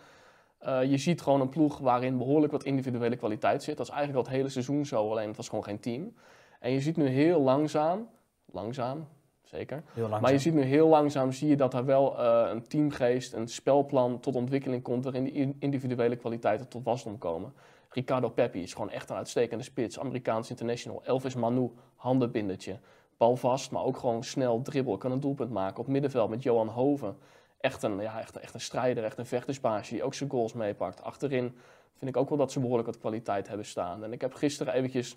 Eh, 0.59 0.85
je 0.85 0.97
ziet 0.99 1.21
gewoon 1.23 1.41
een 1.41 1.49
ploeg 1.49 1.79
waarin 1.79 2.19
behoorlijk 2.19 2.53
wat 2.53 2.65
individuele 2.65 3.17
kwaliteit 3.17 3.63
zit. 3.63 3.77
Dat 3.77 3.87
is 3.87 3.93
eigenlijk 3.93 4.25
al 4.25 4.27
het 4.31 4.37
hele 4.41 4.53
seizoen 4.53 4.87
zo, 4.87 5.11
alleen 5.11 5.29
het 5.29 5.37
was 5.37 5.49
gewoon 5.49 5.65
geen 5.65 5.81
team. 5.81 6.15
En 6.61 6.71
je 6.73 6.81
ziet 6.81 6.97
nu 6.97 7.07
heel 7.07 7.41
langzaam, 7.41 8.09
langzaam, 8.53 9.09
zeker. 9.43 9.83
Langzaam. 9.95 10.21
Maar 10.21 10.33
je 10.33 10.39
ziet 10.39 10.55
nu 10.55 10.63
heel 10.63 10.89
langzaam 10.89 11.33
zie 11.33 11.49
je 11.49 11.57
dat 11.57 11.75
er 11.75 11.85
wel 11.85 12.19
eh, 12.19 12.51
een 12.51 12.67
teamgeest, 12.67 13.33
een 13.33 13.49
spelplan 13.49 14.21
tot 14.21 14.35
ontwikkeling 14.37 14.83
komt 14.83 15.05
waarin 15.05 15.25
die 15.25 15.33
in- 15.33 15.57
individuele 15.59 16.17
kwaliteiten 16.17 16.69
tot 16.69 16.85
wasdom 16.85 17.19
komen. 17.19 17.53
Ricardo 17.89 18.29
Peppi 18.29 18.63
is 18.63 18.73
gewoon 18.73 18.91
echt 18.91 19.11
een 19.11 19.17
uitstekende 19.17 19.65
spits, 19.65 19.99
Amerikaans 19.99 20.51
international. 20.51 21.03
Elvis 21.05 21.35
Manu, 21.35 21.71
handenbindertje. 21.97 22.79
Bal 23.21 23.37
vast, 23.37 23.71
maar 23.71 23.85
ook 23.85 23.97
gewoon 23.97 24.25
snel 24.25 24.63
dribbel, 24.63 24.97
kan 24.97 25.13
een 25.13 25.21
doelpunt 25.21 25.51
maken. 25.51 25.81
Op 25.81 25.87
middenveld 25.87 26.31
met 26.31 26.43
Johan 26.43 26.69
Hoven. 26.69 27.17
Echt 27.59 27.83
een, 27.83 28.01
ja, 28.01 28.21
echt, 28.21 28.37
echt 28.37 28.55
een 28.55 28.61
strijder, 28.61 29.05
echt 29.05 29.19
een 29.19 29.27
vechtersbaasje 29.27 29.95
die 29.95 30.03
ook 30.03 30.15
zijn 30.15 30.31
goals 30.31 30.53
meepakt. 30.53 31.03
Achterin 31.03 31.57
vind 31.97 32.11
ik 32.11 32.17
ook 32.17 32.29
wel 32.29 32.39
dat 32.39 32.53
ze 32.53 32.61
behoorlijk 32.61 32.87
wat 32.87 32.99
kwaliteit 32.99 33.49
hebben 33.49 33.67
staan. 33.67 34.05
En 34.05 34.13
ik 34.13 34.21
heb 34.21 34.35
gisteren 34.35 34.75
eventjes 34.75 35.17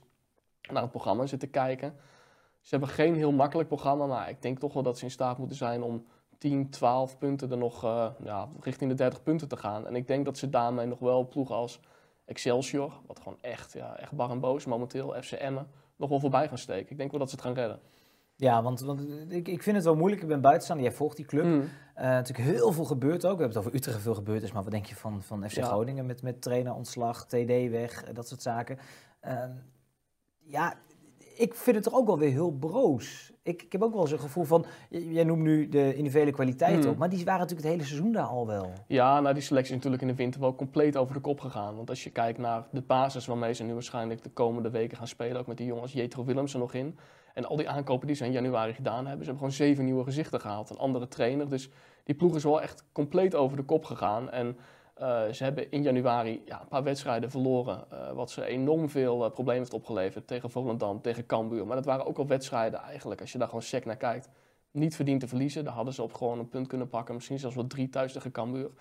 naar 0.71 0.81
het 0.81 0.91
programma 0.91 1.25
zitten 1.25 1.49
kijken. 1.49 1.95
Ze 2.61 2.69
hebben 2.69 2.89
geen 2.89 3.15
heel 3.15 3.31
makkelijk 3.31 3.67
programma, 3.67 4.05
maar 4.05 4.29
ik 4.29 4.41
denk 4.41 4.59
toch 4.59 4.73
wel 4.73 4.83
dat 4.83 4.97
ze 4.97 5.03
in 5.03 5.11
staat 5.11 5.37
moeten 5.37 5.57
zijn 5.57 5.83
om 5.83 6.05
10, 6.37 6.69
12 6.69 7.17
punten 7.17 7.51
er 7.51 7.57
nog 7.57 7.83
eh, 7.83 8.09
ja, 8.23 8.49
richting 8.59 8.89
de 8.89 8.95
30 8.95 9.23
punten 9.23 9.47
te 9.47 9.57
gaan. 9.57 9.87
En 9.87 9.95
ik 9.95 10.07
denk 10.07 10.25
dat 10.25 10.37
ze 10.37 10.49
daarmee 10.49 10.85
nog 10.85 10.99
wel 10.99 11.27
ploegen 11.27 11.55
als 11.55 11.79
Excelsior, 12.25 12.93
wat 13.07 13.19
gewoon 13.19 13.37
echt, 13.41 13.73
ja, 13.73 13.97
echt 13.97 14.11
bar 14.11 14.29
en 14.29 14.39
boos 14.39 14.65
momenteel, 14.65 15.15
FC 15.21 15.31
Emmen, 15.31 15.67
nog 15.95 16.09
wel 16.09 16.19
voorbij 16.19 16.47
gaan 16.47 16.57
steken. 16.57 16.91
Ik 16.91 16.97
denk 16.97 17.11
wel 17.11 17.19
dat 17.19 17.29
ze 17.29 17.35
het 17.35 17.45
gaan 17.45 17.53
redden. 17.53 17.79
Ja, 18.35 18.61
want, 18.61 18.79
want 18.79 19.01
ik, 19.29 19.47
ik 19.47 19.63
vind 19.63 19.75
het 19.75 19.85
wel 19.85 19.95
moeilijk. 19.95 20.21
Ik 20.21 20.27
ben 20.27 20.41
buitenstaander, 20.41 20.85
jij 20.87 20.95
volgt 20.95 21.15
die 21.15 21.25
club. 21.25 21.45
Mm. 21.45 21.69
Eh, 21.95 22.05
natuurlijk 22.05 22.49
heel 22.49 22.71
veel 22.71 22.85
gebeurd 22.85 23.25
ook. 23.25 23.37
We 23.37 23.43
hebben 23.43 23.47
het 23.47 23.57
over 23.57 23.75
Utrecht 23.75 24.01
veel 24.01 24.13
gebeurd 24.13 24.43
is, 24.43 24.51
maar 24.51 24.63
wat 24.63 24.71
denk 24.71 24.85
je 24.85 24.95
van, 24.95 25.23
van 25.23 25.49
FC 25.49 25.55
Ja. 25.55 25.65
Groningen 25.65 26.05
met, 26.05 26.21
met 26.21 26.41
trainerontslag, 26.41 27.25
TD 27.25 27.69
weg, 27.69 28.03
eh, 28.03 28.13
dat 28.13 28.27
soort 28.27 28.41
zaken. 28.41 28.77
Ehm, 29.19 29.51
ja, 30.39 30.75
ik 31.35 31.53
vind 31.55 31.75
het 31.75 31.85
toch 31.85 31.93
ook 31.93 32.05
wel 32.05 32.17
weer 32.17 32.31
heel 32.31 32.51
broos. 32.51 33.31
Ik, 33.43 33.61
ik 33.63 33.71
heb 33.71 33.83
ook 33.83 33.93
wel 33.93 34.11
een 34.11 34.19
gevoel 34.19 34.43
van, 34.43 34.65
jij 34.89 35.23
noemt 35.23 35.41
nu 35.41 35.69
de 35.69 35.95
individuele 35.95 36.31
kwaliteit 36.31 36.83
Mm. 36.83 36.89
op, 36.89 36.97
maar 36.97 37.09
die 37.09 37.25
waren 37.25 37.39
natuurlijk 37.39 37.67
het 37.67 37.75
hele 37.75 37.87
seizoen 37.87 38.11
daar 38.11 38.25
al 38.25 38.47
wel. 38.47 38.71
Ja, 38.87 39.19
nou 39.19 39.33
die 39.33 39.43
selectie 39.43 39.69
is 39.69 39.75
natuurlijk 39.75 40.01
in 40.01 40.07
de 40.07 40.15
winter 40.23 40.39
wel 40.41 40.55
compleet 40.55 40.97
over 40.97 41.13
de 41.13 41.19
kop 41.21 41.39
gegaan. 41.39 41.75
Want 41.75 41.89
als 41.89 42.03
je 42.03 42.09
kijkt 42.09 42.37
naar 42.37 42.67
de 42.71 42.81
basis 42.81 43.25
waarmee 43.25 43.53
ze 43.53 43.63
nu 43.63 43.73
waarschijnlijk 43.73 44.23
de 44.23 44.29
komende 44.29 44.69
weken 44.69 44.97
gaan 44.97 45.07
spelen, 45.07 45.37
ook 45.39 45.47
met 45.47 45.57
die 45.57 45.67
jongens, 45.67 45.93
Jetro 45.93 46.23
Willems 46.25 46.53
er 46.53 46.59
nog 46.59 46.73
in. 46.73 46.97
En 47.33 47.45
al 47.45 47.55
die 47.55 47.69
aankopen 47.69 48.07
die 48.07 48.15
ze 48.15 48.25
in 48.25 48.31
januari 48.31 48.73
gedaan 48.73 49.05
hebben, 49.07 49.25
ze 49.25 49.31
hebben 49.31 49.37
gewoon 49.37 49.51
zeven 49.67 49.85
nieuwe 49.85 50.03
gezichten 50.03 50.41
gehaald. 50.41 50.69
Een 50.69 50.77
andere 50.77 51.07
trainer. 51.07 51.49
Dus 51.49 51.69
die 52.03 52.15
ploeg 52.15 52.35
is 52.35 52.43
wel 52.43 52.61
echt 52.61 52.83
compleet 52.91 53.35
over 53.35 53.57
de 53.57 53.63
kop 53.63 53.85
gegaan. 53.85 54.31
En 54.31 54.57
eh, 54.93 55.31
ze 55.31 55.43
hebben 55.43 55.71
in 55.71 55.83
januari 55.83 56.41
ja, 56.45 56.61
een 56.61 56.67
paar 56.67 56.83
wedstrijden 56.83 57.29
verloren. 57.31 57.91
eh, 57.91 58.11
wat 58.11 58.31
ze 58.31 58.45
enorm 58.45 58.89
veel 58.89 59.25
eh, 59.25 59.31
problemen 59.31 59.61
heeft 59.61 59.73
opgeleverd 59.73 60.27
tegen 60.27 60.51
Volendam, 60.51 61.01
tegen 61.01 61.25
Cambuur. 61.25 61.65
Maar 61.67 61.75
dat 61.75 61.85
waren 61.85 62.05
ook 62.05 62.17
al 62.17 62.27
wedstrijden 62.27 62.79
eigenlijk, 62.79 63.21
als 63.21 63.31
je 63.31 63.37
daar 63.37 63.47
gewoon 63.47 63.63
sec 63.63 63.85
naar 63.85 63.97
kijkt, 63.97 64.29
niet 64.71 64.95
verdiend 64.95 65.19
te 65.19 65.27
verliezen. 65.27 65.63
Daar 65.63 65.73
hadden 65.73 65.93
ze 65.93 66.03
op 66.03 66.13
gewoon 66.13 66.39
een 66.39 66.49
punt 66.49 66.67
kunnen 66.67 66.89
pakken. 66.89 67.15
Misschien 67.15 67.39
zelfs 67.39 67.55
wel 67.55 67.67
drie 67.67 67.89
thuis 67.89 68.13
tegen 68.13 68.31
Cambuur. 68.31 68.71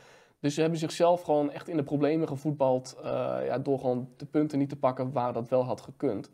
Dus 0.41 0.55
ze 0.55 0.61
hebben 0.61 0.79
zichzelf 0.79 1.23
gewoon 1.23 1.51
echt 1.51 1.69
in 1.69 1.77
de 1.77 1.83
problemen 1.83 2.29
gevoetbald. 2.29 2.97
ja, 3.45 3.59
door 3.59 3.79
gewoon 3.79 4.09
de 4.17 4.27
punten 4.27 4.59
niet 4.59 4.69
te 4.69 4.77
pakken 4.77 5.13
waar 5.13 5.33
dat 5.33 5.49
wel 5.49 5.65
had 5.65 5.81
gekund. 5.81 6.31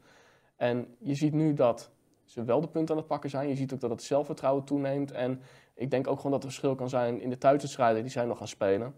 En 0.57 0.97
je 0.99 1.15
ziet 1.15 1.33
nu 1.33 1.55
dat 1.55 1.91
ze 2.25 2.45
wel 2.45 2.61
de 2.61 2.69
punten 2.69 2.95
aan 2.95 3.01
het 3.01 3.11
pakken 3.11 3.31
zijn. 3.31 3.49
Je 3.49 3.57
ziet 3.57 3.73
ook 3.73 3.81
dat 3.81 3.91
het 3.91 4.03
zelfvertrouwen 4.03 4.65
toeneemt. 4.65 5.11
En 5.11 5.41
ik 5.75 5.91
denk 5.91 6.07
ook 6.07 6.17
gewoon 6.17 6.33
dat 6.33 6.43
er 6.43 6.49
verschil 6.49 6.75
kan 6.75 6.89
zijn 6.89 7.21
in 7.21 7.31
de 7.31 7.39
thuiswedstrijden 7.39 8.03
die 8.03 8.11
zij 8.11 8.25
nog 8.25 8.39
gaan 8.39 8.49
spelen. 8.49 8.95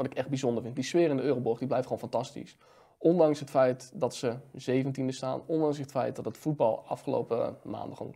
Wat 0.00 0.10
ik 0.10 0.18
echt 0.18 0.28
bijzonder 0.28 0.62
vind. 0.62 0.74
Die 0.74 0.84
sfeer 0.84 1.10
in 1.10 1.16
de 1.16 1.22
Euroborg 1.22 1.58
die 1.58 1.66
blijft 1.66 1.86
gewoon 1.86 2.00
fantastisch. 2.00 2.56
Ondanks 2.98 3.40
het 3.40 3.50
feit 3.50 3.92
dat 3.94 4.14
ze 4.14 4.34
17e 4.52 5.06
staan. 5.06 5.42
Ondanks 5.46 5.78
het 5.78 5.90
feit 5.90 6.16
dat 6.16 6.24
het 6.24 6.38
voetbal 6.38 6.84
afgelopen 6.86 7.56
maanden 7.62 7.96
gewoon 7.96 8.14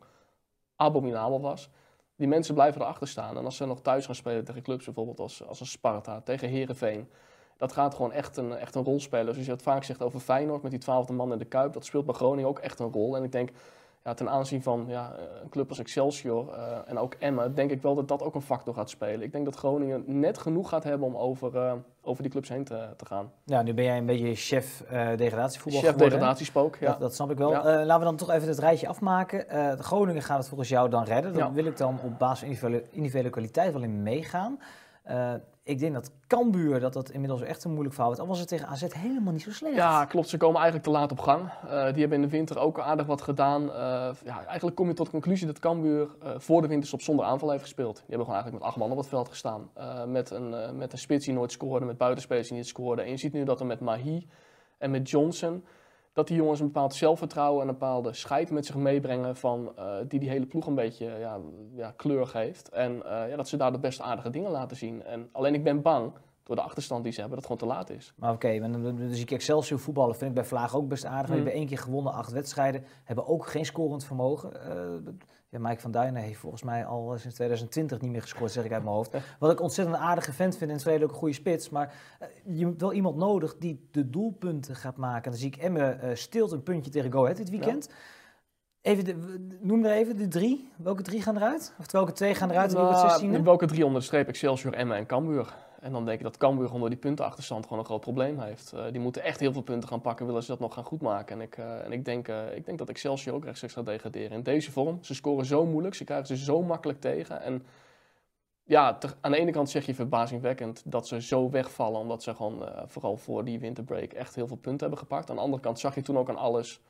abominabel 0.77 1.41
was. 1.41 1.71
Die 2.17 2.29
mensen 2.29 2.55
blijven 2.55 2.81
erachter 2.81 3.09
staan. 3.09 3.37
En 3.37 3.45
als 3.45 3.57
ze 3.57 3.67
nog 3.67 3.81
thuis 3.81 4.07
gaan 4.07 4.15
spelen 4.15 4.45
tegen 4.45 4.63
clubs 4.63 4.85
bijvoorbeeld 4.85 5.21
als, 5.21 5.47
als 5.47 5.61
een 5.61 5.67
Sparta, 5.67 6.21
tegen 6.21 6.49
Herenveen. 6.49 7.09
Dat 7.57 7.73
gaat 7.73 7.95
gewoon 7.95 8.13
echt 8.13 8.37
een, 8.37 8.53
echt 8.53 8.75
een 8.75 8.85
rol 8.85 9.01
spelen. 9.01 9.33
Zoals 9.33 9.47
je 9.47 9.53
het 9.53 9.63
vaak 9.63 9.85
zegt 9.85 10.03
over 10.03 10.21
Feyenoord 10.21 10.63
met 10.63 10.71
die 10.71 10.81
twaalfde 10.81 11.13
man 11.13 11.33
in 11.33 11.39
de 11.39 11.45
Kuip. 11.45 11.73
Dat 11.73 11.85
speelt 11.85 12.07
bij 12.07 12.15
Groningen 12.15 12.49
ook 12.49 12.59
echt 12.59 12.79
een 12.79 12.93
rol. 12.93 13.17
En 13.17 13.23
ik 13.23 13.33
denk 13.33 13.51
ja, 14.05 14.15
ten 14.15 14.31
aanzien 14.31 14.63
van 14.63 14.85
ja, 14.89 15.13
een 15.43 15.49
club 15.49 15.69
als 15.69 15.79
Excelsior 15.79 16.53
eh, 16.53 16.79
en 16.87 16.99
ook 16.99 17.15
Emmen, 17.19 17.55
denk 17.55 17.71
ik 17.71 17.83
wel 17.83 17.95
dat 17.95 18.09
dat 18.09 18.23
ook 18.23 18.35
een 18.35 18.43
factor 18.43 18.75
gaat 18.75 18.91
spelen. 18.91 19.23
Ik 19.23 19.33
denk 19.33 19.45
dat 19.45 19.57
Groningen 19.57 20.05
net 20.07 20.39
genoeg 20.39 20.69
gaat 20.69 20.85
hebben 20.85 21.07
om 21.07 21.17
over, 21.17 21.57
eh, 21.57 21.73
over 22.03 22.23
die 22.23 22.33
clubs 22.33 22.49
heen 22.49 22.65
te, 22.65 22.89
te 22.97 23.07
gaan. 23.07 23.33
Ja, 23.45 23.63
nu 23.63 23.75
ben 23.75 23.85
jij 23.85 23.99
een 23.99 24.07
beetje 24.07 24.35
chef 24.35 24.81
eh 24.81 25.09
degradatievoetbal 25.17 25.81
Chef 25.83 25.91
geworden, 25.91 26.19
degradatiespook, 26.19 26.77
ja. 26.77 26.91
Dat, 26.91 27.01
dat 27.01 27.15
snap 27.15 27.31
ik 27.31 27.39
wel. 27.39 27.51
Ja. 27.51 27.63
Laten 27.85 27.99
we 27.99 28.05
dan 28.05 28.17
toch 28.17 28.31
even 28.31 28.49
het 28.49 28.59
rijtje 28.59 28.89
afmaken. 28.89 29.45
Groningen 29.83 30.23
gaat 30.23 30.39
het 30.39 30.49
volgens 30.49 30.69
jou 30.69 30.89
dan 30.89 31.05
redden. 31.05 31.33
Daar 31.33 31.47
Ja. 31.47 31.53
wil 31.53 31.65
ik 31.65 31.77
dan 31.77 31.99
op 32.05 32.19
basis 32.19 32.39
van 32.39 32.49
individuele, 32.49 32.85
individuele 32.91 33.31
kwaliteit 33.31 33.73
wel 33.73 33.83
in 33.83 34.03
meegaan. 34.03 34.59
Ik 35.67 35.79
denk 35.79 35.95
dat 35.95 36.11
Cambuur, 36.27 36.81
dat 36.81 36.93
dat 36.93 37.11
inmiddels 37.11 37.43
echt 37.43 37.65
een 37.65 37.71
moeilijk 37.71 37.95
verhaal 37.95 38.11
wordt. 38.11 38.27
Al 38.29 38.33
was 38.33 38.39
het 38.39 38.49
tegen 38.49 38.67
AZ 38.67 38.85
helemaal 38.89 39.33
niet 39.33 39.43
zo 39.43 39.51
slecht. 39.51 39.75
Ja, 39.75 40.05
klopt. 40.05 40.29
Ze 40.29 40.37
komen 40.37 40.61
eigenlijk 40.61 40.85
te 40.85 40.93
laat 40.93 41.11
op 41.11 41.19
gang. 41.19 41.43
Eh, 41.43 41.69
die 41.69 42.01
hebben 42.01 42.13
in 42.13 42.21
de 42.21 42.29
winter 42.29 42.59
ook 42.59 42.81
aardig 42.81 43.07
wat 43.07 43.23
gedaan. 43.23 43.63
Eh, 43.63 44.11
ja, 44.25 44.45
eigenlijk 44.47 44.77
kom 44.77 44.89
je 44.89 44.95
tot 44.95 45.07
de 45.07 45.13
conclusie 45.13 45.47
dat 45.47 45.59
Cambuur 45.59 46.09
eh, 46.23 46.31
voor 46.37 46.63
de 46.63 46.69
winterstop 46.69 47.01
zonder 47.01 47.25
aanval 47.25 47.51
heeft 47.51 47.63
gespeeld. 47.63 47.95
Die 47.95 48.05
hebben 48.07 48.27
gewoon 48.27 48.41
eigenlijk 48.41 48.65
met 48.65 48.73
acht 48.73 48.83
man 48.83 48.91
op 48.91 48.97
het 48.97 49.09
veld 49.09 49.29
gestaan. 49.29 49.71
Met, 50.07 50.31
een, 50.31 50.77
met 50.77 50.93
een 50.93 50.99
spits 50.99 51.25
die 51.25 51.35
nooit 51.35 51.53
scoorde, 51.53 51.87
met 51.87 51.99
buitenspelers 51.99 52.49
die 52.49 52.57
niet 52.57 52.67
scoorden. 52.67 53.05
En 53.05 53.11
je 53.11 53.17
ziet 53.17 53.33
nu 53.33 53.45
dat 53.45 53.61
er 53.61 53.67
met 53.67 53.81
Mahi 53.81 54.27
en 54.79 54.91
met 54.91 55.11
Johnson... 55.11 55.65
dat 56.15 56.27
die 56.27 56.37
jongens 56.37 56.61
een 56.61 56.67
bepaald 56.67 56.95
zelfvertrouwen 56.95 57.63
en 57.63 57.69
een 57.69 57.79
bepaalde 57.79 58.13
scheid 58.13 58.51
met 58.51 58.67
zich 58.67 58.75
meebrengen 58.75 59.37
van, 59.37 59.73
eh, 59.77 59.95
die 60.09 60.21
die 60.21 60.29
hele 60.29 60.47
ploeg 60.47 60.67
een 60.67 60.75
beetje 60.75 61.05
ja, 61.19 61.39
ja, 61.75 61.93
kleur 61.97 62.27
geeft. 62.27 62.69
En 62.69 63.03
eh, 63.05 63.29
ja, 63.29 63.37
dat 63.37 63.49
ze 63.49 63.57
daar 63.57 63.73
de 63.73 63.79
best 63.79 64.01
aardige 64.01 64.31
dingen 64.31 64.51
laten 64.51 64.77
zien. 64.77 65.03
En 65.03 65.29
alleen 65.33 65.55
ik 65.55 65.65
ben 65.65 65.83
bang, 65.83 66.13
door 66.45 66.57
de 66.57 66.63
achterstand 66.63 67.03
die 67.05 67.13
ze 67.13 67.21
hebben, 67.21 67.39
dat 67.41 67.49
het 67.49 67.59
gewoon 67.61 67.71
te 67.75 67.79
laat 67.79 67.91
is. 67.99 68.13
Maar 68.17 68.33
oké, 68.33 68.59
dan 68.61 68.99
zie 69.11 69.23
ik 69.23 69.31
Excelsior 69.31 69.79
voetballen, 69.81 70.17
vind 70.17 70.29
ik 70.31 70.37
bij 70.37 70.45
Vlaag 70.45 70.77
ook 70.77 70.89
best 70.89 71.05
aardig. 71.05 71.27
We 71.27 71.37
Mm. 71.37 71.37
hebben 71.37 71.53
één 71.61 71.67
keer 71.67 71.79
gewonnen, 71.79 72.13
acht 72.13 72.33
wedstrijden, 72.33 72.85
hebben 73.05 73.27
ook 73.27 73.47
geen 73.47 73.65
scorend 73.65 74.05
vermogen. 74.05 74.71
Eh, 74.71 75.13
ja, 75.49 75.59
Mike 75.61 75.81
van 75.81 75.91
Duinen 75.91 76.23
heeft 76.23 76.39
volgens 76.39 76.63
mij 76.63 76.85
al 76.87 77.13
eh, 77.13 77.19
sinds 77.19 77.35
2020 77.37 78.01
niet 78.01 78.11
meer 78.11 78.21
gescoord, 78.23 78.51
zeg 78.53 78.65
ik 78.65 78.73
uit 78.73 78.83
mijn 78.83 78.95
hoofd. 78.95 79.17
Wat 79.39 79.51
ik 79.51 79.61
ontzettend 79.61 79.97
aardige 79.97 80.33
vent 80.33 80.57
vind 80.57 80.71
en 80.71 80.79
in 80.79 80.93
het 80.93 81.03
ook 81.03 81.11
een 81.11 81.17
goede 81.17 81.35
spits. 81.35 81.69
Maar 81.71 81.95
eh, 82.19 82.29
je 82.59 82.65
hebt 82.67 82.81
wel 82.81 82.93
iemand 82.93 83.17
nodig 83.17 83.57
die 83.59 83.89
de 83.91 84.11
doelpunten 84.11 84.75
gaat 84.77 84.97
maken. 84.97 85.31
Dan 85.31 85.41
zie 85.41 85.49
ik 85.49 85.57
Emme 85.57 85.81
eh 85.91 86.15
stilt 86.15 86.53
een 86.53 86.63
puntje 86.63 86.91
tegen 86.91 87.13
Go 87.13 87.23
Ahead 87.23 87.37
dit 87.37 87.51
weekend. 87.51 87.89
Even 88.81 89.05
de, 89.05 89.47
noem 89.61 89.85
er 89.85 89.93
even 89.93 90.17
de 90.17 90.29
drie. 90.29 90.73
Welke 90.77 91.03
drie 91.03 91.23
gaan 91.23 91.37
eruit? 91.37 91.75
Of 91.79 91.93
welke 91.93 92.13
twee 92.13 92.35
gaan 92.35 92.51
eruit 92.51 92.73
Nou, 92.73 93.09
16 93.09 93.45
welke 93.45 93.67
drie 93.67 93.85
onder 93.85 94.01
de 94.01 94.07
streep? 94.07 94.29
Excelsior, 94.29 94.73
Emmen 94.75 94.97
en 94.97 95.07
Cambuur. 95.07 95.55
En 95.85 95.93
dan 95.93 96.05
denk 96.05 96.19
ik 96.19 96.25
dat 96.25 96.37
Cambuur 96.37 96.73
onder 96.73 96.91
die 96.91 96.99
puntenachterstand 96.99 97.65
gewoon 97.65 97.79
een 97.79 97.85
groot 97.85 98.01
probleem 98.01 98.41
heeft. 98.41 98.73
Eh, 98.73 98.85
die 98.91 99.01
moeten 99.01 99.23
echt 99.23 99.41
heel 99.41 99.53
veel 99.53 99.63
punten 99.63 99.89
gaan 99.89 100.01
pakken, 100.01 100.27
willen 100.27 100.43
ze 100.43 100.51
dat 100.51 100.61
nog 100.61 100.75
gaan 100.75 100.85
goedmaken. 100.85 101.37
En 101.37 101.43
ik, 101.43 101.59
eh, 101.59 101.85
en 101.85 101.93
ik, 101.93 102.05
denk, 102.05 102.29
eh, 102.29 102.57
ik 102.57 102.67
denk 102.67 102.79
dat 102.79 102.89
Excelsior 102.89 103.35
ook 103.35 103.45
rechtstreeks 103.45 103.75
gaat 103.75 103.87
degraderen. 103.87 104.31
In 104.31 104.43
deze 104.43 104.73
vorm, 104.73 104.99
ze 105.03 105.15
scoren 105.15 105.47
zo 105.47 105.67
moeilijk, 105.67 105.95
ze 105.95 106.05
krijgen 106.05 106.27
ze 106.27 106.37
zo 106.37 106.63
makkelijk 106.63 107.01
tegen. 107.01 107.43
En 107.43 107.67
ja, 108.65 108.99
aan 109.21 109.31
de 109.31 109.39
ene 109.39 109.51
kant 109.51 109.71
zeg 109.71 109.87
je 109.87 109.95
verbazingwekkend 109.95 110.83
dat 110.85 111.09
ze 111.09 111.21
zo 111.21 111.51
wegvallen, 111.51 112.01
omdat 112.01 112.23
ze 112.23 112.35
gewoon 112.35 112.69
vooral 112.87 113.17
voor 113.17 113.45
die 113.45 113.61
winterbreak 113.61 114.13
echt 114.13 114.35
heel 114.35 114.47
veel 114.47 114.57
punten 114.57 114.81
hebben 114.81 114.99
gepakt. 114.99 115.31
Aan 115.31 115.37
de 115.37 115.43
andere 115.43 115.63
kant 115.63 115.79
zag 115.79 115.95
je 115.95 116.03
toen 116.03 116.19
ook 116.19 116.29
aan 116.29 116.37
alles 116.37 116.81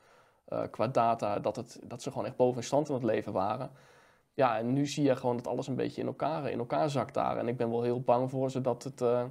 qua 0.71 0.87
data 0.87 1.39
dat, 1.39 1.55
het, 1.55 1.79
dat 1.83 2.01
ze 2.01 2.11
gewoon 2.11 2.25
echt 2.25 2.35
boven 2.35 2.63
stand 2.63 2.87
in 2.87 2.93
het 2.93 3.03
leven 3.03 3.33
waren. 3.33 3.71
Ja, 4.35 4.57
en 4.57 4.73
nu 4.73 4.85
zie 4.85 5.03
je 5.03 5.15
gewoon 5.15 5.35
dat 5.35 5.47
alles 5.47 5.67
een 5.67 5.75
beetje 5.75 6.01
in 6.01 6.07
elkaar, 6.07 6.49
in 6.49 6.59
elkaar 6.59 6.89
zakt 6.89 7.13
daar. 7.13 7.37
En 7.37 7.47
ik 7.47 7.57
ben 7.57 7.69
wel 7.69 7.81
heel 7.81 8.01
bang 8.01 8.29
voor 8.29 8.51
ze 8.51 8.61
dat, 8.61 8.83
het, 8.83 9.01
eh, 9.01 9.23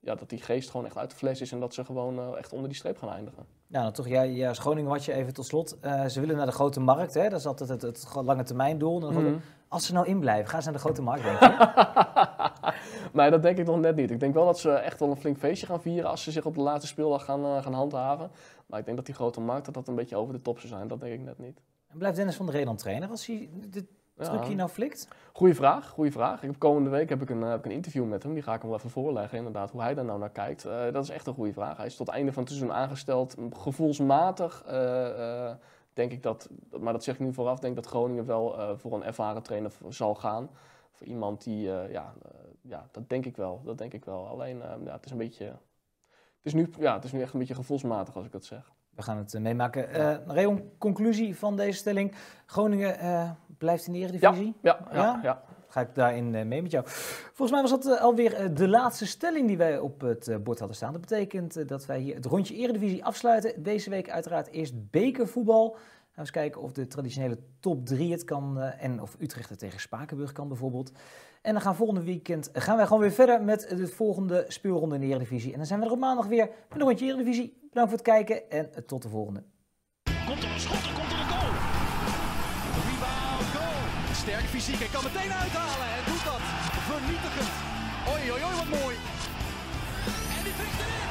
ja, 0.00 0.14
dat 0.14 0.28
die 0.28 0.40
geest 0.40 0.70
gewoon 0.70 0.86
echt 0.86 0.96
uit 0.96 1.10
de 1.10 1.16
fles 1.16 1.40
is 1.40 1.52
en 1.52 1.60
dat 1.60 1.74
ze 1.74 1.84
gewoon 1.84 2.18
eh, 2.18 2.38
echt 2.38 2.52
onder 2.52 2.68
die 2.68 2.78
streep 2.78 2.98
gaan 2.98 3.10
eindigen. 3.10 3.46
Nou, 3.66 3.84
dan 3.84 3.92
toch, 3.92 4.08
ja, 4.08 4.22
ja 4.22 4.52
Groningen 4.52 4.90
wat 4.90 5.04
je 5.04 5.12
even 5.12 5.34
tot 5.34 5.46
slot. 5.46 5.80
Eh, 5.80 6.06
ze 6.06 6.20
willen 6.20 6.36
naar 6.36 6.46
de 6.46 6.52
grote 6.52 6.80
markt, 6.80 7.14
hè? 7.14 7.28
dat 7.28 7.38
is 7.38 7.46
altijd 7.46 7.68
het, 7.68 7.82
het 7.82 8.14
lange 8.24 8.42
termijn 8.42 8.78
doel. 8.78 9.00
Mhm. 9.00 9.36
Als 9.68 9.86
ze 9.86 9.92
nou 9.92 10.06
inblijven, 10.06 10.48
gaan 10.48 10.62
ze 10.62 10.70
naar 10.70 10.76
de 10.76 10.84
grote 10.84 11.02
markt, 11.02 11.22
denk 11.22 11.38
je? 11.38 12.72
nee, 13.12 13.30
dat 13.30 13.42
denk 13.42 13.58
ik 13.58 13.66
nog 13.66 13.80
net 13.80 13.96
niet. 13.96 14.10
Ik 14.10 14.20
denk 14.20 14.34
wel 14.34 14.44
dat 14.44 14.58
ze 14.58 14.70
echt 14.70 15.00
wel 15.00 15.10
een 15.10 15.16
flink 15.16 15.38
feestje 15.38 15.66
gaan 15.66 15.80
vieren 15.80 16.10
als 16.10 16.22
ze 16.22 16.30
zich 16.30 16.44
op 16.44 16.54
de 16.54 16.60
laatste 16.60 16.86
speeldag 16.86 17.24
gaan, 17.24 17.62
gaan 17.62 17.72
handhaven. 17.72 18.30
Maar 18.66 18.78
ik 18.78 18.84
denk 18.84 18.96
dat 18.96 19.06
die 19.06 19.14
grote 19.14 19.40
markt 19.40 19.64
dat 19.64 19.74
dat 19.74 19.88
een 19.88 19.94
beetje 19.94 20.16
over 20.16 20.34
de 20.34 20.42
top 20.42 20.58
zou 20.58 20.72
zijn. 20.72 20.88
Dat 20.88 21.00
denk 21.00 21.12
ik 21.14 21.24
net 21.24 21.38
niet. 21.38 21.60
En 21.88 21.98
blijft 21.98 22.16
Dennis 22.16 22.36
van 22.36 22.46
der 22.46 22.54
Ree 22.54 22.64
dan 22.64 22.76
trainer 22.76 23.08
als 23.08 23.26
hij 23.26 23.48
dit 23.52 23.84
Ja. 24.18 24.28
trucje 24.28 24.54
nou 24.54 24.68
flikt? 24.68 25.08
Goeie 25.32 25.54
vraag, 25.54 25.88
goede 25.88 26.10
vraag. 26.10 26.42
Ik 26.42 26.50
heb, 26.50 26.58
komende 26.58 26.90
week 26.90 27.08
heb 27.08 27.22
ik, 27.22 27.30
een, 27.30 27.42
eh, 27.42 27.48
heb 27.48 27.58
ik 27.58 27.64
een 27.64 27.70
interview 27.70 28.04
met 28.04 28.22
hem. 28.22 28.34
Die 28.34 28.42
ga 28.42 28.54
ik 28.54 28.60
hem 28.60 28.68
wel 28.70 28.78
even 28.78 28.90
voorleggen, 28.90 29.38
inderdaad, 29.38 29.70
hoe 29.70 29.80
hij 29.80 29.94
daar 29.94 30.04
nou 30.04 30.18
naar 30.18 30.30
kijkt. 30.30 30.64
Eh, 30.64 30.92
dat 30.92 31.04
is 31.04 31.10
echt 31.10 31.26
een 31.26 31.34
goede 31.34 31.52
vraag. 31.52 31.76
Hij 31.76 31.86
is 31.86 31.96
tot 31.96 32.08
einde 32.08 32.32
van 32.32 32.42
het 32.42 32.52
seizoen 32.52 32.74
aangesteld. 32.74 33.36
Gevoelsmatig 33.50 34.64
eh, 34.66 35.50
denk 35.92 36.12
ik 36.12 36.22
dat, 36.22 36.48
maar 36.80 36.92
dat 36.92 37.04
zeg 37.04 37.14
ik 37.14 37.20
nu 37.20 37.32
vooraf, 37.32 37.58
denk 37.58 37.76
ik 37.76 37.82
dat 37.82 37.90
Groningen 37.90 38.26
wel 38.26 38.76
voor 38.76 38.92
een 38.92 39.04
ervaren 39.04 39.42
trainer 39.42 39.72
zal 39.88 40.14
gaan. 40.14 40.50
Voor 40.92 41.06
iemand 41.06 41.44
die, 41.44 41.62
ja, 41.70 42.14
ja, 42.62 42.88
dat 42.90 43.08
denk 43.08 43.26
ik 43.26 43.36
wel. 43.36 43.60
Dat 43.64 43.78
denk 43.78 43.92
ik 43.92 44.04
wel. 44.04 44.26
Alleen, 44.26 44.62
ja, 44.84 44.92
het 44.92 45.04
is 45.04 45.10
een 45.10 45.18
beetje, 45.18 45.44
het 45.44 46.42
is, 46.42 46.54
nu, 46.54 46.70
ja, 46.78 46.94
het 46.94 47.04
is 47.04 47.12
nu 47.12 47.20
echt 47.20 47.32
een 47.32 47.38
beetje 47.38 47.54
gevoelsmatig 47.54 48.16
als 48.16 48.24
ik 48.24 48.32
dat 48.32 48.44
zeg. 48.44 48.72
We 48.98 49.04
gaan 49.04 49.16
het 49.16 49.34
eh, 49.34 49.40
meemaken. 49.40 49.92
Eh 49.94 50.16
Reon, 50.26 50.70
conclusie 50.78 51.36
van 51.36 51.56
deze 51.56 51.78
stelling. 51.78 52.14
Groningen 52.46 52.98
eh, 52.98 53.30
blijft 53.58 53.86
in 53.86 53.92
de 53.92 53.98
Eredivisie? 53.98 54.54
Ja, 54.62 54.78
ja, 54.92 54.96
Ja? 54.96 55.20
ja. 55.22 55.42
Ga 55.68 55.80
ik 55.80 55.94
daarin 55.94 56.48
mee 56.48 56.62
met 56.62 56.70
jou. 56.70 56.84
Volgens 56.86 57.50
mij 57.50 57.60
was 57.60 57.70
dat 57.70 58.00
alweer 58.00 58.54
de 58.54 58.68
laatste 58.68 59.06
stelling 59.06 59.46
die 59.46 59.56
wij 59.56 59.78
op 59.78 60.00
het 60.00 60.44
bord 60.44 60.58
hadden 60.58 60.76
staan. 60.76 60.92
Dat 60.92 61.00
betekent 61.00 61.68
dat 61.68 61.86
wij 61.86 61.98
hier 62.00 62.14
het 62.14 62.24
rondje 62.24 62.54
Eredivisie 62.54 63.04
afsluiten. 63.04 63.62
Deze 63.62 63.90
week 63.90 64.10
uiteraard 64.10 64.48
eerst 64.50 64.90
bekervoetbal. 64.90 65.70
Gaan 65.70 65.80
we 66.14 66.20
eens 66.20 66.30
kijken 66.30 66.60
of 66.62 66.72
de 66.72 66.86
traditionele 66.86 67.38
top 67.60 67.86
3 67.86 68.12
het 68.12 68.24
kan. 68.24 68.60
en 68.60 69.02
of 69.02 69.16
Utrecht 69.18 69.50
het 69.50 69.58
tegen 69.58 69.80
Spakenburg 69.80 70.32
kan 70.32 70.48
bijvoorbeeld. 70.48 70.92
En 71.42 71.52
dan 71.52 71.62
gaan 71.62 71.74
volgende 71.76 72.02
weekend 72.02 72.50
gaan 72.52 72.76
wij 72.76 72.86
gewoon 72.86 73.00
weer 73.00 73.12
verder 73.12 73.42
met 73.42 73.68
de 73.76 73.86
volgende 73.86 74.44
speelronde 74.48 74.94
in 74.94 75.00
de 75.00 75.06
Eredivisie. 75.06 75.50
En 75.52 75.56
dan 75.58 75.66
zijn 75.66 75.80
we 75.80 75.86
er 75.86 75.92
op 75.92 75.98
maandag 75.98 76.26
weer 76.26 76.46
met 76.68 76.78
een 76.80 76.86
rondje 76.86 77.06
Eredivisie. 77.06 77.57
Bedankt 77.70 77.90
voor 77.90 77.98
het 77.98 78.08
kijken 78.14 78.50
en 78.50 78.86
tot 78.86 79.02
de 79.02 79.08
volgende. 79.08 79.42
Komt 80.26 80.42
er 80.42 80.52
een 80.52 80.60
schot, 80.60 80.84
er 80.90 80.94
komt 80.98 81.12
er 81.12 81.18
een 81.18 81.30
goal. 81.34 81.52
Rebound, 82.88 83.48
goal. 83.56 84.14
Sterk 84.14 84.46
fysiek, 84.54 84.78
hij 84.78 84.88
kan 84.92 85.02
meteen 85.04 85.32
uithalen 85.32 85.88
en 85.96 86.02
doet 86.10 86.24
dat. 86.24 86.42
Vernietigend. 86.90 87.50
Oei, 88.12 88.22
oei, 88.32 88.42
oei, 88.46 88.54
wat 88.60 88.80
mooi. 88.80 88.96
En 90.36 90.42
die 90.46 90.54
prikt 90.58 90.78
erin. 90.82 91.06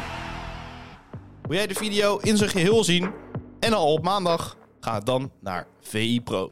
Wil 1.47 1.57
jij 1.57 1.67
de 1.67 1.73
video 1.73 2.17
in 2.17 2.37
zijn 2.37 2.49
geheel 2.49 2.83
zien 2.83 3.13
en 3.59 3.73
al 3.73 3.93
op 3.93 4.03
maandag? 4.03 4.57
Ga 4.79 4.99
dan 4.99 5.31
naar 5.39 5.67
VI 5.79 6.21
Pro. 6.21 6.45